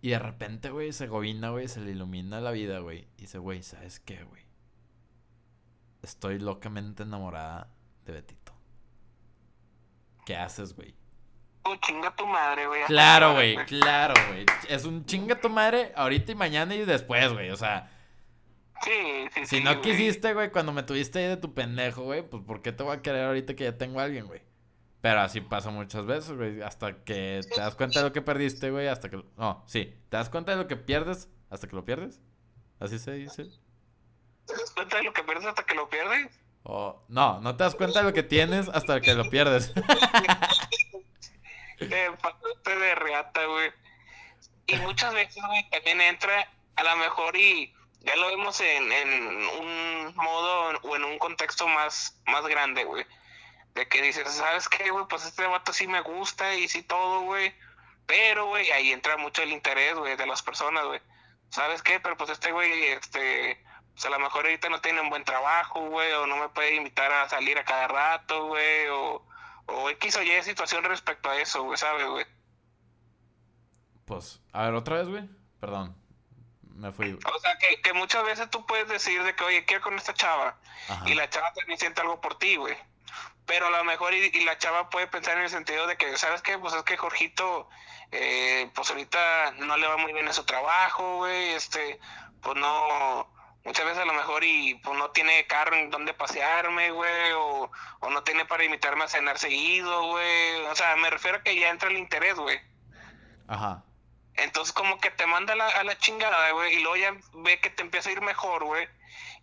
Y 0.00 0.10
de 0.10 0.18
repente, 0.18 0.70
güey, 0.70 0.92
se 0.92 1.06
gobina, 1.06 1.50
güey, 1.50 1.68
se 1.68 1.80
le 1.80 1.90
ilumina 1.90 2.40
la 2.40 2.50
vida, 2.50 2.78
güey. 2.78 3.08
Y 3.16 3.22
dice, 3.22 3.38
güey, 3.38 3.62
¿sabes 3.62 4.00
qué, 4.00 4.22
güey? 4.24 4.42
Estoy 6.02 6.38
locamente 6.38 7.02
enamorada 7.02 7.70
de 8.04 8.12
Betito. 8.12 8.52
¿Qué 10.24 10.36
haces, 10.36 10.74
güey? 10.74 10.94
Oh, 11.64 11.74
chinga 11.76 12.14
tu 12.14 12.26
madre, 12.26 12.66
güey. 12.66 12.84
Claro, 12.84 13.34
güey, 13.34 13.56
claro, 13.66 14.14
güey. 14.28 14.46
Es 14.68 14.84
un 14.84 15.04
chinga 15.04 15.40
tu 15.40 15.50
madre 15.50 15.92
ahorita 15.96 16.32
y 16.32 16.34
mañana 16.34 16.74
y 16.74 16.84
después, 16.84 17.32
güey. 17.32 17.50
O 17.50 17.56
sea, 17.56 17.90
Sí, 18.84 19.28
sí, 19.34 19.40
si 19.40 19.56
sí, 19.56 19.64
no 19.64 19.80
quisiste, 19.80 20.34
güey, 20.34 20.50
cuando 20.50 20.72
me 20.72 20.82
tuviste 20.82 21.18
ahí 21.18 21.26
de 21.26 21.36
tu 21.36 21.52
pendejo, 21.52 22.04
güey, 22.04 22.22
pues 22.22 22.42
¿por 22.44 22.62
qué 22.62 22.72
te 22.72 22.82
voy 22.84 22.96
a 22.96 23.02
querer 23.02 23.24
ahorita 23.24 23.56
que 23.56 23.64
ya 23.64 23.76
tengo 23.76 23.98
a 24.00 24.04
alguien, 24.04 24.26
güey? 24.26 24.42
Pero 25.00 25.20
así 25.20 25.40
pasa 25.40 25.70
muchas 25.70 26.06
veces, 26.06 26.32
güey. 26.32 26.60
Hasta 26.62 27.04
que 27.04 27.40
te 27.54 27.60
das 27.60 27.74
cuenta 27.76 28.00
de 28.00 28.06
lo 28.06 28.12
que 28.12 28.22
perdiste, 28.22 28.70
güey. 28.70 28.88
Hasta 28.88 29.08
que. 29.08 29.22
No, 29.36 29.64
sí. 29.66 29.96
Te 30.08 30.16
das 30.16 30.28
cuenta 30.28 30.52
de 30.52 30.58
lo 30.58 30.66
que 30.66 30.76
pierdes 30.76 31.28
hasta 31.50 31.68
que 31.68 31.76
lo 31.76 31.84
pierdes. 31.84 32.20
Así 32.80 32.98
se 32.98 33.12
dice. 33.12 33.44
¿Te 34.46 34.54
das 34.54 34.70
cuenta 34.72 34.96
de 34.96 35.04
lo 35.04 35.12
que 35.12 35.22
pierdes 35.22 35.46
hasta 35.46 35.64
que 35.64 35.74
lo 35.74 35.88
pierdes? 35.88 36.40
O. 36.64 37.04
No, 37.08 37.40
no 37.40 37.56
te 37.56 37.64
das 37.64 37.74
cuenta 37.74 38.00
de 38.00 38.06
lo 38.06 38.12
que 38.12 38.22
tienes 38.22 38.68
hasta 38.68 39.00
que 39.00 39.14
lo 39.14 39.28
pierdes. 39.30 39.72
Eh, 41.80 42.10
pasaste 42.20 42.76
de 42.76 42.94
reata, 42.96 43.44
güey. 43.46 43.70
Y 44.66 44.76
muchas 44.78 45.14
veces, 45.14 45.40
güey, 45.46 45.70
también 45.70 46.00
entra 46.00 46.50
a 46.74 46.82
lo 46.82 46.96
mejor 46.96 47.36
y 47.36 47.72
ya 48.00 48.16
lo 48.16 48.26
vemos 48.28 48.60
en, 48.60 48.92
en 48.92 49.46
un 49.60 50.14
modo 50.16 50.78
o 50.82 50.96
en 50.96 51.04
un 51.04 51.18
contexto 51.18 51.68
más, 51.68 52.20
más 52.26 52.44
grande, 52.46 52.84
güey. 52.84 53.06
De 53.74 53.86
que 53.88 54.02
dices, 54.02 54.28
¿sabes 54.32 54.68
qué, 54.68 54.90
güey? 54.90 55.04
Pues 55.08 55.24
este 55.24 55.46
vato 55.46 55.72
sí 55.72 55.86
me 55.86 56.00
gusta 56.00 56.54
y 56.54 56.68
sí 56.68 56.82
todo, 56.82 57.22
güey. 57.22 57.54
Pero, 58.06 58.46
güey, 58.46 58.70
ahí 58.70 58.92
entra 58.92 59.16
mucho 59.16 59.42
el 59.42 59.52
interés, 59.52 59.94
güey, 59.94 60.16
de 60.16 60.26
las 60.26 60.42
personas, 60.42 60.84
güey. 60.86 61.00
¿Sabes 61.50 61.82
qué? 61.82 62.00
Pero 62.00 62.16
pues 62.16 62.30
este 62.30 62.52
güey, 62.52 62.86
este, 62.86 63.62
pues 63.92 64.04
a 64.06 64.10
lo 64.10 64.18
mejor 64.18 64.44
ahorita 64.46 64.68
no 64.68 64.80
tiene 64.80 65.00
un 65.00 65.10
buen 65.10 65.24
trabajo, 65.24 65.80
güey, 65.88 66.12
o 66.12 66.26
no 66.26 66.36
me 66.36 66.48
puede 66.48 66.74
invitar 66.74 67.10
a 67.12 67.28
salir 67.28 67.58
a 67.58 67.64
cada 67.64 67.88
rato, 67.88 68.46
güey, 68.46 68.88
o, 68.88 69.26
o 69.66 69.90
X 69.90 70.16
o 70.16 70.22
Y 70.22 70.42
situación 70.42 70.84
respecto 70.84 71.28
a 71.28 71.36
eso, 71.40 71.64
güey, 71.64 71.76
¿sabes, 71.76 72.06
güey? 72.06 72.26
Pues, 74.04 74.40
a 74.52 74.64
ver, 74.64 74.74
otra 74.74 74.96
vez, 74.96 75.08
güey. 75.08 75.28
Perdón. 75.60 75.94
Me 76.62 76.92
fui. 76.92 77.12
O 77.12 77.38
sea, 77.40 77.58
que, 77.58 77.80
que 77.82 77.92
muchas 77.92 78.24
veces 78.24 78.48
tú 78.50 78.64
puedes 78.64 78.88
decir 78.88 79.22
de 79.24 79.34
que, 79.34 79.44
oye, 79.44 79.64
quiero 79.64 79.82
con 79.82 79.94
esta 79.96 80.14
chava, 80.14 80.56
Ajá. 80.88 81.08
y 81.08 81.14
la 81.14 81.28
chava 81.28 81.52
también 81.52 81.78
siente 81.78 82.00
algo 82.00 82.20
por 82.20 82.38
ti, 82.38 82.56
güey. 82.56 82.76
Pero 83.48 83.66
a 83.66 83.70
lo 83.70 83.82
mejor 83.82 84.12
y, 84.12 84.44
la 84.44 84.58
chava 84.58 84.90
puede 84.90 85.08
pensar 85.08 85.38
en 85.38 85.44
el 85.44 85.50
sentido 85.50 85.86
de 85.86 85.96
que, 85.96 86.16
¿sabes 86.18 86.42
qué? 86.42 86.58
Pues 86.58 86.74
es 86.74 86.82
que 86.82 86.98
Jorgito, 86.98 87.68
eh, 88.12 88.70
pues 88.74 88.90
ahorita 88.90 89.52
no 89.58 89.76
le 89.78 89.88
va 89.88 89.96
muy 89.96 90.12
bien 90.12 90.28
en 90.28 90.34
su 90.34 90.44
trabajo, 90.44 91.16
güey, 91.16 91.54
este, 91.54 91.98
pues 92.42 92.56
no, 92.56 93.26
muchas 93.64 93.86
veces 93.86 94.02
a 94.02 94.04
lo 94.04 94.12
mejor 94.12 94.44
y 94.44 94.74
pues 94.84 94.96
no 94.98 95.10
tiene 95.12 95.46
carro 95.46 95.76
en 95.76 95.90
donde 95.90 96.12
pasearme, 96.12 96.90
güey, 96.90 97.32
o, 97.32 97.70
o 98.00 98.10
no 98.10 98.22
tiene 98.22 98.44
para 98.44 98.64
invitarme 98.64 99.04
a 99.04 99.08
cenar 99.08 99.38
seguido, 99.38 100.08
güey. 100.08 100.66
O 100.66 100.76
sea, 100.76 100.94
me 100.96 101.08
refiero 101.08 101.38
a 101.38 101.42
que 101.42 101.58
ya 101.58 101.70
entra 101.70 101.88
el 101.88 101.96
interés, 101.96 102.34
güey. 102.34 102.60
Ajá. 103.48 103.82
Entonces 104.38 104.72
como 104.72 104.98
que 105.00 105.10
te 105.10 105.26
manda 105.26 105.54
la, 105.56 105.66
a 105.68 105.84
la 105.84 105.98
chingada, 105.98 106.52
güey, 106.52 106.76
y 106.76 106.80
luego 106.80 106.96
ya 106.96 107.16
ve 107.34 107.60
que 107.60 107.70
te 107.70 107.82
empieza 107.82 108.08
a 108.08 108.12
ir 108.12 108.20
mejor, 108.20 108.64
güey. 108.64 108.86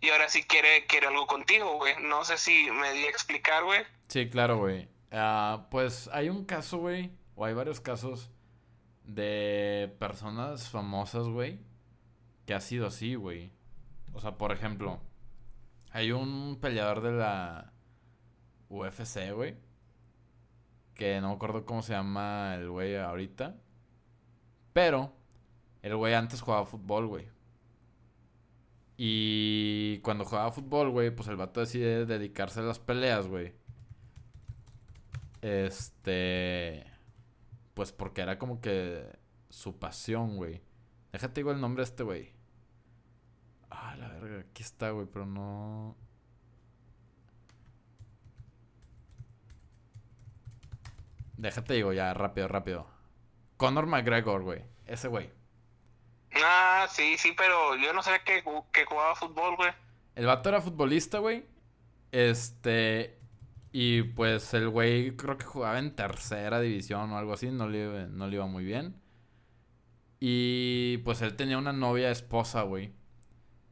Y 0.00 0.10
ahora 0.10 0.28
sí 0.28 0.42
quiere, 0.42 0.86
quiere 0.86 1.06
algo 1.06 1.26
contigo, 1.26 1.76
güey. 1.76 1.94
No 2.02 2.24
sé 2.24 2.38
si 2.38 2.70
me 2.70 2.92
di 2.92 3.04
a 3.04 3.10
explicar, 3.10 3.64
güey. 3.64 3.82
Sí, 4.08 4.28
claro, 4.28 4.58
güey. 4.58 4.88
Ah, 5.10 5.66
pues 5.70 6.08
hay 6.12 6.28
un 6.28 6.44
caso, 6.44 6.78
güey, 6.78 7.10
o 7.34 7.44
hay 7.44 7.54
varios 7.54 7.80
casos 7.80 8.30
de 9.04 9.94
personas 9.98 10.68
famosas, 10.68 11.26
güey, 11.28 11.60
que 12.44 12.54
ha 12.54 12.60
sido 12.60 12.86
así, 12.86 13.14
güey. 13.14 13.52
O 14.12 14.20
sea, 14.20 14.32
por 14.32 14.52
ejemplo, 14.52 15.00
hay 15.90 16.12
un 16.12 16.58
peleador 16.60 17.02
de 17.02 17.12
la 17.12 17.72
UFC, 18.68 19.32
güey, 19.32 19.56
que 20.94 21.20
no 21.20 21.28
me 21.28 21.34
acuerdo 21.34 21.64
cómo 21.64 21.82
se 21.82 21.92
llama 21.92 22.54
el 22.56 22.68
güey 22.68 22.96
ahorita, 22.96 23.56
pero 24.76 25.10
el 25.80 25.96
güey 25.96 26.12
antes 26.12 26.42
jugaba 26.42 26.66
fútbol, 26.66 27.06
güey. 27.06 27.26
Y 28.98 30.00
cuando 30.00 30.26
jugaba 30.26 30.52
fútbol, 30.52 30.90
güey, 30.90 31.10
pues 31.10 31.28
el 31.28 31.36
vato 31.36 31.60
decide 31.60 32.04
dedicarse 32.04 32.60
a 32.60 32.62
las 32.62 32.78
peleas, 32.78 33.26
güey. 33.26 33.54
Este. 35.40 36.84
Pues 37.72 37.92
porque 37.92 38.20
era 38.20 38.38
como 38.38 38.60
que 38.60 39.18
su 39.48 39.78
pasión, 39.78 40.36
güey. 40.36 40.60
Déjate 41.10 41.40
digo 41.40 41.52
el 41.52 41.60
nombre 41.62 41.80
de 41.80 41.88
este 41.88 42.02
güey. 42.02 42.34
Ah, 43.70 43.96
la 43.96 44.08
verga, 44.08 44.40
aquí 44.40 44.62
está, 44.62 44.90
güey, 44.90 45.06
pero 45.10 45.24
no. 45.24 45.96
Déjate 51.38 51.72
digo 51.72 51.94
ya, 51.94 52.12
rápido, 52.12 52.46
rápido. 52.48 52.95
Conor 53.56 53.86
McGregor, 53.86 54.42
güey. 54.42 54.62
Ese 54.86 55.08
güey. 55.08 55.30
Ah, 56.34 56.86
sí, 56.90 57.16
sí, 57.18 57.32
pero 57.36 57.76
yo 57.76 57.92
no 57.92 58.02
sabía 58.02 58.22
que, 58.24 58.44
que 58.72 58.84
jugaba 58.84 59.14
fútbol, 59.14 59.56
güey. 59.56 59.70
El 60.14 60.26
vato 60.26 60.48
era 60.48 60.60
futbolista, 60.60 61.18
güey. 61.18 61.44
Este. 62.12 63.18
Y 63.72 64.02
pues 64.02 64.54
el 64.54 64.68
güey 64.68 65.16
creo 65.16 65.36
que 65.36 65.44
jugaba 65.44 65.78
en 65.78 65.94
tercera 65.94 66.60
división 66.60 67.10
o 67.12 67.18
algo 67.18 67.34
así. 67.34 67.50
No 67.50 67.68
le, 67.68 68.06
no 68.08 68.26
le 68.26 68.36
iba 68.36 68.46
muy 68.46 68.64
bien. 68.64 69.00
Y 70.20 70.98
pues 70.98 71.20
él 71.22 71.36
tenía 71.36 71.58
una 71.58 71.72
novia 71.72 72.10
esposa, 72.10 72.62
güey. 72.62 72.92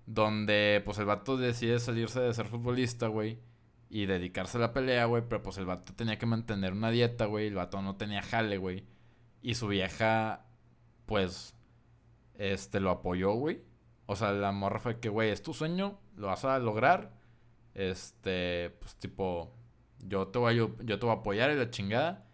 Donde 0.07 0.82
pues 0.85 0.99
el 0.99 1.07
vato 1.07 1.37
decide 1.37 1.78
salirse 1.78 2.20
de 2.20 2.35
ser 2.35 2.47
futbolista, 2.47 3.09
güey. 3.09 3.39
Y 3.89 4.07
dedicarse 4.07 4.59
a 4.59 4.61
la 4.61 4.72
pelea, 4.72 5.07
güey. 5.07 5.22
Pero 5.28 5.43
pues 5.43 5.57
el 5.59 5.66
vato 5.66 5.95
tenía 5.95 6.18
que 6.18 6.26
mantener 6.26 6.72
una 6.72 6.91
dieta, 6.91 7.26
güey. 7.26 7.47
El 7.47 7.55
vato 7.55 7.80
no 7.80 7.97
tenía 7.97 8.22
jale, 8.22 8.59
güey. 8.59 8.85
Y 9.45 9.57
su 9.57 9.68
vieja, 9.68 10.47
pues, 11.05 11.55
este, 12.32 12.80
lo 12.80 12.90
apoyó, 12.90 13.34
güey. 13.34 13.62
O 14.07 14.16
sea, 14.16 14.32
la 14.32 14.53
morra 14.53 14.78
fue 14.78 15.01
que, 15.01 15.11
güey, 15.11 15.28
es 15.28 15.42
tu 15.42 15.53
sueño, 15.53 16.01
lo 16.16 16.28
vas 16.28 16.47
a 16.47 16.59
lograr. 16.59 17.12
Este, 17.74 18.74
pues 18.80 18.97
tipo, 18.97 19.55
yo 19.99 20.28
te 20.28 20.38
voy 20.38 20.55
a, 20.55 20.57
yo 20.57 20.99
te 20.99 21.07
voy 21.07 21.11
a 21.11 21.18
apoyar 21.18 21.51
y 21.51 21.57
la 21.57 21.68
chingada. 21.68 22.26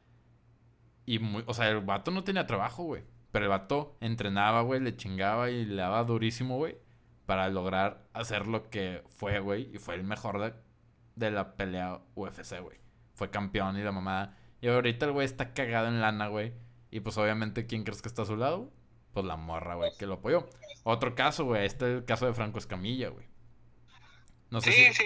Y, 1.05 1.19
muy, 1.19 1.43
o 1.49 1.53
sea, 1.53 1.69
el 1.69 1.81
vato 1.81 2.13
no 2.13 2.23
tenía 2.23 2.47
trabajo, 2.47 2.85
güey. 2.85 3.03
Pero 3.33 3.47
el 3.47 3.51
vato 3.51 3.97
entrenaba, 4.01 4.63
güey, 4.63 4.79
le 4.79 4.95
chingaba 4.97 5.51
y 5.51 5.65
le 5.65 5.83
daba 5.83 6.05
durísimo, 6.05 6.59
güey. 6.59 6.79
Para 7.27 7.49
lograr 7.49 8.07
hacer 8.13 8.47
lo 8.47 8.71
que 8.71 9.03
fue, 9.09 9.41
güey. 9.41 9.69
Y 9.75 9.79
fue 9.79 9.97
el 9.97 10.05
mejor 10.05 10.41
de, 10.41 10.55
de 11.17 11.33
la 11.33 11.57
pelea 11.57 12.03
UFC, 12.15 12.61
güey. 12.63 12.79
Fue 13.15 13.31
campeón 13.31 13.77
y 13.77 13.83
la 13.83 13.91
mamada. 13.91 14.37
Y 14.61 14.69
ahorita 14.69 15.07
el 15.07 15.13
güey 15.13 15.25
está 15.25 15.55
cagado 15.55 15.89
en 15.89 16.01
lana, 16.01 16.29
güey. 16.29 16.70
Y 16.91 17.01
pues 17.01 17.17
obviamente, 17.19 17.67
¿quién 17.67 17.85
crees 17.85 18.03
que 18.03 18.09
está 18.09 18.23
a 18.23 18.27
su 18.27 18.37
lado? 18.37 18.73
Pues 19.13 19.25
la 19.27 19.37
morra, 19.37 19.75
güey, 19.77 19.93
que 19.99 20.07
lo 20.07 20.15
apoyó. 20.15 20.49
Otro 20.85 21.15
caso, 21.15 21.45
güey. 21.45 21.65
Este 21.67 21.91
es 21.91 21.99
el 21.99 22.05
caso 22.05 22.27
de 22.27 22.33
Franco 22.33 22.59
Escamilla, 22.59 23.09
güey. 23.09 23.27
No 24.51 24.61
sé 24.61 24.73
Sí, 24.73 24.85
si, 24.87 24.93
sí. 24.95 25.05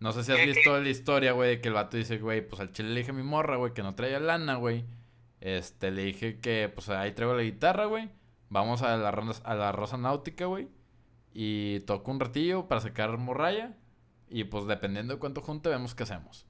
no 0.00 0.12
sé 0.12 0.24
si 0.24 0.32
has 0.32 0.38
¿Qué- 0.38 0.46
visto 0.46 0.78
la 0.80 0.88
historia, 0.88 1.32
güey, 1.32 1.50
de 1.50 1.60
que 1.60 1.68
el 1.68 1.74
vato 1.74 1.96
dice, 1.96 2.18
güey, 2.18 2.46
pues 2.46 2.60
al 2.60 2.72
chile 2.72 2.90
le 2.90 3.00
dije 3.00 3.10
a 3.10 3.14
mi 3.14 3.22
morra, 3.22 3.56
güey, 3.56 3.72
que 3.72 3.82
no 3.82 3.94
traía 3.94 4.18
lana, 4.20 4.56
güey. 4.56 4.84
Este, 5.40 5.90
le 5.90 6.02
dije 6.04 6.38
que, 6.40 6.70
pues 6.74 6.88
ahí 6.88 7.12
traigo 7.12 7.34
la 7.34 7.42
guitarra, 7.42 7.86
güey. 7.86 8.10
Vamos 8.48 8.82
a 8.82 8.96
la, 8.96 9.08
a 9.10 9.54
la 9.54 9.72
Rosa 9.72 9.96
Náutica, 9.96 10.46
güey. 10.46 10.68
Y 11.32 11.80
toco 11.80 12.10
un 12.10 12.18
ratillo 12.20 12.66
para 12.66 12.80
sacar 12.80 13.16
morralla. 13.18 13.76
Y 14.28 14.44
pues 14.44 14.66
dependiendo 14.66 15.14
de 15.14 15.20
cuánto 15.20 15.40
junte, 15.40 15.68
vemos 15.68 15.94
qué 15.94 16.02
hacemos. 16.02 16.46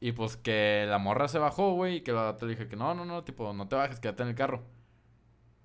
Y 0.00 0.12
pues 0.12 0.36
que 0.36 0.86
la 0.88 0.98
morra 0.98 1.28
se 1.28 1.38
bajó, 1.38 1.72
güey. 1.74 1.96
Y 1.96 2.00
que 2.02 2.12
el 2.12 2.16
vato 2.16 2.46
dije 2.46 2.68
que 2.68 2.76
no, 2.76 2.94
no, 2.94 3.04
no, 3.04 3.24
tipo, 3.24 3.52
no 3.52 3.68
te 3.68 3.76
bajes, 3.76 4.00
quédate 4.00 4.22
en 4.22 4.30
el 4.30 4.34
carro. 4.34 4.64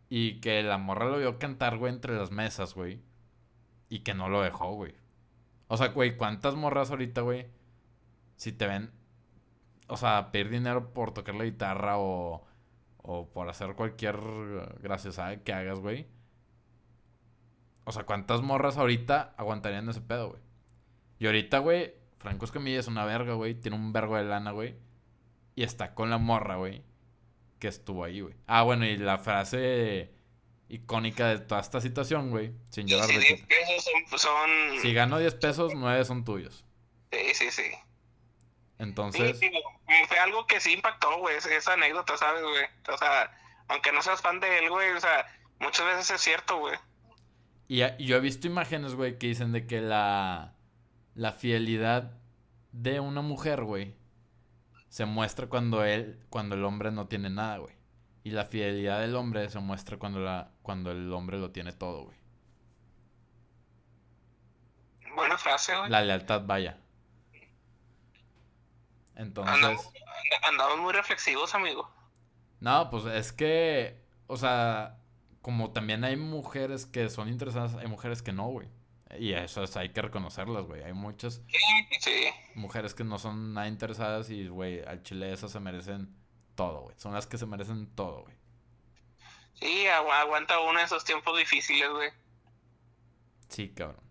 Y 0.10 0.42
que 0.42 0.64
la 0.64 0.78
morra 0.78 1.06
lo 1.06 1.18
vio 1.18 1.40
cantar, 1.40 1.78
güey, 1.78 1.94
entre 1.94 2.16
las 2.16 2.32
mesas, 2.32 2.74
güey. 2.76 3.02
Y 3.90 4.00
que 4.00 4.14
no 4.14 4.30
lo 4.30 4.42
dejó, 4.42 4.74
güey. 4.74 4.96
O 5.68 5.78
sea, 5.78 5.90
güey, 5.90 6.18
¿cuántas 6.18 6.56
morras 6.56 6.92
ahorita, 6.92 7.22
güey? 7.22 7.48
Si 8.36 8.52
te 8.52 8.68
ven, 8.68 8.92
o 9.88 9.98
sea, 9.98 10.32
pedir 10.32 10.50
dinero 10.50 10.94
por 10.94 11.14
tocar 11.14 11.36
la 11.36 11.46
guitarra 11.46 11.98
o, 11.98 12.46
o 12.98 13.30
por 13.30 13.50
hacer 13.50 13.76
cualquier 13.76 14.18
graciosa 14.82 15.38
que 15.44 15.54
hagas, 15.54 15.80
güey. 15.80 16.08
O 17.86 17.92
sea, 17.92 18.04
¿cuántas 18.06 18.42
morras 18.42 18.78
ahorita 18.78 19.34
aguantarían 19.38 19.90
ese 19.90 20.02
pedo, 20.02 20.30
güey? 20.30 20.42
Y 21.20 21.26
ahorita, 21.26 21.60
güey, 21.60 21.94
Franco 22.24 22.46
Escamilla 22.46 22.80
es 22.80 22.88
una 22.88 23.06
verga, 23.06 23.34
güey. 23.34 23.54
Tiene 23.54 23.78
un 23.78 23.94
vergo 23.94 24.16
de 24.18 24.24
lana, 24.24 24.52
güey. 24.52 24.76
Y 25.56 25.64
está 25.64 25.94
con 25.94 26.10
la 26.10 26.18
morra, 26.18 26.56
güey. 26.56 26.82
Que 27.60 27.68
estuvo 27.68 28.04
ahí, 28.04 28.22
güey. 28.22 28.34
Ah, 28.48 28.64
bueno, 28.64 28.86
y 28.86 28.98
la 28.98 29.18
frase 29.20 30.12
icónica 30.70 31.28
de 31.28 31.40
toda 31.40 31.62
esta 31.62 31.80
situación, 31.82 32.32
güey. 32.32 32.54
Sin 32.72 32.88
llorar 32.88 33.08
Sí, 33.08 33.16
de 33.18 33.22
sí, 33.22 33.28
chiste. 33.36 33.56
esos 33.76 34.22
son, 34.22 34.32
son- 34.72 34.80
Si 34.82 34.94
gano 34.94 35.20
10 35.20 35.36
pesos, 35.36 35.74
9 35.76 36.04
son 36.06 36.24
tuyos. 36.26 36.66
Sí, 37.12 37.34
sí, 37.36 37.52
sí. 37.52 37.72
Entonces, 38.80 39.38
Sí, 39.40 39.50
sí, 39.50 40.06
fue 40.08 40.18
algo 40.20 40.48
que 40.48 40.60
sí 40.60 40.74
impactó, 40.74 41.20
güey, 41.20 41.36
esa 41.38 41.74
anécdota, 41.74 42.18
¿sabes, 42.18 42.42
güey? 42.42 42.66
O 42.92 42.98
sea, 42.98 43.32
aunque 43.68 43.92
no 43.92 44.02
seas 44.02 44.22
fan 44.22 44.40
de 44.40 44.60
él, 44.60 44.70
güey, 44.70 44.90
o 44.92 45.00
sea, 45.00 45.26
muchas 45.60 45.86
veces 45.86 46.10
es 46.12 46.22
cierto, 46.22 46.58
güey. 46.58 46.76
y 47.68 47.78
yo 48.06 48.18
he 48.18 48.20
visto 48.20 48.48
imágenes, 48.48 48.96
güey, 48.96 49.18
que 49.18 49.28
dicen 49.28 49.52
de 49.52 49.66
que 49.68 49.80
la, 49.82 50.53
la 51.16 51.32
fidelidad 51.34 52.18
de 52.72 53.00
una 53.00 53.22
mujer, 53.22 53.64
güey, 53.64 53.96
se 54.90 55.06
muestra 55.06 55.48
cuando 55.48 55.84
él, 55.84 56.24
cuando 56.30 56.56
el 56.56 56.64
hombre 56.64 56.92
no 56.92 57.08
tiene 57.08 57.30
nada, 57.30 57.58
güey. 57.58 57.76
Y 58.24 58.32
la 58.32 58.46
fidelidad 58.46 59.02
del 59.02 59.16
hombre 59.16 59.50
se 59.50 59.60
muestra 59.60 59.98
cuando, 59.98 60.20
la, 60.20 60.52
cuando 60.62 60.92
el 60.92 61.12
hombre 61.12 61.40
lo 61.40 61.52
tiene 61.52 61.74
todo, 61.74 62.06
güey. 62.06 62.18
Buena 65.16 65.38
frase, 65.38 65.76
güey. 65.78 65.90
La 65.90 66.02
lealtad, 66.02 66.44
vaya. 66.46 66.78
Entonces, 69.16 69.54
Andamos, 69.54 69.90
andamos 70.48 70.80
muy 70.80 70.94
reflexivos, 70.94 71.54
amigo. 71.54 71.92
no, 72.60 72.90
pues 72.90 73.06
es 73.06 73.32
que, 73.32 74.02
o 74.28 74.38
sea, 74.38 74.98
como 75.42 75.72
también 75.72 76.04
hay 76.04 76.16
mujeres 76.16 76.86
que 76.88 77.10
son 77.10 77.30
interesadas, 77.30 77.76
hay 77.76 77.88
mujeres 77.88 78.24
que 78.24 78.32
no, 78.32 78.48
güey. 78.48 78.70
Y 79.20 79.34
eso 79.34 79.64
es- 79.64 79.76
hay 79.78 79.90
que 79.90 80.02
reconocerlas, 80.02 80.66
güey. 80.66 80.84
Hay 80.84 80.94
muchas 80.94 81.42
Sí, 82.00 82.26
mujeres 82.56 82.94
que 82.94 83.04
no 83.04 83.20
son 83.20 83.54
nada 83.54 83.68
interesadas 83.68 84.30
y, 84.30 84.48
güey, 84.48 84.82
al 84.86 85.04
chile 85.04 85.32
esas 85.34 85.52
se 85.52 85.60
merecen 85.60 86.16
todo, 86.56 86.82
güey. 86.82 86.96
Son 87.00 87.14
las 87.14 87.28
que 87.28 87.38
se 87.38 87.46
merecen 87.46 87.88
todo, 87.96 88.24
güey. 88.24 88.36
sí, 89.56 89.86
agu- 89.86 90.12
aguanta 90.12 90.60
uno 90.60 90.80
en 90.80 90.86
esos 90.86 91.04
tiempos 91.06 91.38
difíciles, 91.38 91.90
güey. 91.90 92.10
Sí, 93.50 93.70
cabrón. 93.70 94.02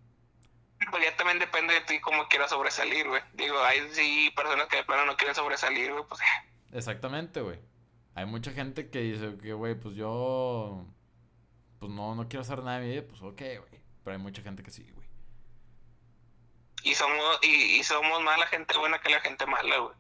Pues 0.91 1.05
ya 1.05 1.17
también 1.17 1.39
depende 1.39 1.75
de 1.75 1.81
ti 1.83 2.01
cómo 2.01 2.27
quieras 2.29 2.51
sobresalir, 2.51 3.07
güey. 3.09 3.21
Digo, 3.35 3.59
hay 3.63 3.81
sí 3.93 4.33
personas 4.35 4.67
que 4.69 4.77
de 4.77 4.85
plano 4.85 5.05
no 5.07 5.17
quieren 5.17 5.35
sobresalir, 5.35 5.93
güey, 5.93 6.05
pues 6.09 6.21
Exactamente, 6.73 7.41
güey. 7.41 7.59
Hay 8.15 8.25
mucha 8.27 8.53
gente 8.53 8.89
que 8.91 9.01
dice 9.01 9.37
que, 9.39 9.53
güey, 9.53 9.75
pues 9.75 9.95
yo. 9.95 10.87
Pues 11.79 11.91
no, 11.93 12.15
no 12.15 12.29
quiero 12.29 12.43
hacer 12.43 12.63
nada 12.63 12.79
de 12.79 12.87
mi 12.87 12.93
vida, 12.93 13.05
pues 13.09 13.21
ok, 13.23 13.39
güey. 13.69 13.82
Pero 14.05 14.17
hay 14.17 14.23
mucha 14.23 14.43
gente 14.43 14.63
que 14.63 14.71
sí, 14.71 14.89
güey. 14.91 15.09
y 16.85 16.95
somos 16.95 17.39
y, 17.43 17.79
y 17.79 17.85
somos 17.85 18.23
más 18.23 18.39
la 18.39 18.47
gente 18.47 18.77
buena 18.77 19.01
que 19.01 19.11
la 19.11 19.21
gente 19.21 19.47
mala, 19.47 19.79
güey. 19.79 19.95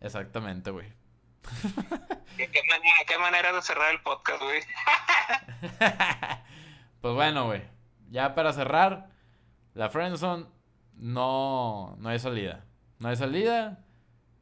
Exactamente, 0.00 0.70
güey. 0.70 0.92
¿Qué, 2.36 2.50
qué 2.50 2.62
manera, 2.68 2.96
qué 3.06 3.18
manera 3.18 3.52
de 3.52 3.62
cerrar 3.62 3.92
el 3.92 4.00
podcast, 4.00 4.42
güey. 4.42 4.60
pues 7.00 7.14
bueno, 7.14 7.46
güey. 7.46 7.62
Ya 8.10 8.34
para 8.34 8.52
cerrar, 8.52 9.10
la 9.74 9.88
Friendzone 9.90 10.46
no, 10.94 11.96
no 11.98 12.08
hay 12.08 12.18
salida. 12.18 12.64
No 12.98 13.08
hay 13.08 13.16
salida. 13.16 13.84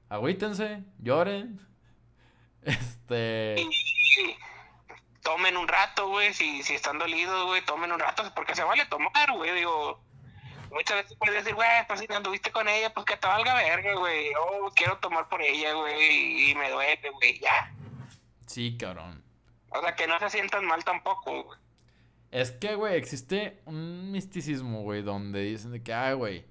Agüítense, 0.09 0.85
lloren. 0.99 1.61
Este. 2.63 3.55
Tomen 5.27 5.57
un 5.57 5.67
rato, 5.67 6.09
güey, 6.09 6.33
si, 6.33 6.63
si 6.63 6.75
están 6.75 7.01
dolidos, 7.01 7.47
güey, 7.47 7.61
tomen 7.65 7.91
un 7.91 7.99
rato, 7.99 8.23
porque 8.37 8.55
se 8.55 8.63
vale 8.63 8.87
tomar, 8.87 9.33
güey, 9.33 9.53
digo, 9.57 10.01
muchas 10.71 10.99
veces 10.99 11.17
puedes 11.19 11.35
decir, 11.43 11.53
güey, 11.57 11.69
pues 11.89 11.99
si 11.99 12.07
no 12.07 12.15
anduviste 12.15 12.53
con 12.53 12.69
ella, 12.69 12.95
pues 12.95 13.05
que 13.07 13.17
te 13.17 13.27
valga 13.27 13.55
verga, 13.55 13.97
güey, 13.97 14.33
yo 14.33 14.71
quiero 14.77 14.99
tomar 14.99 15.29
por 15.29 15.43
ella, 15.43 15.73
güey, 15.73 16.51
y 16.51 16.55
me 16.55 16.71
duele, 16.71 17.11
güey, 17.11 17.41
ya, 17.41 17.75
Sí, 18.47 18.77
cabrón. 18.79 19.25
o 19.71 19.81
sea, 19.81 19.97
que 19.97 20.07
no 20.07 20.17
se 20.21 20.31
sientan 20.31 20.65
mal 20.65 20.85
tampoco, 20.85 21.43
güey. 21.43 21.59
Es 22.31 22.53
que, 22.53 22.77
güey, 22.77 22.95
existe 22.95 23.61
un 23.65 24.13
misticismo, 24.13 24.83
güey, 24.83 25.03
donde 25.03 25.41
dicen 25.41 25.73
de 25.73 25.83
que, 25.83 25.93
ah, 25.93 26.13
güey, 26.13 26.47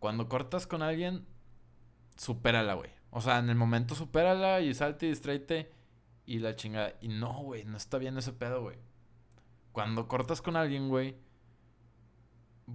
cuando 0.00 0.28
cortas 0.28 0.66
con 0.66 0.82
alguien, 0.82 1.26
supérala, 2.18 2.74
güey. 2.74 2.90
O 3.10 3.22
sea, 3.22 3.38
en 3.38 3.48
el 3.48 3.56
momento 3.56 3.94
supérala 3.94 4.60
y 4.60 4.74
salte 4.74 5.06
y 5.06 5.10
distráete 5.10 5.72
y 6.28 6.38
la 6.38 6.54
chingada. 6.54 6.94
Y 7.00 7.08
no, 7.08 7.42
güey, 7.42 7.64
no 7.64 7.76
está 7.76 7.98
bien 7.98 8.18
ese 8.18 8.32
pedo, 8.32 8.62
güey. 8.62 8.76
Cuando 9.72 10.08
cortas 10.08 10.42
con 10.42 10.56
alguien, 10.56 10.88
güey, 10.88 11.16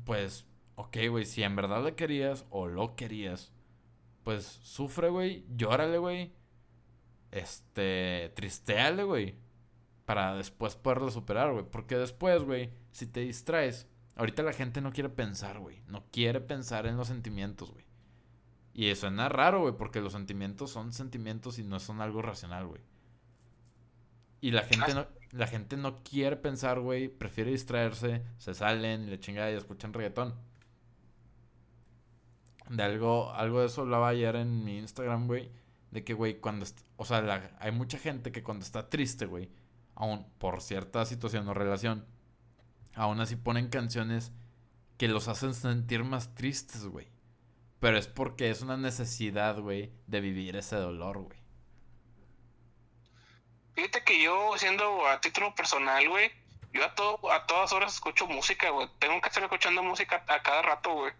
pues, 0.05 0.45
ok, 0.75 0.97
güey, 1.09 1.25
si 1.25 1.43
en 1.43 1.55
verdad 1.55 1.83
le 1.83 1.95
querías 1.95 2.45
o 2.49 2.67
lo 2.67 2.95
querías, 2.95 3.51
pues 4.23 4.45
sufre, 4.45 5.09
güey, 5.09 5.45
llórale, 5.55 5.97
güey. 5.97 6.33
Este, 7.31 8.31
tristéale, 8.35 9.03
güey 9.03 9.43
para 10.05 10.35
después 10.35 10.75
poderlo 10.75 11.11
superar, 11.11 11.51
güey. 11.51 11.65
Porque 11.69 11.97
después, 11.97 12.43
güey, 12.43 12.71
si 12.91 13.07
te 13.07 13.21
distraes, 13.21 13.87
ahorita 14.15 14.43
la 14.43 14.53
gente 14.53 14.81
no 14.81 14.91
quiere 14.91 15.09
pensar, 15.09 15.59
güey. 15.59 15.81
No 15.87 16.03
quiere 16.11 16.41
pensar 16.41 16.85
en 16.85 16.97
los 16.97 17.07
sentimientos, 17.07 17.71
güey. 17.71 17.85
Y 18.73 18.93
suena 18.95 19.29
raro, 19.29 19.61
güey, 19.61 19.75
porque 19.77 20.01
los 20.01 20.13
sentimientos 20.13 20.71
son 20.71 20.93
sentimientos 20.93 21.59
y 21.59 21.63
no 21.63 21.79
son 21.79 22.01
algo 22.01 22.21
racional, 22.21 22.67
güey. 22.67 22.81
Y 24.43 24.51
la 24.51 24.61
gente 24.63 24.93
no, 24.93 25.07
la 25.31 25.47
gente 25.47 25.77
no 25.77 26.03
quiere 26.03 26.35
pensar, 26.35 26.79
güey, 26.81 27.07
prefiere 27.07 27.51
distraerse, 27.51 28.23
se 28.37 28.53
salen 28.53 29.03
y 29.03 29.11
le 29.11 29.19
chingada 29.19 29.49
y 29.51 29.55
escuchan 29.55 29.93
reggaetón. 29.93 30.35
De 32.69 32.83
algo, 32.83 33.31
algo 33.33 33.59
de 33.59 33.67
eso 33.67 33.81
hablaba 33.81 34.09
ayer 34.09 34.35
en 34.35 34.63
mi 34.63 34.77
Instagram, 34.79 35.27
güey. 35.27 35.51
De 35.91 36.03
que, 36.03 36.13
güey, 36.13 36.39
cuando... 36.39 36.65
O 36.97 37.05
sea, 37.05 37.21
la- 37.21 37.55
hay 37.59 37.71
mucha 37.71 37.97
gente 37.99 38.31
que 38.31 38.43
cuando 38.43 38.65
está 38.65 38.89
triste, 38.89 39.25
güey, 39.25 39.49
aún 39.95 40.25
por 40.39 40.61
cierta 40.61 41.05
situación 41.05 41.47
o 41.47 41.53
relación, 41.53 42.05
aún 42.95 43.19
así 43.19 43.35
ponen 43.35 43.69
canciones 43.69 44.31
que 44.97 45.07
los 45.07 45.27
hacen 45.27 45.53
sentir 45.53 46.03
más 46.03 46.35
tristes, 46.35 46.85
güey. 46.85 47.07
Pero 47.79 47.97
es 47.97 48.07
porque 48.07 48.49
es 48.49 48.61
una 48.61 48.77
necesidad, 48.77 49.59
güey, 49.59 49.91
de 50.07 50.21
vivir 50.21 50.55
ese 50.55 50.77
dolor, 50.77 51.19
güey. 51.19 51.42
Fíjate 53.75 54.03
que 54.03 54.21
yo, 54.21 54.53
siendo 54.57 55.07
a 55.07 55.19
título 55.19 55.53
personal, 55.55 56.07
güey, 56.07 56.31
yo 56.73 56.83
a, 56.83 56.95
todo, 56.95 57.31
a 57.31 57.45
todas 57.45 57.71
horas 57.73 57.93
escucho 57.93 58.27
música, 58.27 58.69
güey. 58.69 58.87
Tengo 58.99 59.19
que 59.21 59.27
estar 59.27 59.43
escuchando 59.43 59.83
música 59.83 60.23
a 60.27 60.41
cada 60.41 60.61
rato, 60.61 60.93
güey. 60.93 61.13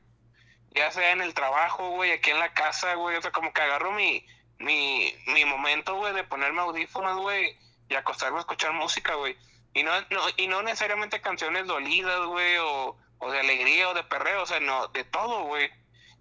Ya 0.72 0.92
sea 0.92 1.12
en 1.12 1.22
el 1.22 1.34
trabajo, 1.34 1.90
güey, 1.92 2.12
aquí 2.12 2.32
en 2.32 2.40
la 2.40 2.54
casa, 2.54 2.96
güey. 2.96 3.18
O 3.18 3.22
sea, 3.22 3.32
como 3.32 3.54
que 3.54 3.62
agarro 3.62 3.92
mi, 3.92 4.26
mi, 4.58 5.14
mi 5.28 5.46
momento, 5.46 5.96
güey, 5.96 6.14
de 6.14 6.24
ponerme 6.24 6.62
audífonos, 6.62 7.20
güey, 7.20 7.58
y 7.90 7.96
acostarme 7.96 8.38
a 8.38 8.42
escuchar 8.42 8.74
música, 8.74 9.16
güey. 9.16 9.38
Y 9.74 9.84
no, 9.84 9.92
no, 10.10 10.22
y 10.38 10.48
no 10.48 10.62
necesariamente 10.62 11.22
canciones 11.22 11.68
dolidas, 11.68 12.20
güey, 12.26 12.58
o, 12.58 12.98
o 13.20 13.32
de 13.32 13.40
alegría 13.40 13.90
o 13.90 13.94
de 13.94 14.04
perreo, 14.04 14.44
o 14.44 14.46
sea, 14.46 14.60
no, 14.60 14.88
de 14.88 15.04
todo, 15.04 15.44
güey. 15.44 15.70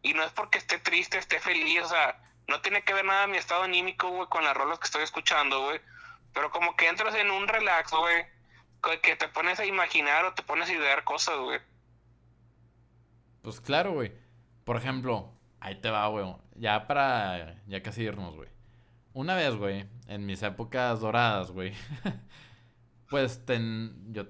Y 0.02 0.14
no 0.14 0.24
es 0.24 0.32
porque 0.32 0.58
esté 0.58 0.78
triste, 0.78 1.18
esté 1.18 1.38
feliz, 1.40 1.82
o 1.82 1.88
sea, 1.88 2.20
no 2.48 2.60
tiene 2.60 2.82
que 2.82 2.94
ver 2.94 3.04
nada 3.04 3.26
mi 3.26 3.36
estado 3.36 3.62
anímico, 3.62 4.08
güey, 4.08 4.28
con 4.28 4.44
las 4.44 4.56
rolas 4.56 4.78
que 4.78 4.86
estoy 4.86 5.02
escuchando, 5.02 5.64
güey. 5.64 5.80
Pero 6.32 6.50
como 6.50 6.76
que 6.76 6.88
entras 6.88 7.14
en 7.14 7.30
un 7.30 7.46
relax, 7.46 7.90
güey, 7.92 8.24
que 9.00 9.16
te 9.16 9.28
pones 9.28 9.60
a 9.60 9.66
imaginar 9.66 10.24
o 10.24 10.34
te 10.34 10.42
pones 10.42 10.68
a 10.68 10.72
idear 10.72 11.04
cosas, 11.04 11.38
güey. 11.38 11.60
Pues 13.42 13.60
claro, 13.60 13.92
güey. 13.92 14.12
Por 14.64 14.76
ejemplo, 14.76 15.32
ahí 15.60 15.76
te 15.80 15.90
va, 15.90 16.06
güey. 16.08 16.34
Ya 16.54 16.86
para 16.86 17.62
ya 17.66 17.82
casi 17.82 18.02
irnos, 18.02 18.36
güey. 18.36 18.48
Una 19.14 19.34
vez, 19.34 19.54
güey, 19.56 19.86
en 20.06 20.26
mis 20.26 20.42
épocas 20.42 21.00
doradas, 21.00 21.50
güey. 21.50 21.74
pues 23.10 23.44
ten, 23.44 24.12
yo 24.12 24.26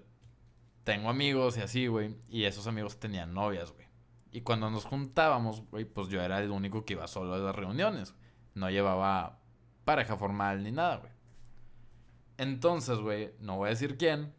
tengo 0.84 1.08
amigos 1.08 1.56
y 1.56 1.60
así, 1.60 1.86
güey. 1.86 2.16
Y 2.28 2.44
esos 2.44 2.66
amigos 2.66 2.98
tenían 2.98 3.32
novias, 3.32 3.72
güey. 3.72 3.86
Y 4.32 4.40
cuando 4.40 4.70
nos 4.70 4.86
juntábamos, 4.86 5.62
güey, 5.70 5.84
pues 5.84 6.08
yo 6.08 6.20
era 6.22 6.40
el 6.40 6.50
único 6.50 6.84
que 6.84 6.94
iba 6.94 7.06
solo 7.06 7.34
a 7.34 7.38
las 7.38 7.54
reuniones. 7.54 8.14
No 8.54 8.70
llevaba 8.70 9.40
pareja 9.84 10.16
formal 10.16 10.62
ni 10.62 10.72
nada, 10.72 10.96
güey. 10.96 11.12
Entonces, 12.38 12.98
güey, 12.98 13.32
no 13.40 13.56
voy 13.58 13.68
a 13.68 13.70
decir 13.70 13.96
quién. 13.96 14.32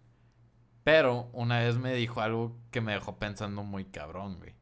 Pero 0.83 1.29
una 1.33 1.59
vez 1.59 1.77
me 1.77 1.93
dijo 1.93 2.19
algo 2.21 2.57
que 2.71 2.81
me 2.81 2.91
dejó 2.93 3.17
pensando 3.17 3.63
muy 3.63 3.85
cabrón, 3.85 4.37
güey. 4.39 4.53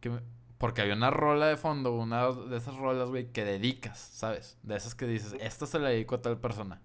Que 0.00 0.10
me- 0.10 0.22
Porque 0.58 0.82
había 0.82 0.94
una 0.94 1.10
rola 1.10 1.46
de 1.46 1.56
fondo, 1.56 1.94
una 1.96 2.30
de 2.30 2.56
esas 2.58 2.76
rolas, 2.76 3.08
güey, 3.08 3.32
que 3.32 3.44
dedicas, 3.44 3.98
¿sabes? 3.98 4.58
De 4.62 4.76
esas 4.76 4.94
que 4.94 5.06
dices, 5.06 5.34
esta 5.40 5.66
se 5.66 5.78
la 5.78 5.88
dedico 5.88 6.16
a 6.16 6.20
tal 6.22 6.38
persona. 6.38 6.82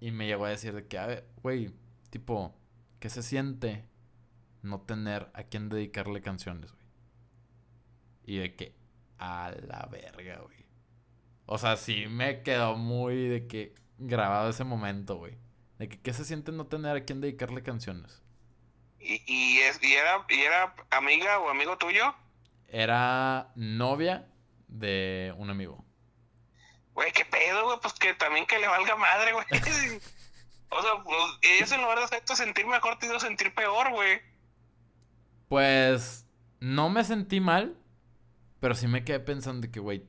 Y 0.00 0.12
me 0.12 0.26
llegó 0.28 0.44
a 0.44 0.50
decir 0.50 0.72
de 0.74 0.86
que, 0.86 0.96
a 0.98 1.06
ver, 1.06 1.28
güey, 1.42 1.74
tipo, 2.10 2.54
¿qué 3.00 3.10
se 3.10 3.24
siente 3.24 3.88
no 4.62 4.82
tener 4.82 5.30
a 5.34 5.42
quien 5.42 5.68
dedicarle 5.68 6.20
canciones, 6.22 6.72
güey? 6.72 6.84
Y 8.24 8.36
de 8.38 8.54
que, 8.54 8.76
a 9.18 9.52
la 9.66 9.88
verga, 9.90 10.38
güey. 10.40 10.64
O 11.46 11.58
sea, 11.58 11.76
sí 11.76 12.04
me 12.08 12.42
quedó 12.42 12.76
muy 12.76 13.26
de 13.28 13.46
que 13.48 13.74
grabado 14.00 14.50
ese 14.50 14.64
momento, 14.64 15.16
güey. 15.16 15.38
De 15.78 15.88
que, 15.88 16.00
¿qué 16.00 16.12
se 16.12 16.24
siente 16.24 16.52
no 16.52 16.66
tener 16.66 16.96
a 16.96 17.04
quien 17.04 17.20
dedicarle 17.20 17.62
canciones? 17.62 18.22
Y, 18.98 19.22
y, 19.26 19.58
es, 19.60 19.82
y, 19.82 19.94
era, 19.94 20.24
y 20.28 20.40
era 20.40 20.74
amiga 20.90 21.38
o 21.38 21.48
amigo 21.48 21.78
tuyo. 21.78 22.14
Era 22.68 23.52
novia 23.54 24.28
de 24.68 25.34
un 25.36 25.50
amigo. 25.50 25.84
Güey, 26.92 27.12
qué 27.12 27.24
pedo, 27.24 27.64
güey, 27.64 27.78
pues 27.80 27.94
que 27.94 28.14
también 28.14 28.46
que 28.46 28.58
le 28.58 28.68
valga 28.68 28.96
madre, 28.96 29.32
güey. 29.32 29.46
o 30.70 30.82
sea, 30.82 31.02
pues, 31.02 31.16
eso 31.60 31.74
en 31.74 31.82
lugar 31.82 31.98
de 31.98 32.04
hacerte 32.04 32.36
sentir 32.36 32.66
mejor, 32.66 32.98
te 32.98 33.06
hizo 33.06 33.20
sentir 33.20 33.54
peor, 33.54 33.90
güey. 33.90 34.20
Pues 35.48 36.26
no 36.60 36.90
me 36.90 37.04
sentí 37.04 37.40
mal, 37.40 37.76
pero 38.60 38.74
sí 38.74 38.86
me 38.86 39.04
quedé 39.04 39.20
pensando 39.20 39.66
de 39.66 39.72
que, 39.72 39.80
güey, 39.80 40.06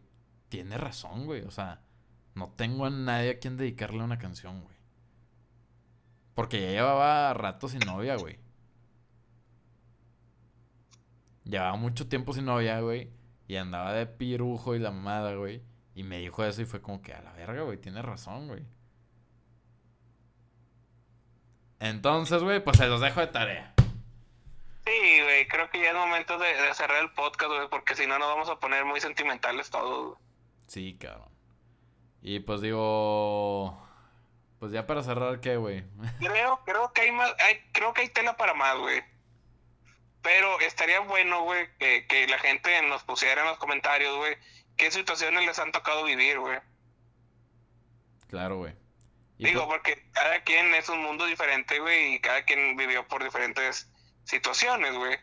tiene 0.49 0.77
razón, 0.77 1.25
güey. 1.25 1.41
O 1.41 1.51
sea, 1.51 1.80
no 2.35 2.49
tengo 2.49 2.85
a 2.85 2.89
nadie 2.89 3.31
a 3.31 3.39
quien 3.39 3.57
dedicarle 3.57 4.03
una 4.03 4.17
canción, 4.17 4.61
güey. 4.61 4.75
Porque 6.33 6.61
ya 6.61 6.69
llevaba 6.69 7.33
rato 7.33 7.67
sin 7.67 7.79
novia, 7.81 8.15
güey. 8.15 8.39
Llevaba 11.43 11.75
mucho 11.75 12.07
tiempo 12.07 12.33
sin 12.33 12.45
novia, 12.45 12.79
güey. 12.79 13.11
Y 13.47 13.57
andaba 13.57 13.93
de 13.93 14.05
pirujo 14.05 14.75
y 14.75 14.79
la 14.79 14.91
mamada, 14.91 15.35
güey. 15.35 15.61
Y 15.93 16.03
me 16.03 16.19
dijo 16.19 16.43
eso 16.45 16.61
y 16.61 16.65
fue 16.65 16.81
como 16.81 17.01
que 17.01 17.13
a 17.13 17.21
la 17.21 17.33
verga, 17.33 17.63
güey. 17.63 17.77
Tiene 17.77 18.01
razón, 18.01 18.47
güey. 18.47 18.65
Entonces, 21.79 22.41
güey, 22.43 22.63
pues 22.63 22.77
se 22.77 22.87
los 22.87 23.01
dejo 23.01 23.19
de 23.19 23.27
tarea. 23.27 23.73
Sí, 24.85 25.21
güey, 25.23 25.47
creo 25.47 25.69
que 25.69 25.81
ya 25.81 25.89
es 25.89 25.95
momento 25.95 26.37
de, 26.37 26.47
de 26.47 26.73
cerrar 26.73 27.03
el 27.03 27.11
podcast, 27.11 27.51
güey, 27.51 27.69
porque 27.69 27.95
si 27.95 28.07
no 28.07 28.17
nos 28.17 28.27
vamos 28.29 28.49
a 28.49 28.59
poner 28.59 28.85
muy 28.85 28.99
sentimentales 28.99 29.69
todos. 29.69 30.09
güey. 30.09 30.19
Sí, 30.67 30.97
cabrón. 30.99 31.29
Y 32.21 32.39
pues 32.39 32.61
digo. 32.61 33.77
Pues 34.59 34.71
ya 34.71 34.85
para 34.85 35.01
cerrar, 35.01 35.39
¿qué, 35.39 35.57
güey? 35.57 35.83
Creo, 36.19 36.59
creo 36.65 36.93
que 36.93 37.01
hay 37.01 37.11
más, 37.11 37.33
hay, 37.39 37.59
creo 37.71 37.93
que 37.93 38.01
hay 38.01 38.09
tela 38.09 38.37
para 38.37 38.53
más, 38.53 38.77
güey. 38.77 39.03
Pero 40.21 40.59
estaría 40.59 40.99
bueno, 40.99 41.41
güey, 41.43 41.67
que, 41.79 42.05
que 42.05 42.27
la 42.27 42.37
gente 42.37 42.79
nos 42.83 43.03
pusiera 43.03 43.41
en 43.41 43.47
los 43.47 43.57
comentarios, 43.57 44.15
güey, 44.17 44.37
qué 44.77 44.91
situaciones 44.91 45.43
les 45.47 45.57
han 45.57 45.71
tocado 45.71 46.03
vivir, 46.03 46.37
güey. 46.39 46.59
Claro, 48.29 48.57
güey. 48.57 48.75
Digo, 49.39 49.65
pues- 49.65 49.79
porque 49.79 50.07
cada 50.11 50.43
quien 50.43 50.75
es 50.75 50.87
un 50.89 51.01
mundo 51.01 51.25
diferente, 51.25 51.79
güey, 51.79 52.13
y 52.15 52.19
cada 52.21 52.45
quien 52.45 52.77
vivió 52.77 53.07
por 53.07 53.23
diferentes 53.23 53.91
situaciones, 54.25 54.93
güey. 54.93 55.17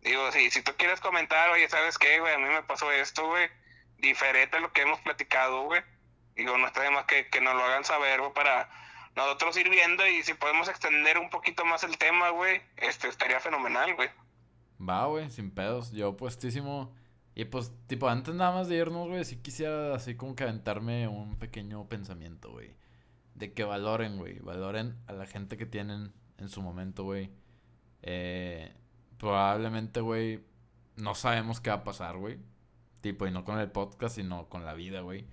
Digo, 0.00 0.32
si, 0.32 0.50
si 0.50 0.62
tú 0.62 0.72
quieres 0.78 1.00
comentar, 1.00 1.50
oye, 1.50 1.68
¿sabes 1.68 1.98
qué, 1.98 2.20
güey? 2.20 2.32
A 2.34 2.38
mí 2.38 2.44
me 2.46 2.62
pasó 2.62 2.90
esto, 2.90 3.26
güey. 3.26 3.50
Diferente 3.98 4.56
a 4.56 4.60
lo 4.60 4.72
que 4.72 4.80
hemos 4.80 4.98
platicado, 5.00 5.64
güey. 5.64 5.82
Digo, 6.38 6.56
no 6.56 6.66
está 6.66 6.82
de 6.82 6.90
más 6.92 7.04
que, 7.04 7.28
que 7.28 7.40
nos 7.40 7.54
lo 7.54 7.64
hagan 7.64 7.84
saber, 7.84 8.20
güey, 8.20 8.32
para 8.32 8.70
nosotros 9.16 9.56
ir 9.56 9.68
viendo 9.68 10.06
y 10.06 10.22
si 10.22 10.34
podemos 10.34 10.68
extender 10.68 11.18
un 11.18 11.30
poquito 11.30 11.64
más 11.64 11.82
el 11.82 11.98
tema, 11.98 12.30
güey, 12.30 12.62
este 12.76 13.08
estaría 13.08 13.40
fenomenal, 13.40 13.96
güey. 13.96 14.08
Va, 14.80 15.06
güey, 15.06 15.28
sin 15.30 15.50
pedos. 15.50 15.90
Yo 15.90 16.16
puestísimo. 16.16 16.94
Y 17.34 17.44
pues, 17.46 17.72
tipo, 17.88 18.08
antes 18.08 18.34
nada 18.36 18.52
más 18.52 18.68
de 18.68 18.76
irnos, 18.76 19.08
güey, 19.08 19.24
sí 19.24 19.36
quisiera 19.42 19.94
así 19.96 20.16
como 20.16 20.36
que 20.36 20.44
aventarme 20.44 21.08
un 21.08 21.36
pequeño 21.40 21.88
pensamiento, 21.88 22.52
güey. 22.52 22.76
De 23.34 23.52
que 23.52 23.64
valoren, 23.64 24.18
güey. 24.18 24.38
Valoren 24.38 24.96
a 25.08 25.12
la 25.12 25.26
gente 25.26 25.56
que 25.56 25.66
tienen 25.66 26.12
en 26.38 26.48
su 26.48 26.62
momento, 26.62 27.02
güey. 27.02 27.32
Eh, 28.02 28.72
probablemente, 29.18 30.00
güey, 30.00 30.44
no 30.94 31.16
sabemos 31.16 31.60
qué 31.60 31.70
va 31.70 31.76
a 31.76 31.84
pasar, 31.84 32.16
güey. 32.16 32.38
Tipo, 33.00 33.26
y 33.26 33.32
no 33.32 33.44
con 33.44 33.58
el 33.58 33.72
podcast, 33.72 34.14
sino 34.14 34.48
con 34.48 34.64
la 34.64 34.74
vida, 34.74 35.00
güey. 35.00 35.26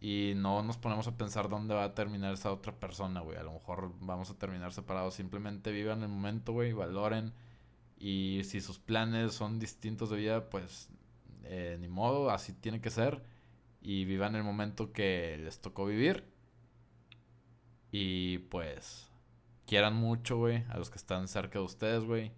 Y 0.00 0.34
no 0.36 0.62
nos 0.62 0.76
ponemos 0.76 1.06
a 1.08 1.16
pensar 1.16 1.48
dónde 1.48 1.74
va 1.74 1.84
a 1.84 1.94
terminar 1.94 2.34
esa 2.34 2.52
otra 2.52 2.72
persona, 2.78 3.20
güey. 3.20 3.38
A 3.38 3.42
lo 3.42 3.52
mejor 3.52 3.92
vamos 4.00 4.30
a 4.30 4.38
terminar 4.38 4.72
separados. 4.72 5.14
Simplemente 5.14 5.72
vivan 5.72 6.02
el 6.02 6.08
momento, 6.08 6.52
güey. 6.52 6.72
Valoren. 6.72 7.32
Y 7.98 8.42
si 8.44 8.60
sus 8.60 8.78
planes 8.78 9.32
son 9.32 9.58
distintos 9.58 10.10
de 10.10 10.16
vida, 10.16 10.50
pues 10.50 10.90
eh, 11.44 11.78
ni 11.80 11.88
modo, 11.88 12.30
así 12.30 12.52
tiene 12.52 12.80
que 12.80 12.90
ser. 12.90 13.22
Y 13.80 14.04
vivan 14.04 14.36
el 14.36 14.44
momento 14.44 14.92
que 14.92 15.38
les 15.42 15.60
tocó 15.60 15.86
vivir. 15.86 16.24
Y 17.90 18.38
pues 18.38 19.10
quieran 19.66 19.94
mucho, 19.96 20.36
güey, 20.36 20.64
a 20.68 20.78
los 20.78 20.90
que 20.90 20.98
están 20.98 21.28
cerca 21.28 21.58
de 21.58 21.64
ustedes, 21.64 22.04
güey. 22.04 22.32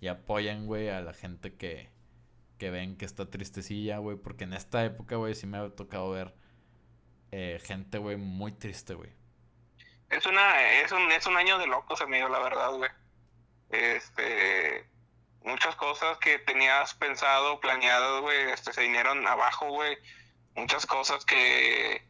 Y 0.00 0.08
apoyen, 0.08 0.66
güey, 0.66 0.88
a 0.88 1.00
la 1.00 1.14
gente 1.14 1.54
que, 1.54 1.90
que 2.58 2.70
ven 2.70 2.96
que 2.96 3.04
está 3.04 3.30
tristecilla, 3.30 3.98
güey. 3.98 4.16
Porque 4.16 4.44
en 4.44 4.54
esta 4.54 4.84
época, 4.84 5.16
güey, 5.16 5.34
sí 5.36 5.46
me 5.46 5.58
ha 5.58 5.70
tocado 5.70 6.10
ver 6.10 6.34
eh, 7.36 7.58
gente, 7.58 7.98
güey, 7.98 8.16
muy 8.16 8.52
triste, 8.52 8.94
güey. 8.94 9.10
Es 10.08 10.24
una, 10.24 10.70
es 10.80 10.92
un, 10.92 11.10
es 11.10 11.26
un 11.26 11.36
año 11.36 11.58
de 11.58 11.66
locos, 11.66 12.00
amigo, 12.00 12.28
la 12.28 12.38
verdad, 12.38 12.70
güey. 12.70 12.90
Este, 13.70 14.88
muchas 15.42 15.74
cosas 15.74 16.16
que 16.18 16.38
tenías 16.38 16.94
pensado, 16.94 17.58
planeado, 17.58 18.22
güey, 18.22 18.52
este, 18.52 18.72
se 18.72 18.82
vinieron 18.82 19.26
abajo, 19.26 19.66
güey. 19.66 19.98
Muchas 20.54 20.86
cosas 20.86 21.24
que, 21.24 22.08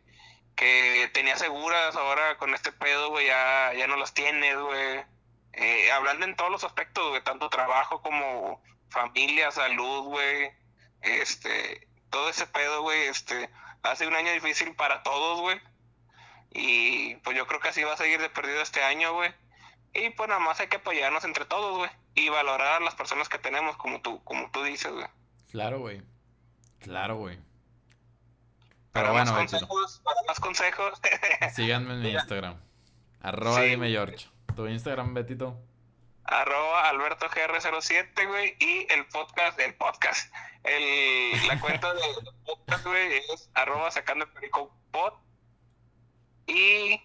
que 0.57 1.11
tenías 1.15 1.39
seguras 1.39 1.97
ahora 1.97 2.37
con 2.37 2.53
este 2.53 2.71
pedo, 2.73 3.09
güey, 3.09 3.29
ya, 3.29 3.73
ya 3.73 3.87
no 3.87 3.97
las 3.97 4.13
tienes, 4.13 4.59
güey. 4.59 5.05
Eh, 5.55 5.91
hablando 5.91 6.27
en 6.27 6.37
todos 6.37 6.51
los 6.51 6.65
aspectos, 6.65 7.09
güey, 7.09 7.25
tanto 7.25 7.49
trabajo 7.49 8.03
como 8.03 8.63
familia, 8.91 9.51
salud, 9.51 10.03
güey. 10.03 10.53
Este, 11.01 11.89
todo 12.11 12.29
ese 12.29 12.47
pedo, 12.47 12.83
güey, 12.83 13.07
este, 13.07 13.49
hace 13.85 14.07
un 14.07 14.15
año 14.15 14.33
difícil 14.33 14.75
para 14.75 15.03
todos, 15.03 15.41
güey. 15.41 15.61
Y 16.53 17.17
pues 17.17 17.37
yo 17.37 17.47
creo 17.47 17.61
que 17.61 17.69
así 17.69 17.83
va 17.83 17.95
a 17.95 17.97
seguir 17.97 18.21
de 18.21 18.31
perdido 18.31 18.61
este 18.61 18.83
año, 18.83 19.13
güey. 19.15 19.33
Y 19.93 20.11
pues 20.11 20.29
nada 20.29 20.41
más 20.41 20.59
hay 20.61 20.69
que 20.69 20.77
apoyarnos 20.77 21.25
entre 21.25 21.45
todos, 21.45 21.77
güey. 21.79 21.91
Y 22.15 22.29
valorar 22.29 22.81
a 22.81 22.85
las 22.85 22.95
personas 22.95 23.29
que 23.29 23.39
tenemos, 23.39 23.77
como 23.77 24.01
tú, 24.01 24.23
como 24.25 24.51
tú 24.51 24.63
dices, 24.63 24.93
güey. 24.93 25.07
Claro, 25.51 25.81
güey. 25.81 26.03
Claro, 26.81 27.17
güey. 27.17 27.39
Para 28.93 29.09
Pero 29.09 29.15
más 29.15 29.31
bueno, 29.33 29.41
Betito, 29.41 29.67
consejos, 29.67 30.01
para 30.05 30.21
más 30.27 30.39
consejos. 30.41 31.01
síganme 31.55 31.95
en 31.95 32.01
mi 32.03 32.11
Instagram. 32.13 32.61
Arroba 33.21 33.61
Sí. 33.63 33.71
dime 33.71 33.91
George. 33.91 34.27
Tu 34.55 34.67
Instagram, 34.69 35.15
Betito. 35.15 35.57
Arroba 36.25 36.89
Alberto 36.89 37.29
GR07, 37.29 38.27
güey, 38.27 38.57
y 38.59 38.87
el 38.93 39.07
podcast, 39.07 39.59
el 39.61 39.75
podcast, 39.75 40.33
el, 40.65 41.47
la 41.47 41.61
cuenta 41.61 41.93
del 41.95 42.15
podcast, 42.47 42.87
güey, 42.87 43.17
es 43.19 43.51
arroba 43.55 43.91
sacando 43.91 44.25
el 44.25 44.31
perico 44.33 44.73
pod. 44.91 45.15
Y 46.47 47.01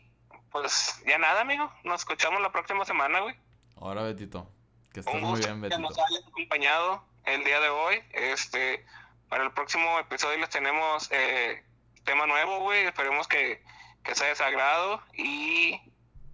pues 0.51 1.01
ya 1.05 1.17
nada, 1.17 1.41
amigo, 1.41 1.71
nos 1.83 2.01
escuchamos 2.01 2.41
la 2.41 2.51
próxima 2.51 2.85
semana, 2.85 3.19
güey. 3.19 3.35
Ahora, 3.77 4.03
Betito. 4.03 4.49
Que 4.93 5.01
estés 5.01 5.15
Un 5.15 5.21
muy 5.21 5.39
bien, 5.39 5.55
que 5.55 5.69
Betito. 5.69 5.79
nos 5.81 5.97
hayan 5.97 6.23
acompañado 6.27 7.03
el 7.25 7.43
día 7.43 7.59
de 7.59 7.69
hoy. 7.69 8.03
Este, 8.11 8.85
para 9.29 9.43
el 9.43 9.51
próximo 9.51 9.99
episodio 9.99 10.37
les 10.39 10.49
tenemos 10.49 11.09
eh, 11.11 11.63
tema 12.03 12.25
nuevo, 12.25 12.59
güey. 12.59 12.85
Esperemos 12.85 13.27
que, 13.27 13.63
que 14.03 14.15
sea 14.15 14.27
de 14.27 14.35
su 14.35 14.43
agrado 14.43 15.01
y 15.13 15.79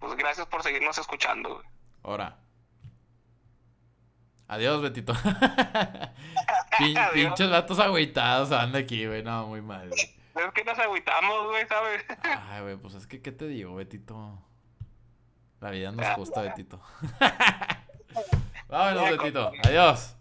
pues 0.00 0.14
gracias 0.16 0.46
por 0.46 0.62
seguirnos 0.62 0.98
escuchando, 0.98 1.54
güey. 1.56 1.66
Ahora. 2.02 2.38
Adiós, 4.48 4.80
Betito. 4.82 5.12
Pin- 6.78 6.96
Adiós. 6.98 7.12
pinches 7.12 7.50
vatos 7.50 7.78
agüitados 7.80 8.52
anda 8.52 8.78
aquí, 8.78 9.06
güey. 9.06 9.22
No, 9.22 9.46
muy 9.48 9.60
mal, 9.62 9.88
güey. 9.88 10.00
Es 10.46 10.52
que 10.52 10.64
nos 10.64 10.78
agüitamos, 10.78 11.46
güey, 11.46 11.66
¿sabes? 11.66 12.04
Ay, 12.50 12.62
güey, 12.62 12.76
pues 12.76 12.94
es 12.94 13.06
que, 13.06 13.22
¿qué 13.22 13.32
te 13.32 13.46
digo, 13.48 13.74
Betito? 13.74 14.38
La 15.60 15.70
vida 15.70 15.90
no 15.90 16.02
es 16.02 16.08
justa, 16.10 16.42
Betito. 16.42 16.80
Vámonos, 18.68 19.10
Betito. 19.10 19.50
Adiós. 19.64 20.15